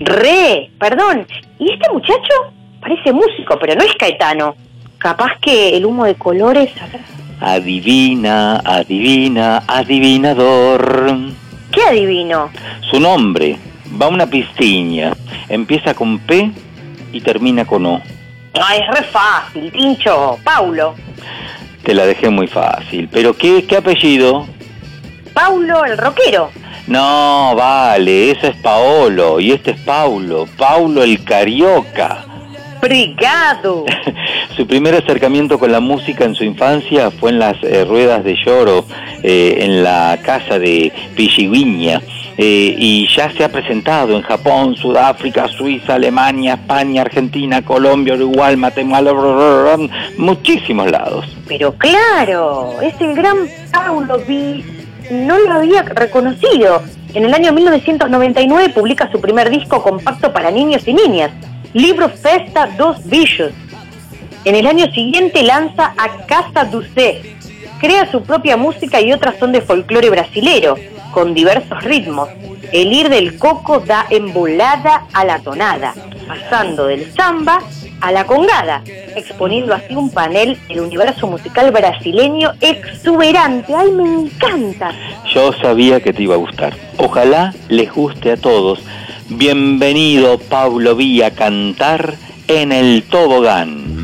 Re, 0.00 0.70
perdón. 0.80 1.26
¿Y 1.60 1.72
este 1.72 1.88
muchacho? 1.92 2.34
Parece 2.80 3.12
músico, 3.12 3.56
pero 3.60 3.76
no 3.76 3.84
es 3.84 3.94
Caetano. 3.94 4.56
Capaz 4.98 5.38
que 5.40 5.76
el 5.76 5.86
humo 5.86 6.04
de 6.04 6.16
colores... 6.16 6.70
Adivina, 7.40 8.56
adivina, 8.64 9.62
adivinador. 9.68 11.08
¿Qué 11.70 11.82
adivino? 11.82 12.50
Su 12.90 12.98
nombre 13.00 13.56
va 14.00 14.08
una 14.08 14.26
pisciña. 14.26 15.12
Empieza 15.48 15.94
con 15.94 16.18
P 16.18 16.50
y 17.12 17.20
termina 17.20 17.64
con 17.64 17.86
O. 17.86 18.02
Ay, 18.54 18.80
es 18.80 18.98
re 18.98 19.04
fácil, 19.04 19.72
Tincho. 19.72 20.38
Paulo. 20.44 20.94
Te 21.82 21.94
la 21.94 22.06
dejé 22.06 22.30
muy 22.30 22.46
fácil. 22.46 23.08
¿Pero 23.10 23.36
qué, 23.36 23.64
qué 23.66 23.76
apellido? 23.76 24.46
Paulo 25.32 25.84
el 25.84 25.98
rockero. 25.98 26.50
No, 26.86 27.54
vale, 27.56 28.30
ese 28.30 28.48
es 28.48 28.56
Paolo 28.56 29.40
y 29.40 29.52
este 29.52 29.72
es 29.72 29.80
Paulo. 29.80 30.46
Paulo 30.56 31.02
el 31.02 31.24
carioca. 31.24 32.24
Brigado. 32.80 33.86
Su 34.56 34.66
primer 34.66 34.94
acercamiento 34.94 35.58
con 35.58 35.72
la 35.72 35.80
música 35.80 36.24
en 36.24 36.34
su 36.34 36.44
infancia 36.44 37.10
fue 37.10 37.30
en 37.30 37.38
las 37.38 37.56
eh, 37.62 37.84
ruedas 37.84 38.22
de 38.22 38.36
lloro 38.36 38.84
eh, 39.22 39.56
en 39.60 39.82
la 39.82 40.18
casa 40.22 40.58
de 40.58 40.92
Pichiguiña. 41.16 42.02
Eh, 42.36 42.74
y 42.76 43.06
ya 43.14 43.30
se 43.30 43.44
ha 43.44 43.48
presentado 43.48 44.16
en 44.16 44.22
Japón, 44.22 44.74
Sudáfrica, 44.76 45.46
Suiza, 45.48 45.94
Alemania, 45.94 46.54
España, 46.54 47.02
Argentina, 47.02 47.62
Colombia, 47.62 48.14
Uruguay, 48.14 48.56
Guatemala, 48.56 49.12
muchísimos 50.16 50.90
lados. 50.90 51.26
Pero 51.46 51.74
claro, 51.74 52.74
es 52.82 53.00
el 53.00 53.14
gran 53.14 53.36
Paulo 53.72 54.18
Vi. 54.26 54.64
No 55.10 55.38
lo 55.38 55.52
había 55.52 55.82
reconocido. 55.82 56.82
En 57.12 57.24
el 57.24 57.34
año 57.34 57.52
1999 57.52 58.70
publica 58.70 59.10
su 59.12 59.20
primer 59.20 59.48
disco 59.50 59.80
compacto 59.82 60.32
para 60.32 60.50
niños 60.50 60.88
y 60.88 60.94
niñas, 60.94 61.30
Libro 61.72 62.08
Festa 62.08 62.68
dos 62.76 63.04
Bichos. 63.04 63.52
En 64.44 64.56
el 64.56 64.66
año 64.66 64.86
siguiente 64.92 65.42
lanza 65.42 65.94
A 65.96 66.26
Casa 66.26 66.64
do 66.64 66.82
Sé. 66.94 67.36
Crea 67.80 68.10
su 68.10 68.22
propia 68.22 68.56
música 68.56 69.00
y 69.00 69.12
otras 69.12 69.36
son 69.38 69.52
de 69.52 69.60
folclore 69.60 70.10
brasilero, 70.10 70.76
con 71.14 71.32
diversos 71.32 71.82
ritmos. 71.84 72.28
El 72.72 72.92
ir 72.92 73.08
del 73.08 73.38
coco 73.38 73.78
da 73.78 74.04
embolada 74.10 75.06
a 75.12 75.24
la 75.24 75.38
tonada, 75.38 75.94
pasando 76.26 76.86
del 76.88 77.10
samba 77.12 77.60
a 78.00 78.10
la 78.12 78.26
congada, 78.26 78.82
exponiendo 79.16 79.72
así 79.72 79.94
un 79.94 80.10
panel 80.10 80.58
del 80.68 80.80
universo 80.80 81.28
musical 81.28 81.70
brasileño 81.70 82.52
exuberante. 82.60 83.72
¡Ay, 83.74 83.92
me 83.92 84.02
encanta! 84.02 84.90
Yo 85.32 85.52
sabía 85.52 86.02
que 86.02 86.12
te 86.12 86.24
iba 86.24 86.34
a 86.34 86.38
gustar. 86.38 86.74
Ojalá 86.98 87.54
les 87.68 87.92
guste 87.92 88.32
a 88.32 88.36
todos. 88.36 88.80
Bienvenido, 89.28 90.38
Pablo 90.38 90.96
Villa, 90.96 91.28
a 91.28 91.30
cantar 91.30 92.14
en 92.48 92.72
el 92.72 93.04
tobogán. 93.04 94.03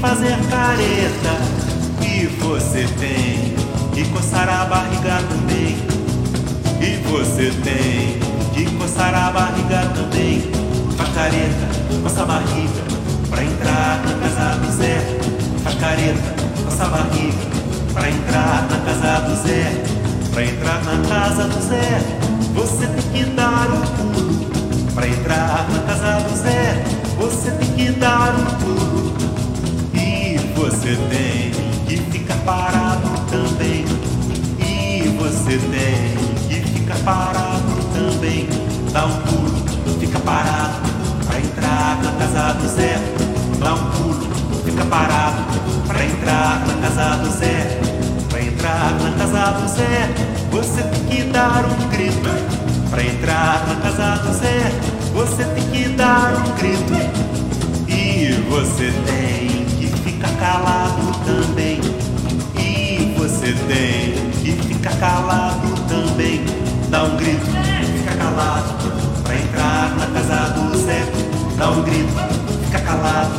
Fazer 0.00 0.36
careta. 0.48 1.36
E 2.02 2.26
você 2.26 2.86
tem 2.98 3.54
que 3.92 4.08
coçar 4.10 4.48
a 4.48 4.64
barriga 4.64 5.22
também. 5.28 5.76
E 6.80 6.96
você 7.08 7.52
tem 7.62 8.18
que 8.54 8.64
coçar 8.76 9.14
a 9.14 9.30
barriga 9.30 9.92
também. 9.94 10.50
Faz 10.96 11.10
careta, 11.14 11.68
coça 12.02 12.22
a 12.22 12.26
barriga. 12.26 12.90
Pra 13.28 13.44
entrar 13.44 14.02
na 14.04 14.28
casa 14.28 14.58
do 14.58 14.72
Zé. 14.72 15.18
Faz 15.62 15.76
careta, 15.76 16.34
coça 16.64 16.84
a 16.84 16.88
barriga. 16.88 17.50
Pra 17.92 18.08
entrar 18.08 18.68
na 18.70 18.78
casa 18.86 19.20
do 19.20 19.36
Zé. 19.46 19.82
Pra 20.32 20.44
entrar 20.44 20.82
na 20.84 21.08
casa 21.08 21.44
do 21.44 21.60
Zé. 21.62 22.00
Você 22.54 22.86
tem 22.86 23.12
que 23.12 23.30
dar 23.30 23.68
o 23.68 23.80
pulo. 23.96 24.50
Pra 24.94 25.06
entrar 25.06 25.68
na 25.70 25.78
casa 25.80 26.20
do 26.26 26.36
Zé. 26.36 26.84
Você 27.18 27.50
tem 27.50 27.68
que 27.72 27.90
dar 27.92 28.34
o 28.34 28.64
pulo. 28.64 29.29
Você 30.60 30.94
tem 31.08 31.50
que 31.86 31.96
ficar 32.12 32.36
parado 32.44 33.08
também. 33.30 33.82
E 34.58 35.08
você 35.18 35.56
tem 35.56 36.18
que 36.50 36.70
ficar 36.70 36.98
parado 36.98 37.62
também. 37.94 38.46
Dá 38.92 39.06
um 39.06 39.20
pulo, 39.22 39.98
fica 39.98 40.20
parado. 40.20 40.80
Pra 41.26 41.38
entrar 41.40 42.02
na 42.02 42.12
casa 42.12 42.52
do 42.58 42.68
Zé. 42.68 43.00
Dá 43.58 43.72
um 43.72 43.90
pulo, 43.92 44.20
fica 44.62 44.84
parado. 44.84 45.42
Pra 45.86 46.04
entrar 46.04 46.62
na 46.66 46.74
casa 46.86 47.16
do 47.22 47.30
Zé. 47.30 47.80
Pra 48.28 48.42
entrar 48.42 48.92
na 49.00 49.12
casa 49.12 49.52
do 49.52 49.66
Zé. 49.66 50.10
Você 50.50 50.82
tem 50.82 51.04
que 51.04 51.22
dar 51.30 51.64
um 51.64 51.88
grito. 51.88 52.28
Pra 52.90 53.02
entrar 53.02 53.66
na 53.66 53.76
casa 53.76 54.22
do 54.24 54.34
Zé. 54.34 54.70
Você 55.14 55.42
tem 55.42 55.64
que 55.70 55.88
dar 55.96 56.34
um 56.34 56.54
grito. 56.58 56.92
E 57.88 58.32
você 58.50 58.92
tem 59.06 59.69
calado 60.40 61.12
também. 61.24 61.80
E 62.56 63.14
você 63.16 63.52
tem 63.68 64.30
que 64.42 64.52
ficar 64.66 64.96
calado 64.98 65.68
também. 65.86 66.44
Dá 66.88 67.04
um 67.04 67.16
grito, 67.16 67.44
fica 67.44 68.16
calado. 68.16 68.74
Pra 69.22 69.36
entrar 69.36 69.94
na 69.96 70.06
casa 70.06 70.54
do 70.54 70.76
Zé. 70.78 71.04
Dá 71.56 71.70
um 71.70 71.82
grito, 71.82 72.12
fica 72.64 72.80
calado. 72.80 73.30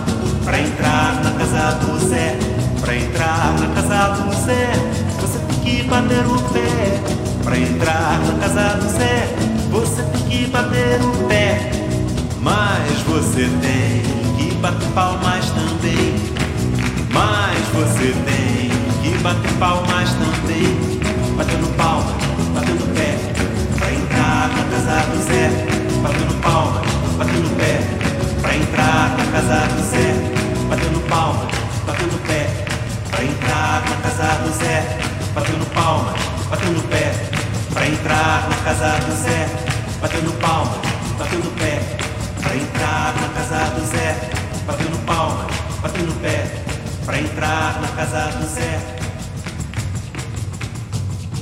Pra 0.46 0.60
entrar 0.60 1.22
na 1.24 1.32
casa 1.32 1.76
do 1.80 2.08
Zé. 2.08 2.38
Pra 2.80 2.96
entrar 2.96 3.56
na 3.60 3.68
casa 3.74 4.22
do 4.22 4.46
Zé. 4.46 4.72
Você 5.20 5.40
tem 5.40 5.60
que 5.60 5.84
bater 5.84 6.26
o 6.28 6.40
pé. 6.54 7.02
Pra 7.44 7.58
entrar 7.58 8.20
na 8.20 8.40
casa 8.40 8.78
do 8.78 8.90
Zé. 8.90 9.28
Você 9.72 10.04
tem 10.04 10.22
que 10.30 10.48
bater 10.52 11.02
o 11.02 11.28
pé. 11.28 11.72
Mas 12.40 13.02
você 13.08 13.50
tem 13.62 14.04
que 14.38 14.56
bater 14.56 14.88
palmas 14.90 15.50
também. 15.50 16.41
Mas 17.14 17.68
você 17.74 18.14
tem 18.26 18.70
que 19.02 19.18
bater 19.22 19.52
palmas 19.54 20.10
também. 20.14 21.02
Batendo 21.36 21.76
palmas, 21.76 22.14
batendo 22.54 22.94
pé. 22.96 23.18
Pra 23.78 23.92
entrar 23.92 24.50
na 24.50 24.64
casa 24.72 25.08
do 25.10 25.24
Zé. 25.24 25.50
Batendo 26.02 26.42
palmas, 26.42 26.86
batendo 27.18 27.58
pé. 27.58 27.80
Pra 28.42 28.56
entrar 28.56 29.18
na 29.18 29.26
casa 29.32 29.68
do 29.68 29.82
Zé. 29.84 30.14
Batendo 30.70 31.00
palmas, 31.10 31.48
batendo 31.86 32.18
pé. 32.28 32.48
Pra 33.10 33.24
entrar 33.24 33.84
na 33.90 33.96
casa 34.02 34.36
do 34.44 34.52
Zé. 34.58 34.98
Batendo 35.34 35.66
palmas, 35.74 36.22
batendo 36.50 36.90
pé. 36.90 37.14
Pra 37.74 37.88
entrar 37.88 38.50
na 38.50 38.56
casa 38.64 39.00
do 39.06 39.16
Zé. 39.16 39.50
Batendo 40.02 40.32
palmas, 40.40 40.78
batendo 41.18 41.56
pé. 41.58 41.82
Pra 42.42 42.56
entrar 42.56 43.14
na 43.20 43.28
casa 43.36 43.72
do 43.76 43.86
Zé. 43.86 44.16
Batendo 44.66 45.06
palmas, 45.06 45.48
batendo 45.82 46.14
pé. 46.22 46.61
Pra 47.06 47.20
entrar 47.20 47.82
na 47.82 47.88
casa 47.90 48.38
do 48.38 48.46
Zé. 48.46 48.80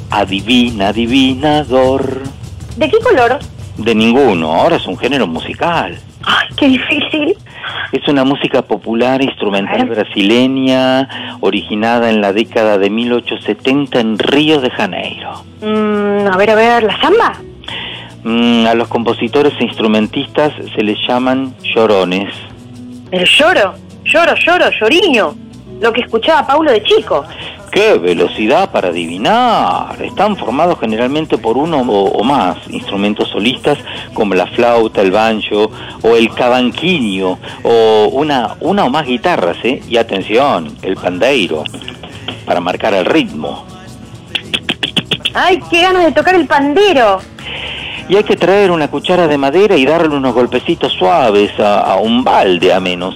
Adivina, 0.09 0.89
adivinador. 0.89 2.23
¿De 2.77 2.89
qué 2.89 2.97
color? 2.99 3.39
De 3.77 3.93
ninguno, 3.93 4.53
ahora 4.53 4.77
es 4.77 4.87
un 4.87 4.97
género 4.97 5.27
musical. 5.27 5.99
¡Ay, 6.23 6.47
qué 6.57 6.67
difícil! 6.67 7.37
Es 7.91 8.07
una 8.07 8.23
música 8.23 8.61
popular 8.61 9.21
instrumental 9.21 9.87
brasileña, 9.89 11.37
originada 11.41 12.09
en 12.09 12.21
la 12.21 12.33
década 12.33 12.77
de 12.77 12.89
1870 12.89 13.99
en 13.99 14.17
Río 14.17 14.61
de 14.61 14.69
Janeiro. 14.69 15.43
Mm, 15.61 16.27
a 16.31 16.37
ver, 16.37 16.49
a 16.51 16.55
ver, 16.55 16.83
¿la 16.83 16.99
samba? 17.01 17.33
Mm, 18.23 18.67
a 18.67 18.73
los 18.73 18.87
compositores 18.87 19.53
e 19.59 19.65
instrumentistas 19.65 20.53
se 20.75 20.83
les 20.83 20.97
llaman 21.07 21.53
llorones. 21.63 22.33
El 23.11 23.25
lloro, 23.25 23.75
lloro, 24.03 24.35
lloro, 24.35 24.69
lloriño. 24.71 25.48
Lo 25.79 25.93
que 25.93 26.01
escuchaba 26.01 26.45
Paulo 26.45 26.71
de 26.71 26.83
chico. 26.83 27.23
¡Qué 27.71 27.99
velocidad 27.99 28.71
para 28.71 28.89
adivinar! 28.89 30.01
Están 30.01 30.35
formados 30.35 30.79
generalmente 30.79 31.37
por 31.37 31.55
uno 31.55 31.81
o, 31.81 32.05
o 32.09 32.23
más 32.23 32.57
instrumentos 32.69 33.29
solistas 33.29 33.77
como 34.13 34.33
la 34.33 34.47
flauta, 34.47 35.01
el 35.01 35.11
banjo 35.11 35.71
o 36.01 36.15
el 36.15 36.33
cabanquinho 36.33 37.37
o 37.63 38.09
una, 38.11 38.55
una 38.61 38.85
o 38.85 38.89
más 38.89 39.05
guitarras, 39.05 39.57
¿eh? 39.63 39.81
Y 39.87 39.97
atención, 39.97 40.75
el 40.81 40.95
pandeiro 40.95 41.63
para 42.45 42.59
marcar 42.59 42.95
el 42.95 43.05
ritmo. 43.05 43.65
¡Ay, 45.35 45.59
qué 45.69 45.83
ganas 45.83 46.05
de 46.05 46.11
tocar 46.11 46.33
el 46.33 46.47
pandero! 46.47 47.19
Y 48.09 48.15
hay 48.15 48.23
que 48.23 48.35
traer 48.35 48.71
una 48.71 48.89
cuchara 48.89 49.27
de 49.27 49.37
madera 49.37 49.77
y 49.77 49.85
darle 49.85 50.15
unos 50.15 50.33
golpecitos 50.33 50.91
suaves 50.93 51.51
a, 51.59 51.81
a 51.81 51.97
un 51.97 52.23
balde 52.23 52.73
a 52.73 52.79
menos. 52.79 53.15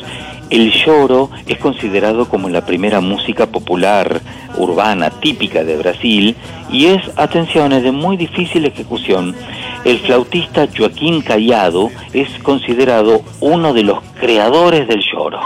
El 0.50 0.72
lloro 0.72 1.30
es 1.48 1.58
considerado 1.58 2.28
como 2.30 2.50
la 2.50 2.66
primera 2.66 3.02
música 3.02 3.48
popular 3.48 4.22
urbana 4.58 5.10
típica 5.10 5.64
de 5.64 5.78
Brasil 5.78 6.36
y 6.72 6.88
es, 6.88 7.02
atención, 7.16 7.72
es 7.72 7.84
de 7.84 7.92
muy 7.92 8.18
difícil 8.18 8.66
ejecución. 8.66 9.36
El 9.84 10.00
flautista 10.00 10.68
Joaquín 10.76 11.22
Callado 11.22 11.90
es 12.14 12.30
considerado 12.44 13.22
uno 13.40 13.74
de 13.74 13.84
los 13.84 14.00
creadores 14.20 14.88
del 14.88 15.02
lloro. 15.02 15.40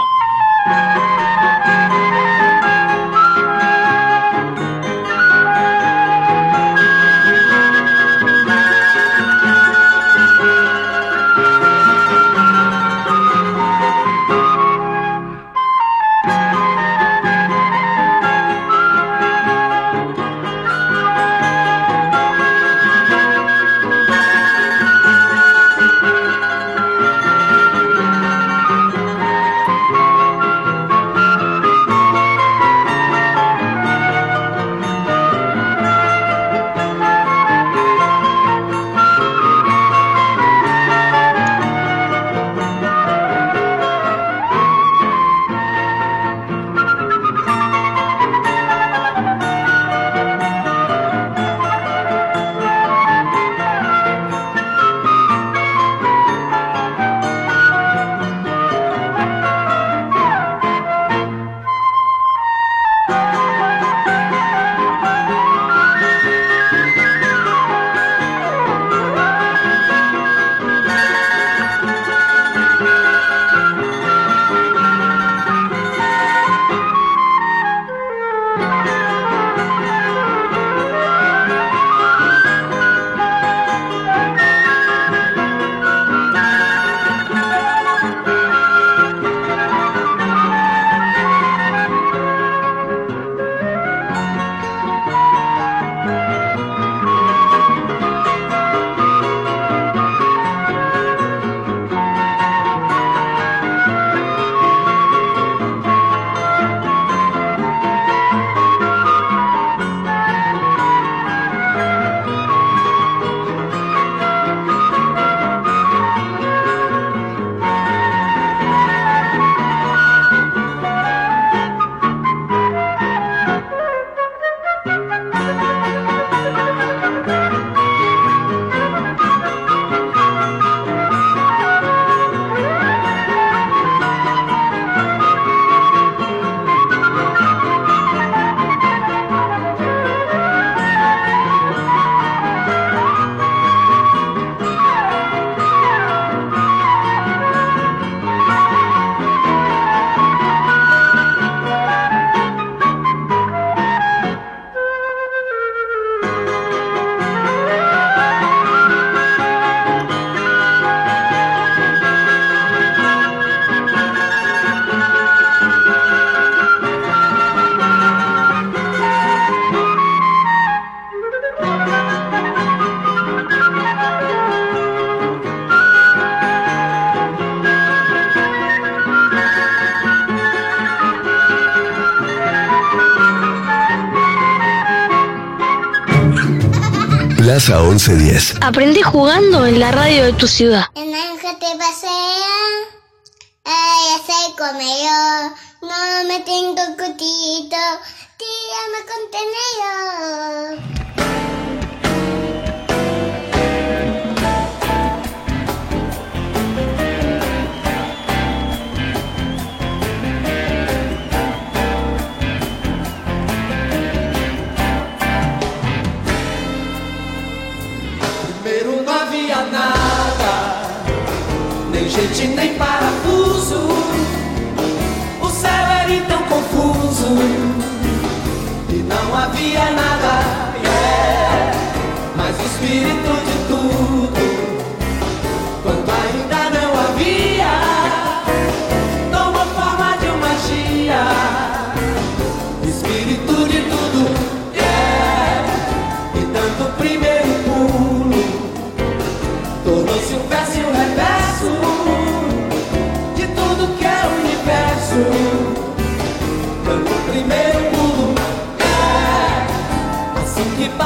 Plaza 187.58 187.82
1110. 187.82 188.58
Aprendí 188.60 189.02
jugando 189.02 189.66
en 189.66 189.80
la 189.80 189.90
radio 189.90 190.26
de 190.26 190.32
tu 190.32 190.46
ciudad. 190.46 190.84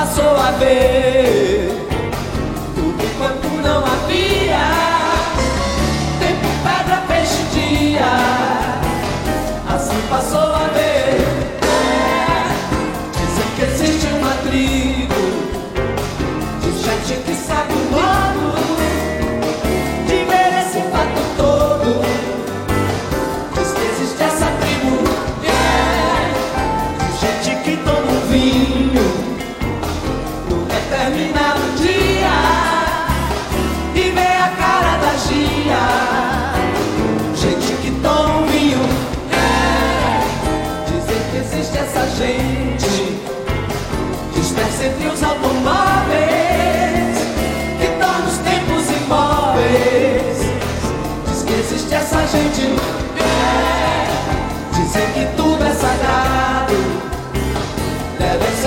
Passou 0.02 0.36
a 0.36 0.50
ver 0.58 1.86
tudo 2.74 3.04
enquanto 3.04 3.46
não 3.62 3.84
havia 3.86 4.58
tempo, 6.18 6.48
pedra, 6.64 6.96
peixe, 7.06 7.42
dia. 7.52 8.04
Assim 9.72 10.00
passou 10.10 10.51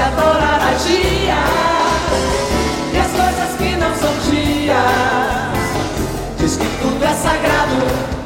adorar 0.08 0.62
a 0.62 0.74
dia 0.74 1.40
e 2.94 2.98
as 2.98 3.12
coisas 3.12 3.58
que 3.58 3.76
não 3.76 3.96
são 3.96 4.14
dias. 4.30 4.76
Diz 6.38 6.58
que 6.58 6.68
tudo 6.82 7.04
é 7.04 7.14
sagrado 7.14 8.25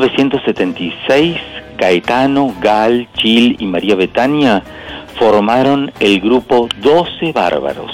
1976, 0.00 1.36
Caetano, 1.76 2.52
Gal, 2.60 3.06
Chil 3.14 3.56
y 3.60 3.66
María 3.66 3.94
Betania 3.94 4.62
formaron 5.18 5.92
el 6.00 6.20
grupo 6.20 6.68
12 6.80 7.32
Bárbaros. 7.32 7.92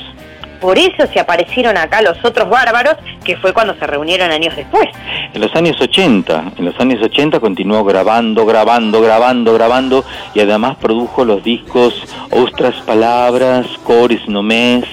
Por 0.61 0.79
eso 0.79 1.07
se 1.13 1.21
aparecieron 1.21 1.77
acá 1.77 2.01
los 2.01 2.23
otros 2.25 2.49
bárbaros, 2.49 2.97
que 3.25 3.37
fue 3.37 3.53
cuando 3.53 3.75
se 3.75 3.87
reunieron 3.87 4.31
años 4.31 4.57
después. 4.57 4.89
En 5.33 5.41
los 5.41 5.55
años 5.55 5.79
80, 5.81 6.53
en 6.57 6.65
los 6.65 6.79
años 6.81 7.03
80 7.03 7.39
continuó 7.41 7.85
grabando, 7.85 8.47
grabando, 8.47 9.01
grabando, 9.01 9.55
grabando 9.55 10.05
y 10.35 10.41
además 10.41 10.77
produjo 10.77 11.25
los 11.25 11.43
discos 11.43 11.95
Ostras 12.31 12.77
Palabras, 12.87 13.67
Cores 13.85 14.27
Només, 14.27 14.85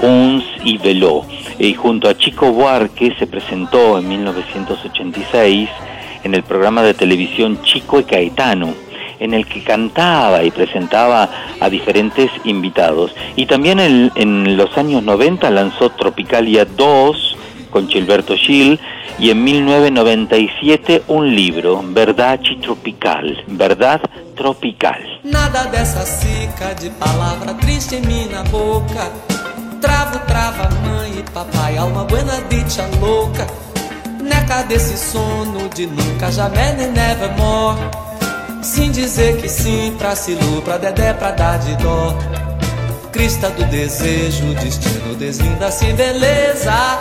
Uns 0.00 0.44
y 0.64 0.78
Veló. 0.78 1.24
Y 1.58 1.74
junto 1.74 2.08
a 2.08 2.16
Chico 2.16 2.52
Buarque 2.52 3.14
se 3.18 3.26
presentó 3.26 3.98
en 3.98 4.08
1986 4.08 5.68
en 6.24 6.34
el 6.34 6.42
programa 6.42 6.82
de 6.82 6.94
televisión 6.94 7.62
Chico 7.62 8.00
y 8.00 8.04
Caetano, 8.04 8.74
en 9.18 9.34
el 9.34 9.46
que 9.46 9.62
cantaba 9.62 10.42
y 10.42 10.50
presentaba 10.50 11.28
a 11.60 11.70
diferentes 11.70 12.30
invitados. 12.44 13.14
Y 13.34 13.46
también 13.46 13.80
en, 13.80 14.12
en 14.14 14.56
los 14.56 14.76
años 14.76 15.02
90 15.02 15.50
lanzó 15.50 15.90
Tropicalia 15.90 16.64
2 16.64 17.36
con 17.70 17.88
Gilberto 17.88 18.34
Gil 18.36 18.80
y 19.18 19.30
en 19.30 19.44
1997 19.44 21.02
un 21.08 21.34
libro, 21.34 21.82
Verdade 21.88 22.56
Tropical, 22.60 23.44
Verdad 23.46 24.00
Tropical. 24.34 25.20
Nada 25.24 25.64
dessa 25.64 26.04
cica 26.04 26.74
de 26.74 26.90
palavra 26.90 27.54
triste 27.54 27.96
em 27.96 28.02
minha 28.02 28.42
boca. 28.44 29.10
Travo, 29.80 30.18
trava, 30.26 30.68
mãe 30.86 31.18
e 31.18 31.22
papai, 31.30 31.76
alma 31.76 32.04
buena 32.04 32.40
dicha 32.48 32.86
louca. 33.00 33.46
Neca 34.26 34.62
desse 34.62 34.98
sono 34.98 35.68
de 35.68 35.86
nunca, 35.86 36.32
jamais 36.32 36.76
nem 36.76 36.90
nevermore. 36.90 37.78
Sim 38.62 38.90
dizer 38.90 39.40
que 39.40 39.48
sim 39.48 39.94
pra 39.96 40.16
Silu, 40.16 40.60
pra 40.62 40.76
Dedé, 40.78 41.12
pra 41.12 41.30
dar 41.30 41.58
de 41.58 41.76
dó. 41.76 42.16
Crista 43.12 43.48
do 43.50 43.64
desejo, 43.66 44.52
destino 44.54 45.14
deslinda 45.14 45.70
sem 45.70 45.94
beleza. 45.94 46.98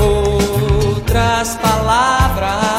Outras 0.00 1.56
palavras, 1.56 2.73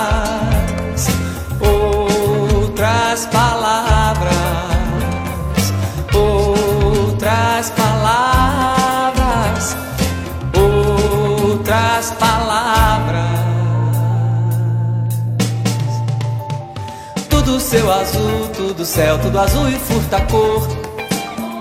tudo 18.86 18.88
céu, 18.88 19.18
tudo 19.18 19.40
azul 19.40 19.68
e 19.68 19.80
furta 19.80 20.22
cor. 20.30 20.68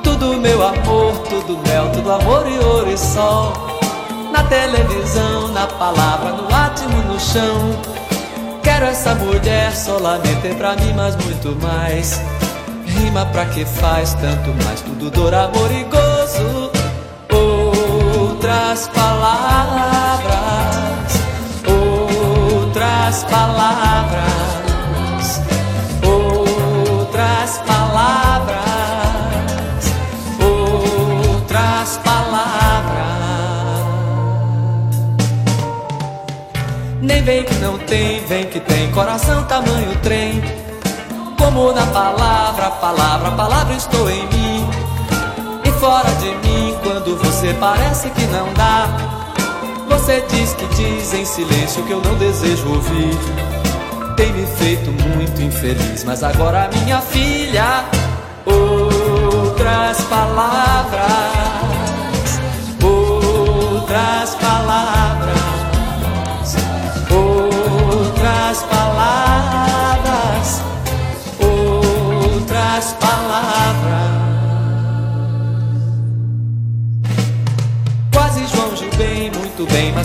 Tudo 0.03 0.37
meu 0.37 0.63
amor, 0.63 1.19
tudo 1.29 1.59
mel, 1.67 1.91
tudo 1.93 2.13
amor 2.13 2.47
e 2.47 2.59
ouro 2.59 2.91
e 2.91 2.99
sol. 2.99 3.53
Na 4.31 4.45
televisão, 4.45 5.49
na 5.49 5.67
palavra, 5.67 6.33
no 6.33 6.55
átimo, 6.55 7.03
no 7.05 7.19
chão. 7.19 7.81
Quero 8.63 8.85
essa 8.85 9.15
mulher 9.15 9.75
solamente 9.75 10.55
pra 10.59 10.77
mim, 10.77 10.93
mas 10.95 11.17
muito 11.17 11.57
mais. 11.63 12.21
Rima 12.85 13.25
pra 13.27 13.47
que 13.47 13.65
faz 13.65 14.13
tanto 14.15 14.51
mais, 14.65 14.83
tudo 14.83 15.11
dor, 15.11 15.35
amor 15.35 15.71
e 15.73 15.85
gozo. 15.85 16.71
Outras 17.33 18.89
palavras, 18.89 19.94
vem 37.25 37.43
que 37.43 37.55
não 37.55 37.79
tem, 37.79 38.23
vem 38.27 38.45
que 38.45 38.61
tem 38.61 38.91
coração 38.93 39.45
tamanho 39.45 39.97
trem. 40.03 40.43
Como 41.39 41.73
na 41.73 41.87
palavra, 41.87 42.71
palavra, 42.73 43.31
palavra 43.31 43.75
estou 43.75 44.11
em 44.11 44.27
mim. 44.29 44.69
E 45.65 45.71
fora 45.81 46.11
de 46.17 46.29
mim, 46.47 46.77
quando 46.83 47.17
você 47.17 47.55
parece 47.59 48.11
que 48.11 48.25
não 48.27 48.53
dá. 48.53 48.89
Você 49.89 50.23
diz 50.29 50.53
que 50.53 50.67
diz 50.75 51.15
em 51.15 51.25
silêncio 51.25 51.83
que 51.85 51.93
eu 51.93 52.03
não 52.03 52.15
desejo 52.17 52.69
ouvir. 52.69 53.19
Tem 54.17 54.33
me 54.33 54.47
feito 54.47 54.93
muito 54.93 55.41
infeliz, 55.43 56.05
mas 56.05 56.23
agora 56.23 56.69
minha 56.73 57.01
filha, 57.01 57.85
outras 58.45 60.01
palavras, 60.03 61.44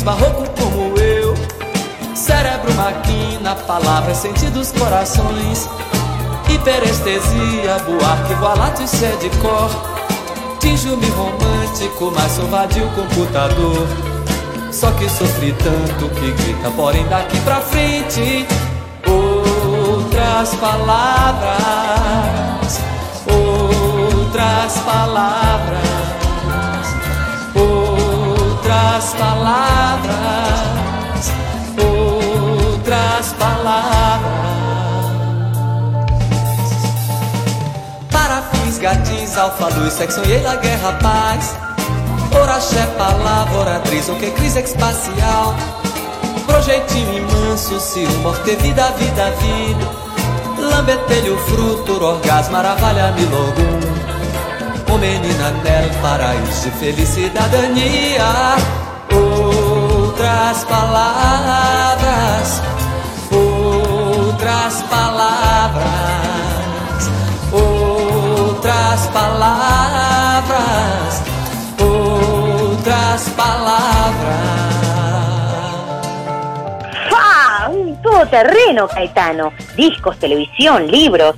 barroco 0.10 0.44
como 0.60 0.98
eu. 0.98 1.36
Cérebro, 2.16 2.74
máquina, 2.74 3.56
palavras, 3.56 4.18
sentidos, 4.18 4.72
corações. 4.72 5.70
Hiperestesia, 6.50 7.78
buarque, 7.86 8.34
voalato 8.36 8.82
e 8.82 8.88
sé 8.88 9.16
de 9.22 9.30
cor. 9.38 9.70
Tinjo-me 10.60 11.08
romântico, 11.10 12.12
mas 12.16 12.32
sou 12.32 12.48
vadio 12.48 12.90
computador. 12.96 13.88
Só 14.72 14.90
que 14.92 15.08
sofri 15.10 15.54
tanto 15.54 16.10
que 16.16 16.32
grita, 16.32 16.72
porém 16.72 17.06
daqui 17.08 17.40
pra 17.42 17.62
frente. 17.62 18.48
Outras 19.08 20.56
palavras, 20.56 21.54
outras 23.28 24.78
palavras, 24.80 25.99
outras 29.00 29.14
palavras, 29.14 30.12
outras 31.78 33.34
palavras. 33.40 34.30
Para 38.12 38.42
fins 38.52 38.78
gatins, 38.78 39.38
alfa, 39.38 39.70
luz, 39.70 39.94
sexo 39.94 40.20
da 40.44 40.58
guerra, 40.58 40.92
paz. 41.02 41.56
Oraxé, 42.42 42.86
palavra, 42.98 43.58
oratriz, 43.58 44.10
o 44.10 44.16
que 44.16 44.32
crise 44.32 44.60
espacial. 44.60 45.56
Projeitinho 46.46 47.20
imanso, 47.20 47.80
se 47.80 48.06
o 48.06 48.12
morte 48.20 48.58
vida, 48.58 48.92
vida, 48.98 49.32
vida. 49.40 49.88
Lambetelho, 50.60 51.38
fruto, 51.48 52.04
orgasmo, 52.04 52.58
aravalha, 52.58 53.14
milogum. 53.14 53.80
Ô 54.94 54.98
menina 54.98 55.52
nel, 55.64 55.90
paraíso 56.02 56.66
de 56.66 56.72
felicidadania. 56.72 58.89
Outras 59.12 60.66
palavras, 60.66 62.62
outras 63.32 64.84
palavras, 64.84 65.90
outras 67.52 69.08
palavras, 69.08 70.50
outras 71.80 73.30
palavras. 73.30 74.50
¡Fa! 77.10 77.70
Un 77.70 78.02
todoterreno, 78.02 78.88
Caetano. 78.88 79.54
Discos, 79.76 80.18
televisión, 80.18 80.88
libros. 80.88 81.36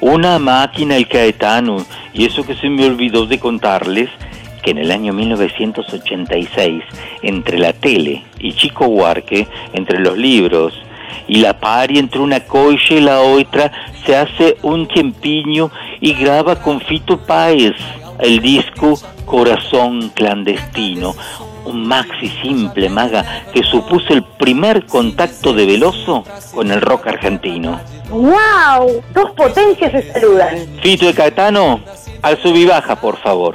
Una 0.00 0.38
máquina 0.38 0.96
el 0.96 1.08
Caetano. 1.08 1.84
Y 2.12 2.26
eso 2.26 2.44
que 2.44 2.54
se 2.54 2.68
me 2.68 2.86
olvidó 2.86 3.26
de 3.26 3.38
contarles, 3.38 4.10
que 4.66 4.72
en 4.72 4.78
el 4.78 4.90
año 4.90 5.12
1986, 5.12 6.82
entre 7.22 7.56
la 7.56 7.72
tele 7.72 8.24
y 8.40 8.52
Chico 8.52 8.86
Huarque, 8.86 9.46
entre 9.72 10.00
los 10.00 10.18
libros 10.18 10.74
y 11.28 11.36
la 11.36 11.60
pari 11.60 12.00
entre 12.00 12.18
una 12.18 12.40
coche 12.40 12.96
y 12.96 13.00
la 13.00 13.20
otra, 13.20 13.70
se 14.04 14.16
hace 14.16 14.56
un 14.62 14.88
tiempiño 14.88 15.70
y 16.00 16.14
graba 16.14 16.56
con 16.56 16.80
Fito 16.80 17.16
Páez 17.16 17.76
el 18.18 18.40
disco 18.40 18.98
Corazón 19.24 20.08
Clandestino. 20.08 21.14
Un 21.64 21.86
maxi 21.86 22.28
simple, 22.42 22.88
maga, 22.88 23.44
que 23.52 23.62
supuso 23.62 24.12
el 24.14 24.24
primer 24.24 24.84
contacto 24.86 25.52
de 25.52 25.64
Veloso 25.64 26.24
con 26.52 26.72
el 26.72 26.80
rock 26.80 27.06
argentino. 27.06 27.80
¡Wow! 28.10 29.00
Dos 29.14 29.30
potencias 29.30 29.92
se 29.92 30.12
saludan. 30.12 30.56
Fito 30.82 31.08
y 31.08 31.12
Caetano, 31.12 31.80
al 32.22 32.42
sub 32.42 32.56
y 32.56 32.64
baja, 32.64 32.96
por 32.96 33.16
favor. 33.18 33.54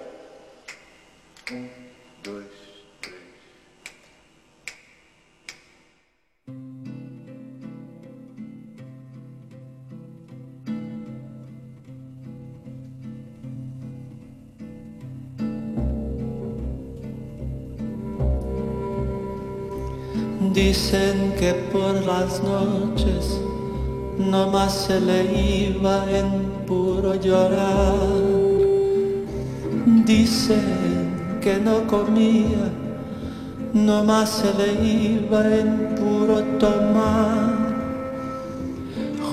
Dicen 20.53 21.33
que 21.39 21.53
por 21.71 21.93
las 22.05 22.43
noches 22.43 23.39
no 24.17 24.49
más 24.49 24.73
se 24.73 24.99
le 24.99 25.23
iba 25.67 26.05
en 26.11 26.65
puro 26.67 27.15
llorar. 27.15 27.95
Dicen 30.05 31.39
que 31.39 31.57
no 31.57 31.87
comía, 31.87 32.69
no 33.73 34.03
más 34.03 34.41
se 34.41 34.53
le 34.55 34.73
iba 34.89 35.41
en 35.57 35.95
puro 35.95 36.43
tomar. 36.59 37.55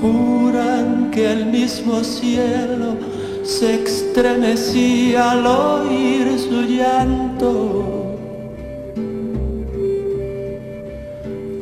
Juran 0.00 1.10
que 1.10 1.32
el 1.32 1.46
mismo 1.46 2.04
cielo 2.04 2.94
se 3.42 3.82
estremecía 3.82 5.32
al 5.32 5.44
oír 5.44 6.38
su 6.38 6.62
llanto 6.62 7.97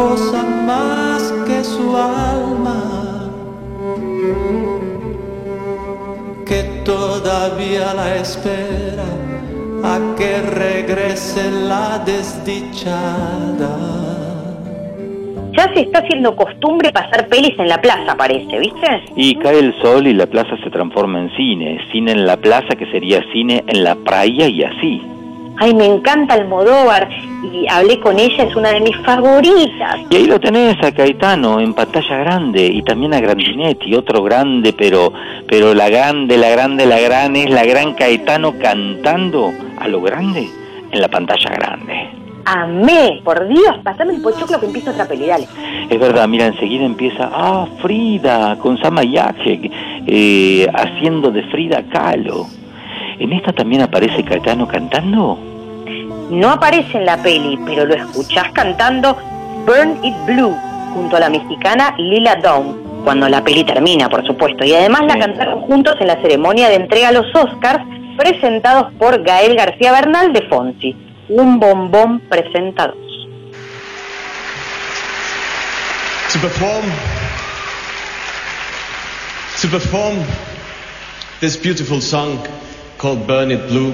Cosa 0.00 0.42
más 0.42 1.22
que 1.46 1.62
su 1.62 1.94
alma, 1.94 3.30
que 6.46 6.62
todavía 6.84 7.92
la 7.94 8.16
espera 8.16 9.10
a 9.84 9.98
que 10.16 10.40
regrese 10.40 11.50
la 11.50 11.98
desdichada. 11.98 13.76
Ya 15.52 15.64
se 15.74 15.80
está 15.80 15.98
haciendo 15.98 16.34
costumbre 16.34 16.92
pasar 16.92 17.28
pelis 17.28 17.58
en 17.58 17.68
la 17.68 17.78
plaza, 17.78 18.16
parece, 18.16 18.58
¿viste? 18.58 19.02
Y 19.16 19.34
cae 19.34 19.58
el 19.58 19.74
sol 19.82 20.06
y 20.06 20.14
la 20.14 20.26
plaza 20.26 20.56
se 20.64 20.70
transforma 20.70 21.20
en 21.20 21.30
cine. 21.36 21.78
Cine 21.92 22.12
en 22.12 22.24
la 22.24 22.38
plaza 22.38 22.74
que 22.78 22.86
sería 22.90 23.22
cine 23.32 23.64
en 23.66 23.84
la 23.84 23.94
playa 23.96 24.46
y 24.46 24.62
así. 24.62 25.02
Ay, 25.62 25.74
me 25.74 25.84
encanta 25.84 26.32
Almodóvar 26.32 27.06
y 27.52 27.66
hablé 27.68 28.00
con 28.00 28.18
ella, 28.18 28.44
es 28.44 28.56
una 28.56 28.70
de 28.70 28.80
mis 28.80 28.96
favoritas. 29.04 29.96
Y 30.08 30.16
ahí 30.16 30.26
lo 30.26 30.40
tenés 30.40 30.82
a 30.82 30.90
Caetano 30.90 31.60
en 31.60 31.74
pantalla 31.74 32.16
grande 32.16 32.64
y 32.64 32.82
también 32.82 33.12
a 33.12 33.20
Grandinetti, 33.20 33.94
otro 33.94 34.22
grande, 34.22 34.72
pero 34.72 35.12
pero 35.46 35.74
la 35.74 35.90
grande, 35.90 36.38
la 36.38 36.48
grande, 36.48 36.86
la 36.86 36.98
gran 36.98 37.36
es 37.36 37.50
la 37.50 37.66
gran 37.66 37.92
Caetano 37.92 38.54
cantando 38.58 39.52
a 39.78 39.86
lo 39.86 40.00
grande 40.00 40.48
en 40.92 40.98
la 40.98 41.08
pantalla 41.08 41.50
grande. 41.50 42.08
Amé, 42.46 43.20
por 43.22 43.46
Dios, 43.46 43.76
pasame 43.84 44.14
el 44.14 44.22
pochoclo 44.22 44.58
que 44.58 44.64
empieza 44.64 44.92
otra 44.92 45.06
peli, 45.06 45.26
dale. 45.26 45.46
Es 45.90 46.00
verdad, 46.00 46.26
mira, 46.26 46.46
enseguida 46.46 46.86
empieza, 46.86 47.28
ah, 47.30 47.66
Frida, 47.82 48.56
con 48.60 48.78
Sama 48.78 49.02
Hayek, 49.02 49.70
eh, 50.06 50.66
haciendo 50.72 51.30
de 51.30 51.42
Frida 51.42 51.82
Kahlo. 51.82 52.46
¿En 53.18 53.34
esta 53.34 53.52
también 53.52 53.82
aparece 53.82 54.24
Caetano 54.24 54.66
cantando? 54.66 55.49
No 56.30 56.50
aparece 56.50 56.98
en 56.98 57.06
la 57.06 57.16
peli, 57.22 57.58
pero 57.66 57.84
lo 57.84 57.94
escuchás 57.94 58.50
cantando 58.52 59.16
Burn 59.66 60.02
It 60.04 60.14
Blue 60.26 60.56
junto 60.94 61.16
a 61.16 61.20
la 61.20 61.30
mexicana 61.30 61.94
Lila 61.98 62.36
Downs, 62.36 62.76
cuando 63.04 63.28
la 63.28 63.42
peli 63.42 63.64
termina, 63.64 64.08
por 64.08 64.26
supuesto. 64.26 64.64
Y 64.64 64.74
además 64.74 65.02
la 65.06 65.18
cantaron 65.18 65.60
juntos 65.62 65.96
en 66.00 66.06
la 66.06 66.20
ceremonia 66.22 66.68
de 66.68 66.76
entrega 66.76 67.08
a 67.08 67.12
los 67.12 67.26
Oscars, 67.34 67.84
presentados 68.16 68.92
por 68.94 69.22
Gael 69.22 69.56
García 69.56 69.92
Bernal 69.92 70.32
de 70.32 70.42
Fonsi. 70.42 70.96
Un 71.28 71.60
bombón 71.60 72.20
presentados. 72.28 73.10
to 76.30 76.38
perform 76.38 76.84
to 79.58 79.66
perform 79.66 80.16
this 81.40 81.56
beautiful 81.56 82.00
song 82.00 82.46
called 82.98 83.26
Burn 83.26 83.50
It 83.50 83.66
Blue, 83.66 83.92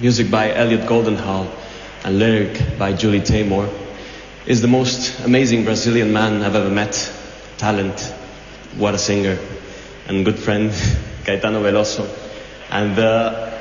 music 0.00 0.30
by 0.30 0.52
Elliot 0.52 0.86
Goldenhall 0.86 1.50
and 2.04 2.18
lyric 2.18 2.78
by 2.78 2.92
Julie 2.92 3.20
Taymor, 3.20 3.68
is 4.46 4.62
the 4.62 4.68
most 4.68 5.24
amazing 5.24 5.64
Brazilian 5.64 6.12
man 6.12 6.42
I've 6.42 6.54
ever 6.54 6.70
met. 6.70 7.12
Talent, 7.58 7.98
what 8.76 8.94
a 8.94 8.98
singer, 8.98 9.38
and 10.06 10.24
good 10.24 10.38
friend 10.38 10.70
Caetano 11.24 11.62
Veloso, 11.62 12.06
and 12.70 12.94
the 12.94 13.52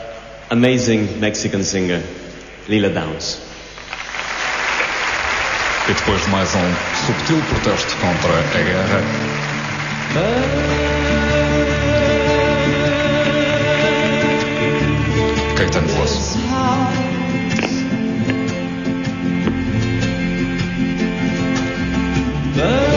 amazing 0.52 1.20
Mexican 1.20 1.64
singer 1.64 2.04
Lila 2.68 2.94
Downs. 2.94 3.42
E 5.88 5.94
depois 5.94 6.28
mais 6.28 6.56
um 6.56 6.76
subtil 7.06 7.40
protesto 7.44 7.96
contra 7.98 8.32
a 8.32 8.64
guerra. 8.64 9.04
Gaetan 15.56 15.88
Voss. 15.88 16.38
Burn. 22.56 22.95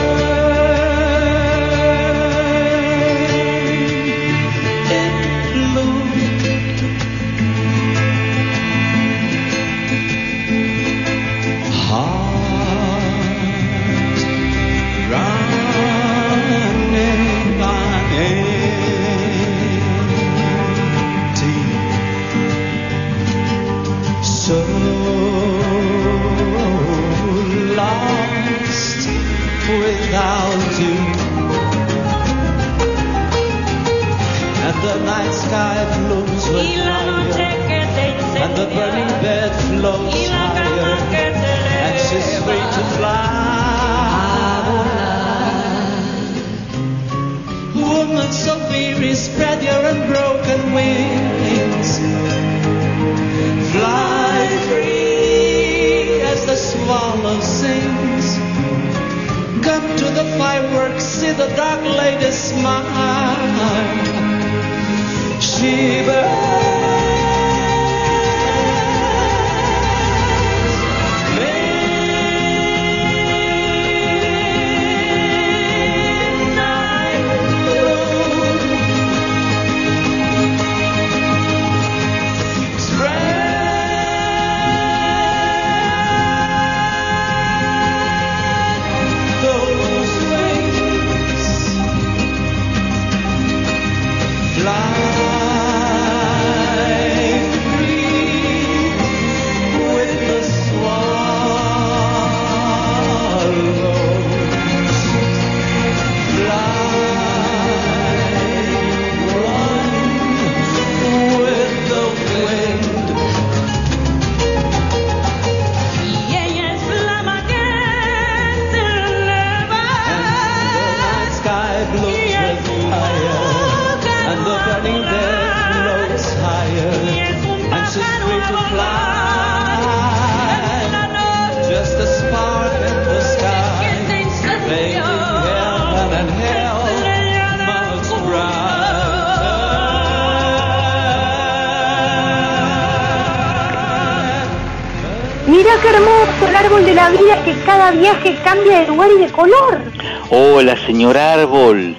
Cada 147.89 148.01
viaje 148.01 148.35
cambia 148.43 148.81
de 148.81 148.87
lugar 148.87 149.09
y 149.17 149.21
de 149.21 149.29
color. 149.29 149.81
Hola, 150.29 150.77
señor 150.85 151.17
Árbol. 151.17 151.95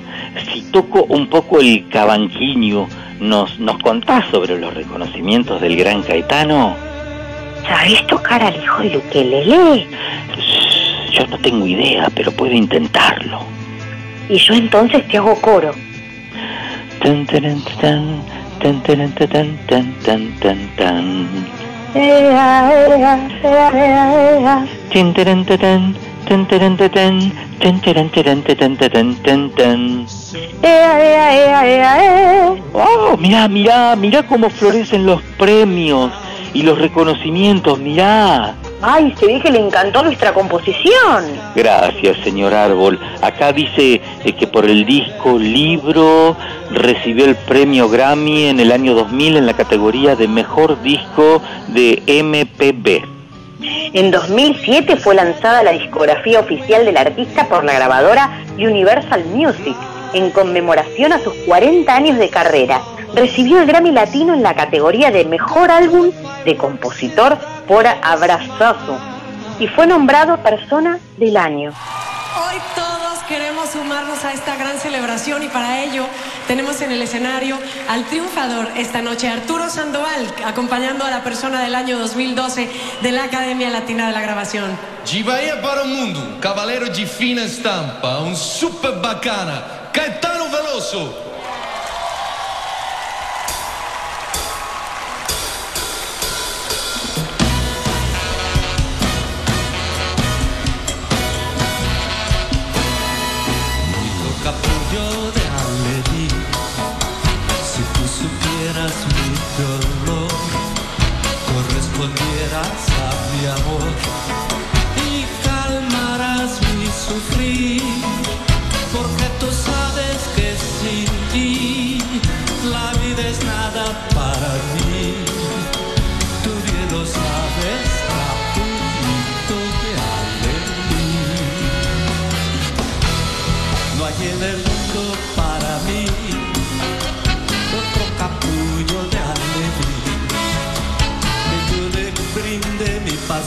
Si 0.53 0.63
toco 0.71 1.05
un 1.05 1.29
poco 1.29 1.59
el 1.59 1.89
cabanquiño, 1.89 2.87
¿nos, 3.19 3.59
nos 3.59 3.79
contás 3.79 4.25
sobre 4.31 4.59
los 4.59 4.73
reconocimientos 4.73 5.61
del 5.61 5.77
gran 5.77 6.03
Caetano? 6.03 6.77
¿Sabés 7.67 8.07
tocar 8.07 8.43
al 8.43 8.55
hijo 8.55 8.83
del 8.83 8.97
ukelele? 8.99 9.87
Yo 11.13 11.27
no 11.27 11.39
tengo 11.39 11.67
idea, 11.67 12.09
pero 12.15 12.31
puedo 12.31 12.53
intentarlo. 12.53 13.41
Y 14.29 14.39
yo 14.39 14.55
entonces 14.55 15.07
te 15.09 15.17
hago 15.17 15.35
coro. 15.41 15.73
Tan, 17.03 17.27
tan, 17.27 17.43
tan, 17.81 18.23
tan, 18.61 18.81
tan, 18.83 19.13
tan, 19.13 19.13
tan, 19.13 19.57
tan. 19.67 19.97
Tan, 20.05 20.77
tan, 20.77 21.27
ea, 21.95 22.73
ea, 23.43 24.39
ea. 24.39 24.67
Oh, 32.73 33.17
mirá, 33.19 33.49
mirá, 33.49 33.97
mirá 33.97 34.23
cómo 34.25 34.51
florecen 34.51 35.07
los 35.07 35.23
premios 35.39 36.13
y 36.53 36.63
los 36.63 36.79
reconocimientos, 36.79 37.79
mirá. 37.79 38.55
Ay, 38.83 39.15
se 39.19 39.27
ve 39.27 39.41
que 39.41 39.51
le 39.51 39.59
encantó 39.59 40.03
nuestra 40.03 40.33
composición. 40.33 41.25
Gracias, 41.55 42.17
señor 42.25 42.55
Árbol. 42.55 42.99
Acá 43.21 43.53
dice 43.53 44.01
eh, 44.25 44.33
que 44.33 44.47
por 44.47 44.65
el 44.65 44.87
disco 44.87 45.39
Libro 45.39 46.37
recibió 46.71 47.27
el 47.27 47.37
premio 47.37 47.89
Grammy 47.89 48.47
en 48.47 48.61
el 48.61 48.73
año 48.73 48.95
2000 48.95 49.37
en 49.37 49.47
la 49.47 49.55
categoría 49.55 50.17
de 50.17 50.29
Mejor 50.29 50.81
Disco 50.83 51.43
de 51.69 52.03
MPB. 52.25 53.20
En 53.63 54.11
2007 54.11 54.97
fue 54.97 55.15
lanzada 55.15 55.63
la 55.63 55.73
discografía 55.73 56.41
oficial 56.41 56.85
del 56.85 56.97
artista 56.97 57.49
por 57.49 57.65
la 57.65 57.75
grabadora 57.75 58.45
Universal 58.57 59.25
Music 59.27 59.77
en 60.13 60.31
conmemoración 60.31 61.13
a 61.13 61.19
sus 61.19 61.35
40 61.47 61.95
años 61.95 62.19
de 62.19 62.31
carrera. 62.31 62.81
Recibió 63.15 63.61
el 63.61 63.67
Grammy 63.67 63.93
Latino 63.93 64.35
en 64.35 64.43
la 64.43 64.55
categoría 64.55 65.11
de 65.11 65.25
Mejor 65.25 65.71
Álbum 65.71 66.11
de 66.45 66.57
Compositor 66.57 67.39
por 67.67 67.87
Abrazazo 67.87 68.99
y 69.59 69.67
fue 69.69 69.87
nombrado 69.87 70.39
Persona 70.39 70.99
del 71.19 71.37
Año. 71.37 71.73
Queremos 73.31 73.71
sumarnos 73.71 74.25
a 74.25 74.33
esta 74.33 74.57
gran 74.57 74.77
celebración 74.81 75.45
y 75.45 75.49
para 75.49 75.85
ello 75.85 76.05
tenemos 76.49 76.81
en 76.81 76.91
el 76.91 77.01
escenario 77.01 77.57
al 77.89 78.05
triunfador 78.07 78.67
esta 78.77 79.03
noche, 79.03 79.29
Arturo 79.29 79.71
Sandoval, 79.71 80.27
acompañando 80.45 81.05
a 81.05 81.11
la 81.11 81.23
persona 81.23 81.63
del 81.63 81.77
año 81.77 81.97
2012 82.01 82.69
de 83.01 83.13
la 83.13 83.23
Academia 83.23 83.71
Latina 83.71 84.09
de 84.09 84.15
la 84.15 84.21
Grabación. 84.21 84.77
De 85.09 85.23
para 85.63 85.83
o 85.83 85.87
mundo, 85.87 86.39
cavaleiro 86.41 86.91
de 86.91 87.07
fina 87.07 87.45
estampa, 87.45 88.19
um 88.19 88.35
super 88.35 89.01
bacana, 89.01 89.63
Caetano 89.93 90.49
Veloso. 90.51 91.30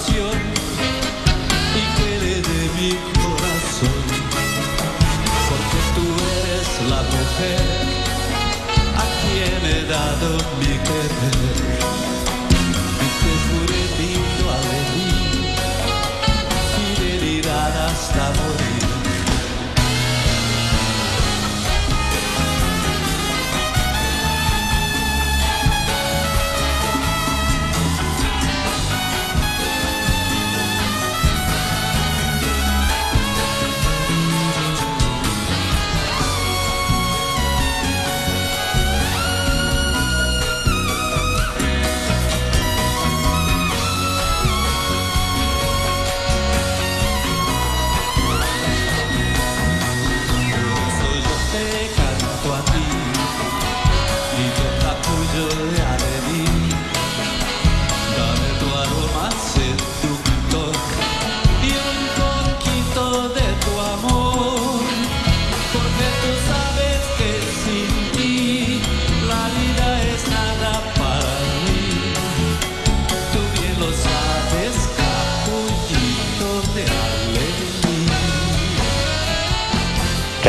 Y 0.10 1.84
que 1.96 2.20
le 2.20 2.36
dé 2.42 2.62
mi 2.78 2.92
corazón. 3.22 4.04
Porque 5.50 5.80
tú 5.96 6.06
eres 6.42 6.70
la 6.90 7.02
mujer 7.14 7.64
a 8.98 9.06
quien 9.22 9.62
he 9.66 9.84
dado 9.88 10.38
mi 10.60 10.74
querer 10.88 11.63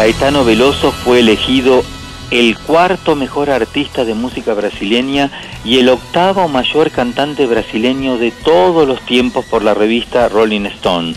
Caetano 0.05 0.45
Veloso 0.45 0.93
fue 0.93 1.21
elegido 1.21 1.83
el 2.31 2.59
cuarto 2.59 3.17
mejor 3.17 3.49
artista 3.49 4.05
de 4.05 4.13
música 4.13 4.53
brasileña 4.53 5.31
y 5.65 5.79
el 5.79 5.89
octavo 5.89 6.47
mayor 6.47 6.91
cantante 6.91 7.47
brasileño 7.47 8.19
de 8.19 8.31
todos 8.31 8.87
los 8.87 9.01
tiempos 9.07 9.47
por 9.47 9.63
la 9.63 9.73
revista 9.73 10.29
Rolling 10.29 10.67
Stone. 10.67 11.15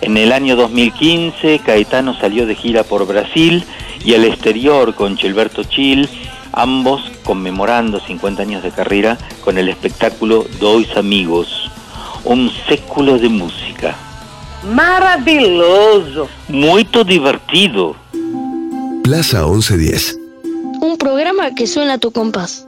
En 0.00 0.16
el 0.16 0.32
año 0.32 0.56
2015, 0.56 1.58
Caetano 1.58 2.18
salió 2.18 2.46
de 2.46 2.54
gira 2.54 2.84
por 2.84 3.06
Brasil 3.06 3.64
y 4.02 4.14
al 4.14 4.24
exterior 4.24 4.94
con 4.94 5.18
Gilberto 5.18 5.62
Gil, 5.64 6.08
ambos 6.52 7.02
conmemorando 7.24 8.00
50 8.00 8.40
años 8.40 8.62
de 8.62 8.70
carrera 8.70 9.18
con 9.44 9.58
el 9.58 9.68
espectáculo 9.68 10.46
Dois 10.58 10.96
Amigos, 10.96 11.70
un 12.24 12.50
século 12.66 13.18
de 13.18 13.28
música. 13.28 13.94
Maravilloso. 14.62 16.30
Muy 16.48 16.88
divertido. 17.04 18.01
Plaza 19.02 19.44
1110. 19.44 20.16
Un 20.80 20.96
programa 20.96 21.54
que 21.56 21.66
suena 21.66 21.94
a 21.94 21.98
tu 21.98 22.12
compás. 22.12 22.66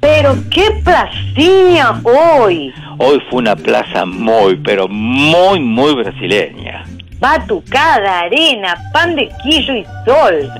Pero 0.00 0.36
qué 0.50 0.70
placinha 0.84 2.00
hoy. 2.04 2.72
Hoy 2.98 3.22
fue 3.30 3.38
una 3.40 3.56
plaza 3.56 4.04
muy, 4.04 4.56
pero 4.56 4.88
muy, 4.88 5.58
muy 5.60 5.94
brasileña. 5.94 6.85
Batucada, 7.18 8.20
arena, 8.20 8.76
pan 8.92 9.14
de 9.16 9.28
quillo 9.42 9.74
y 9.74 9.84
sol. 10.04 10.50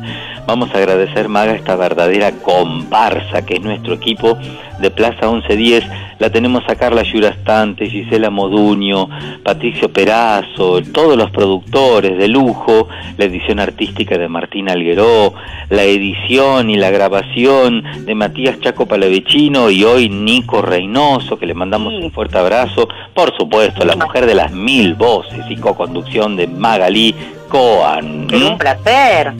Vamos 0.46 0.72
a 0.72 0.78
agradecer, 0.78 1.28
Maga, 1.28 1.52
esta 1.52 1.74
verdadera 1.74 2.30
comparsa 2.30 3.44
que 3.44 3.54
es 3.54 3.62
nuestro 3.62 3.94
equipo 3.94 4.38
de 4.78 4.90
Plaza 4.90 5.30
1110. 5.30 5.84
La 6.18 6.30
tenemos 6.30 6.64
a 6.68 6.76
Carla 6.76 7.02
Yurastante, 7.02 7.90
Gisela 7.90 8.30
Moduño, 8.30 9.08
Patricio 9.42 9.92
Perazo, 9.92 10.80
todos 10.82 11.16
los 11.16 11.30
productores 11.30 12.16
de 12.16 12.28
lujo, 12.28 12.88
la 13.18 13.26
edición 13.26 13.60
artística 13.60 14.16
de 14.16 14.28
Martín 14.28 14.70
Algueró, 14.70 15.34
la 15.68 15.82
edición 15.82 16.70
y 16.70 16.76
la 16.76 16.90
grabación 16.90 17.84
de 18.06 18.14
Matías 18.14 18.58
Chaco 18.60 18.86
Palavecino 18.86 19.70
y 19.70 19.84
hoy 19.84 20.08
Nico 20.08 20.62
Reynoso, 20.62 21.38
que 21.38 21.46
le 21.46 21.54
mandamos 21.54 21.92
un 21.94 22.10
fuerte 22.10 22.38
abrazo. 22.38 22.88
Por 23.14 23.36
supuesto, 23.36 23.84
la 23.84 23.96
mujer 23.96 24.26
de 24.26 24.34
las 24.34 24.52
mil 24.52 24.94
voces 24.94 25.44
y 25.50 25.56
co-conducción 25.56 26.36
de 26.36 26.46
Magalí 26.46 27.14
Coan. 27.48 28.28
Un 28.32 28.58
placer. 28.58 29.32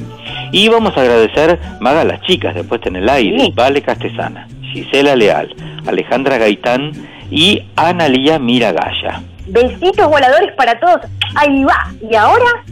Y 0.53 0.69
vamos 0.69 0.97
a 0.97 1.01
agradecer, 1.01 1.59
Maga, 1.81 2.03
a 2.03 2.05
las 2.05 2.21
chicas 2.23 2.55
de 2.55 2.65
Puesta 2.65 2.89
en 2.89 2.97
el 2.97 3.09
Aire, 3.09 3.53
Vale 3.55 3.83
Castesana, 3.83 4.47
Gisela 4.73 5.17
Leal, 5.17 5.55
Alejandra 5.87 6.39
Gaitán 6.39 6.93
y 7.31 7.63
Analía 7.77 8.39
Miragaya. 8.39 9.23
Besitos 9.49 10.09
voladores 10.09 10.53
para 10.57 10.79
todos. 10.79 11.01
Ahí 11.35 11.65
va. 11.65 11.93
¿Y 12.11 12.15
ahora? 12.15 12.65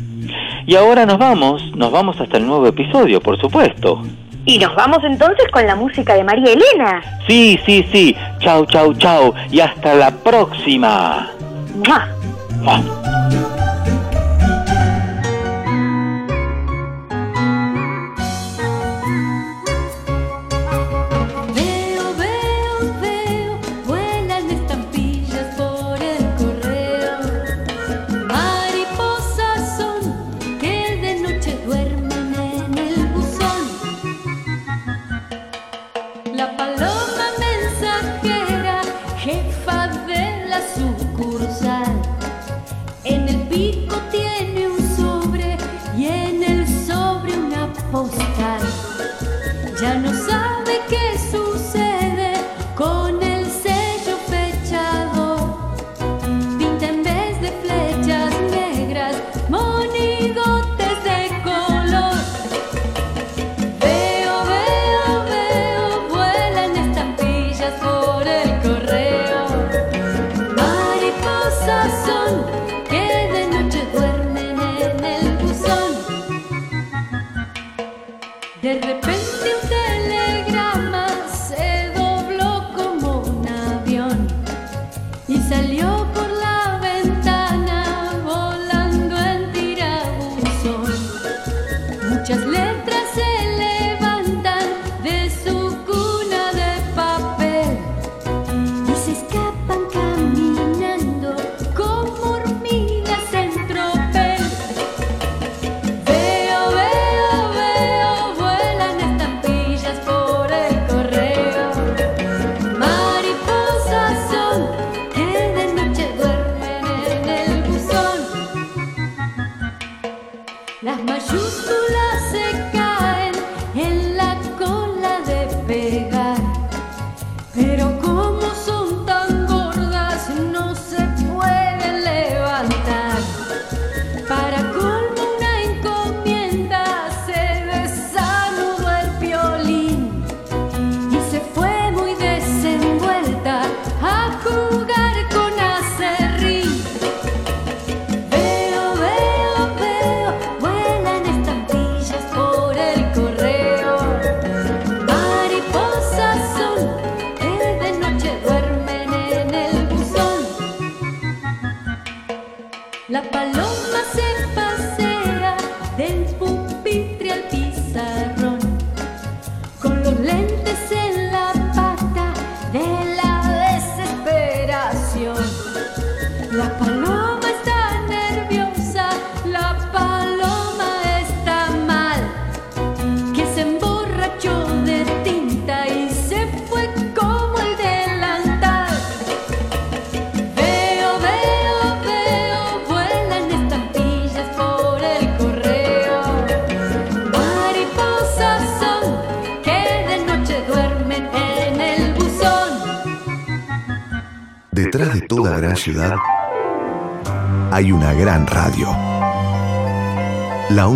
Y 0.66 0.74
ahora 0.76 1.06
nos 1.06 1.18
vamos, 1.18 1.62
nos 1.76 1.92
vamos 1.92 2.20
hasta 2.20 2.38
el 2.38 2.46
nuevo 2.46 2.66
episodio, 2.66 3.20
por 3.20 3.40
supuesto. 3.40 4.02
Y 4.46 4.58
nos 4.58 4.74
vamos 4.74 4.98
entonces 5.04 5.46
con 5.50 5.66
la 5.66 5.74
música 5.74 6.14
de 6.14 6.24
María 6.24 6.52
Elena. 6.52 7.02
Sí, 7.26 7.58
sí, 7.64 7.86
sí. 7.90 8.16
Chau, 8.40 8.66
chau, 8.66 8.92
chau. 8.94 9.32
Y 9.50 9.60
hasta 9.60 9.94
la 9.94 10.10
próxima. 10.10 11.30
¡Mua! 11.74 12.08
Mua. 12.60 13.03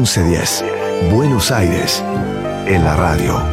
1110, 0.09 0.65
Buenos 1.13 1.51
Aires, 1.51 2.03
en 2.67 2.83
la 2.83 2.97
radio. 2.97 3.48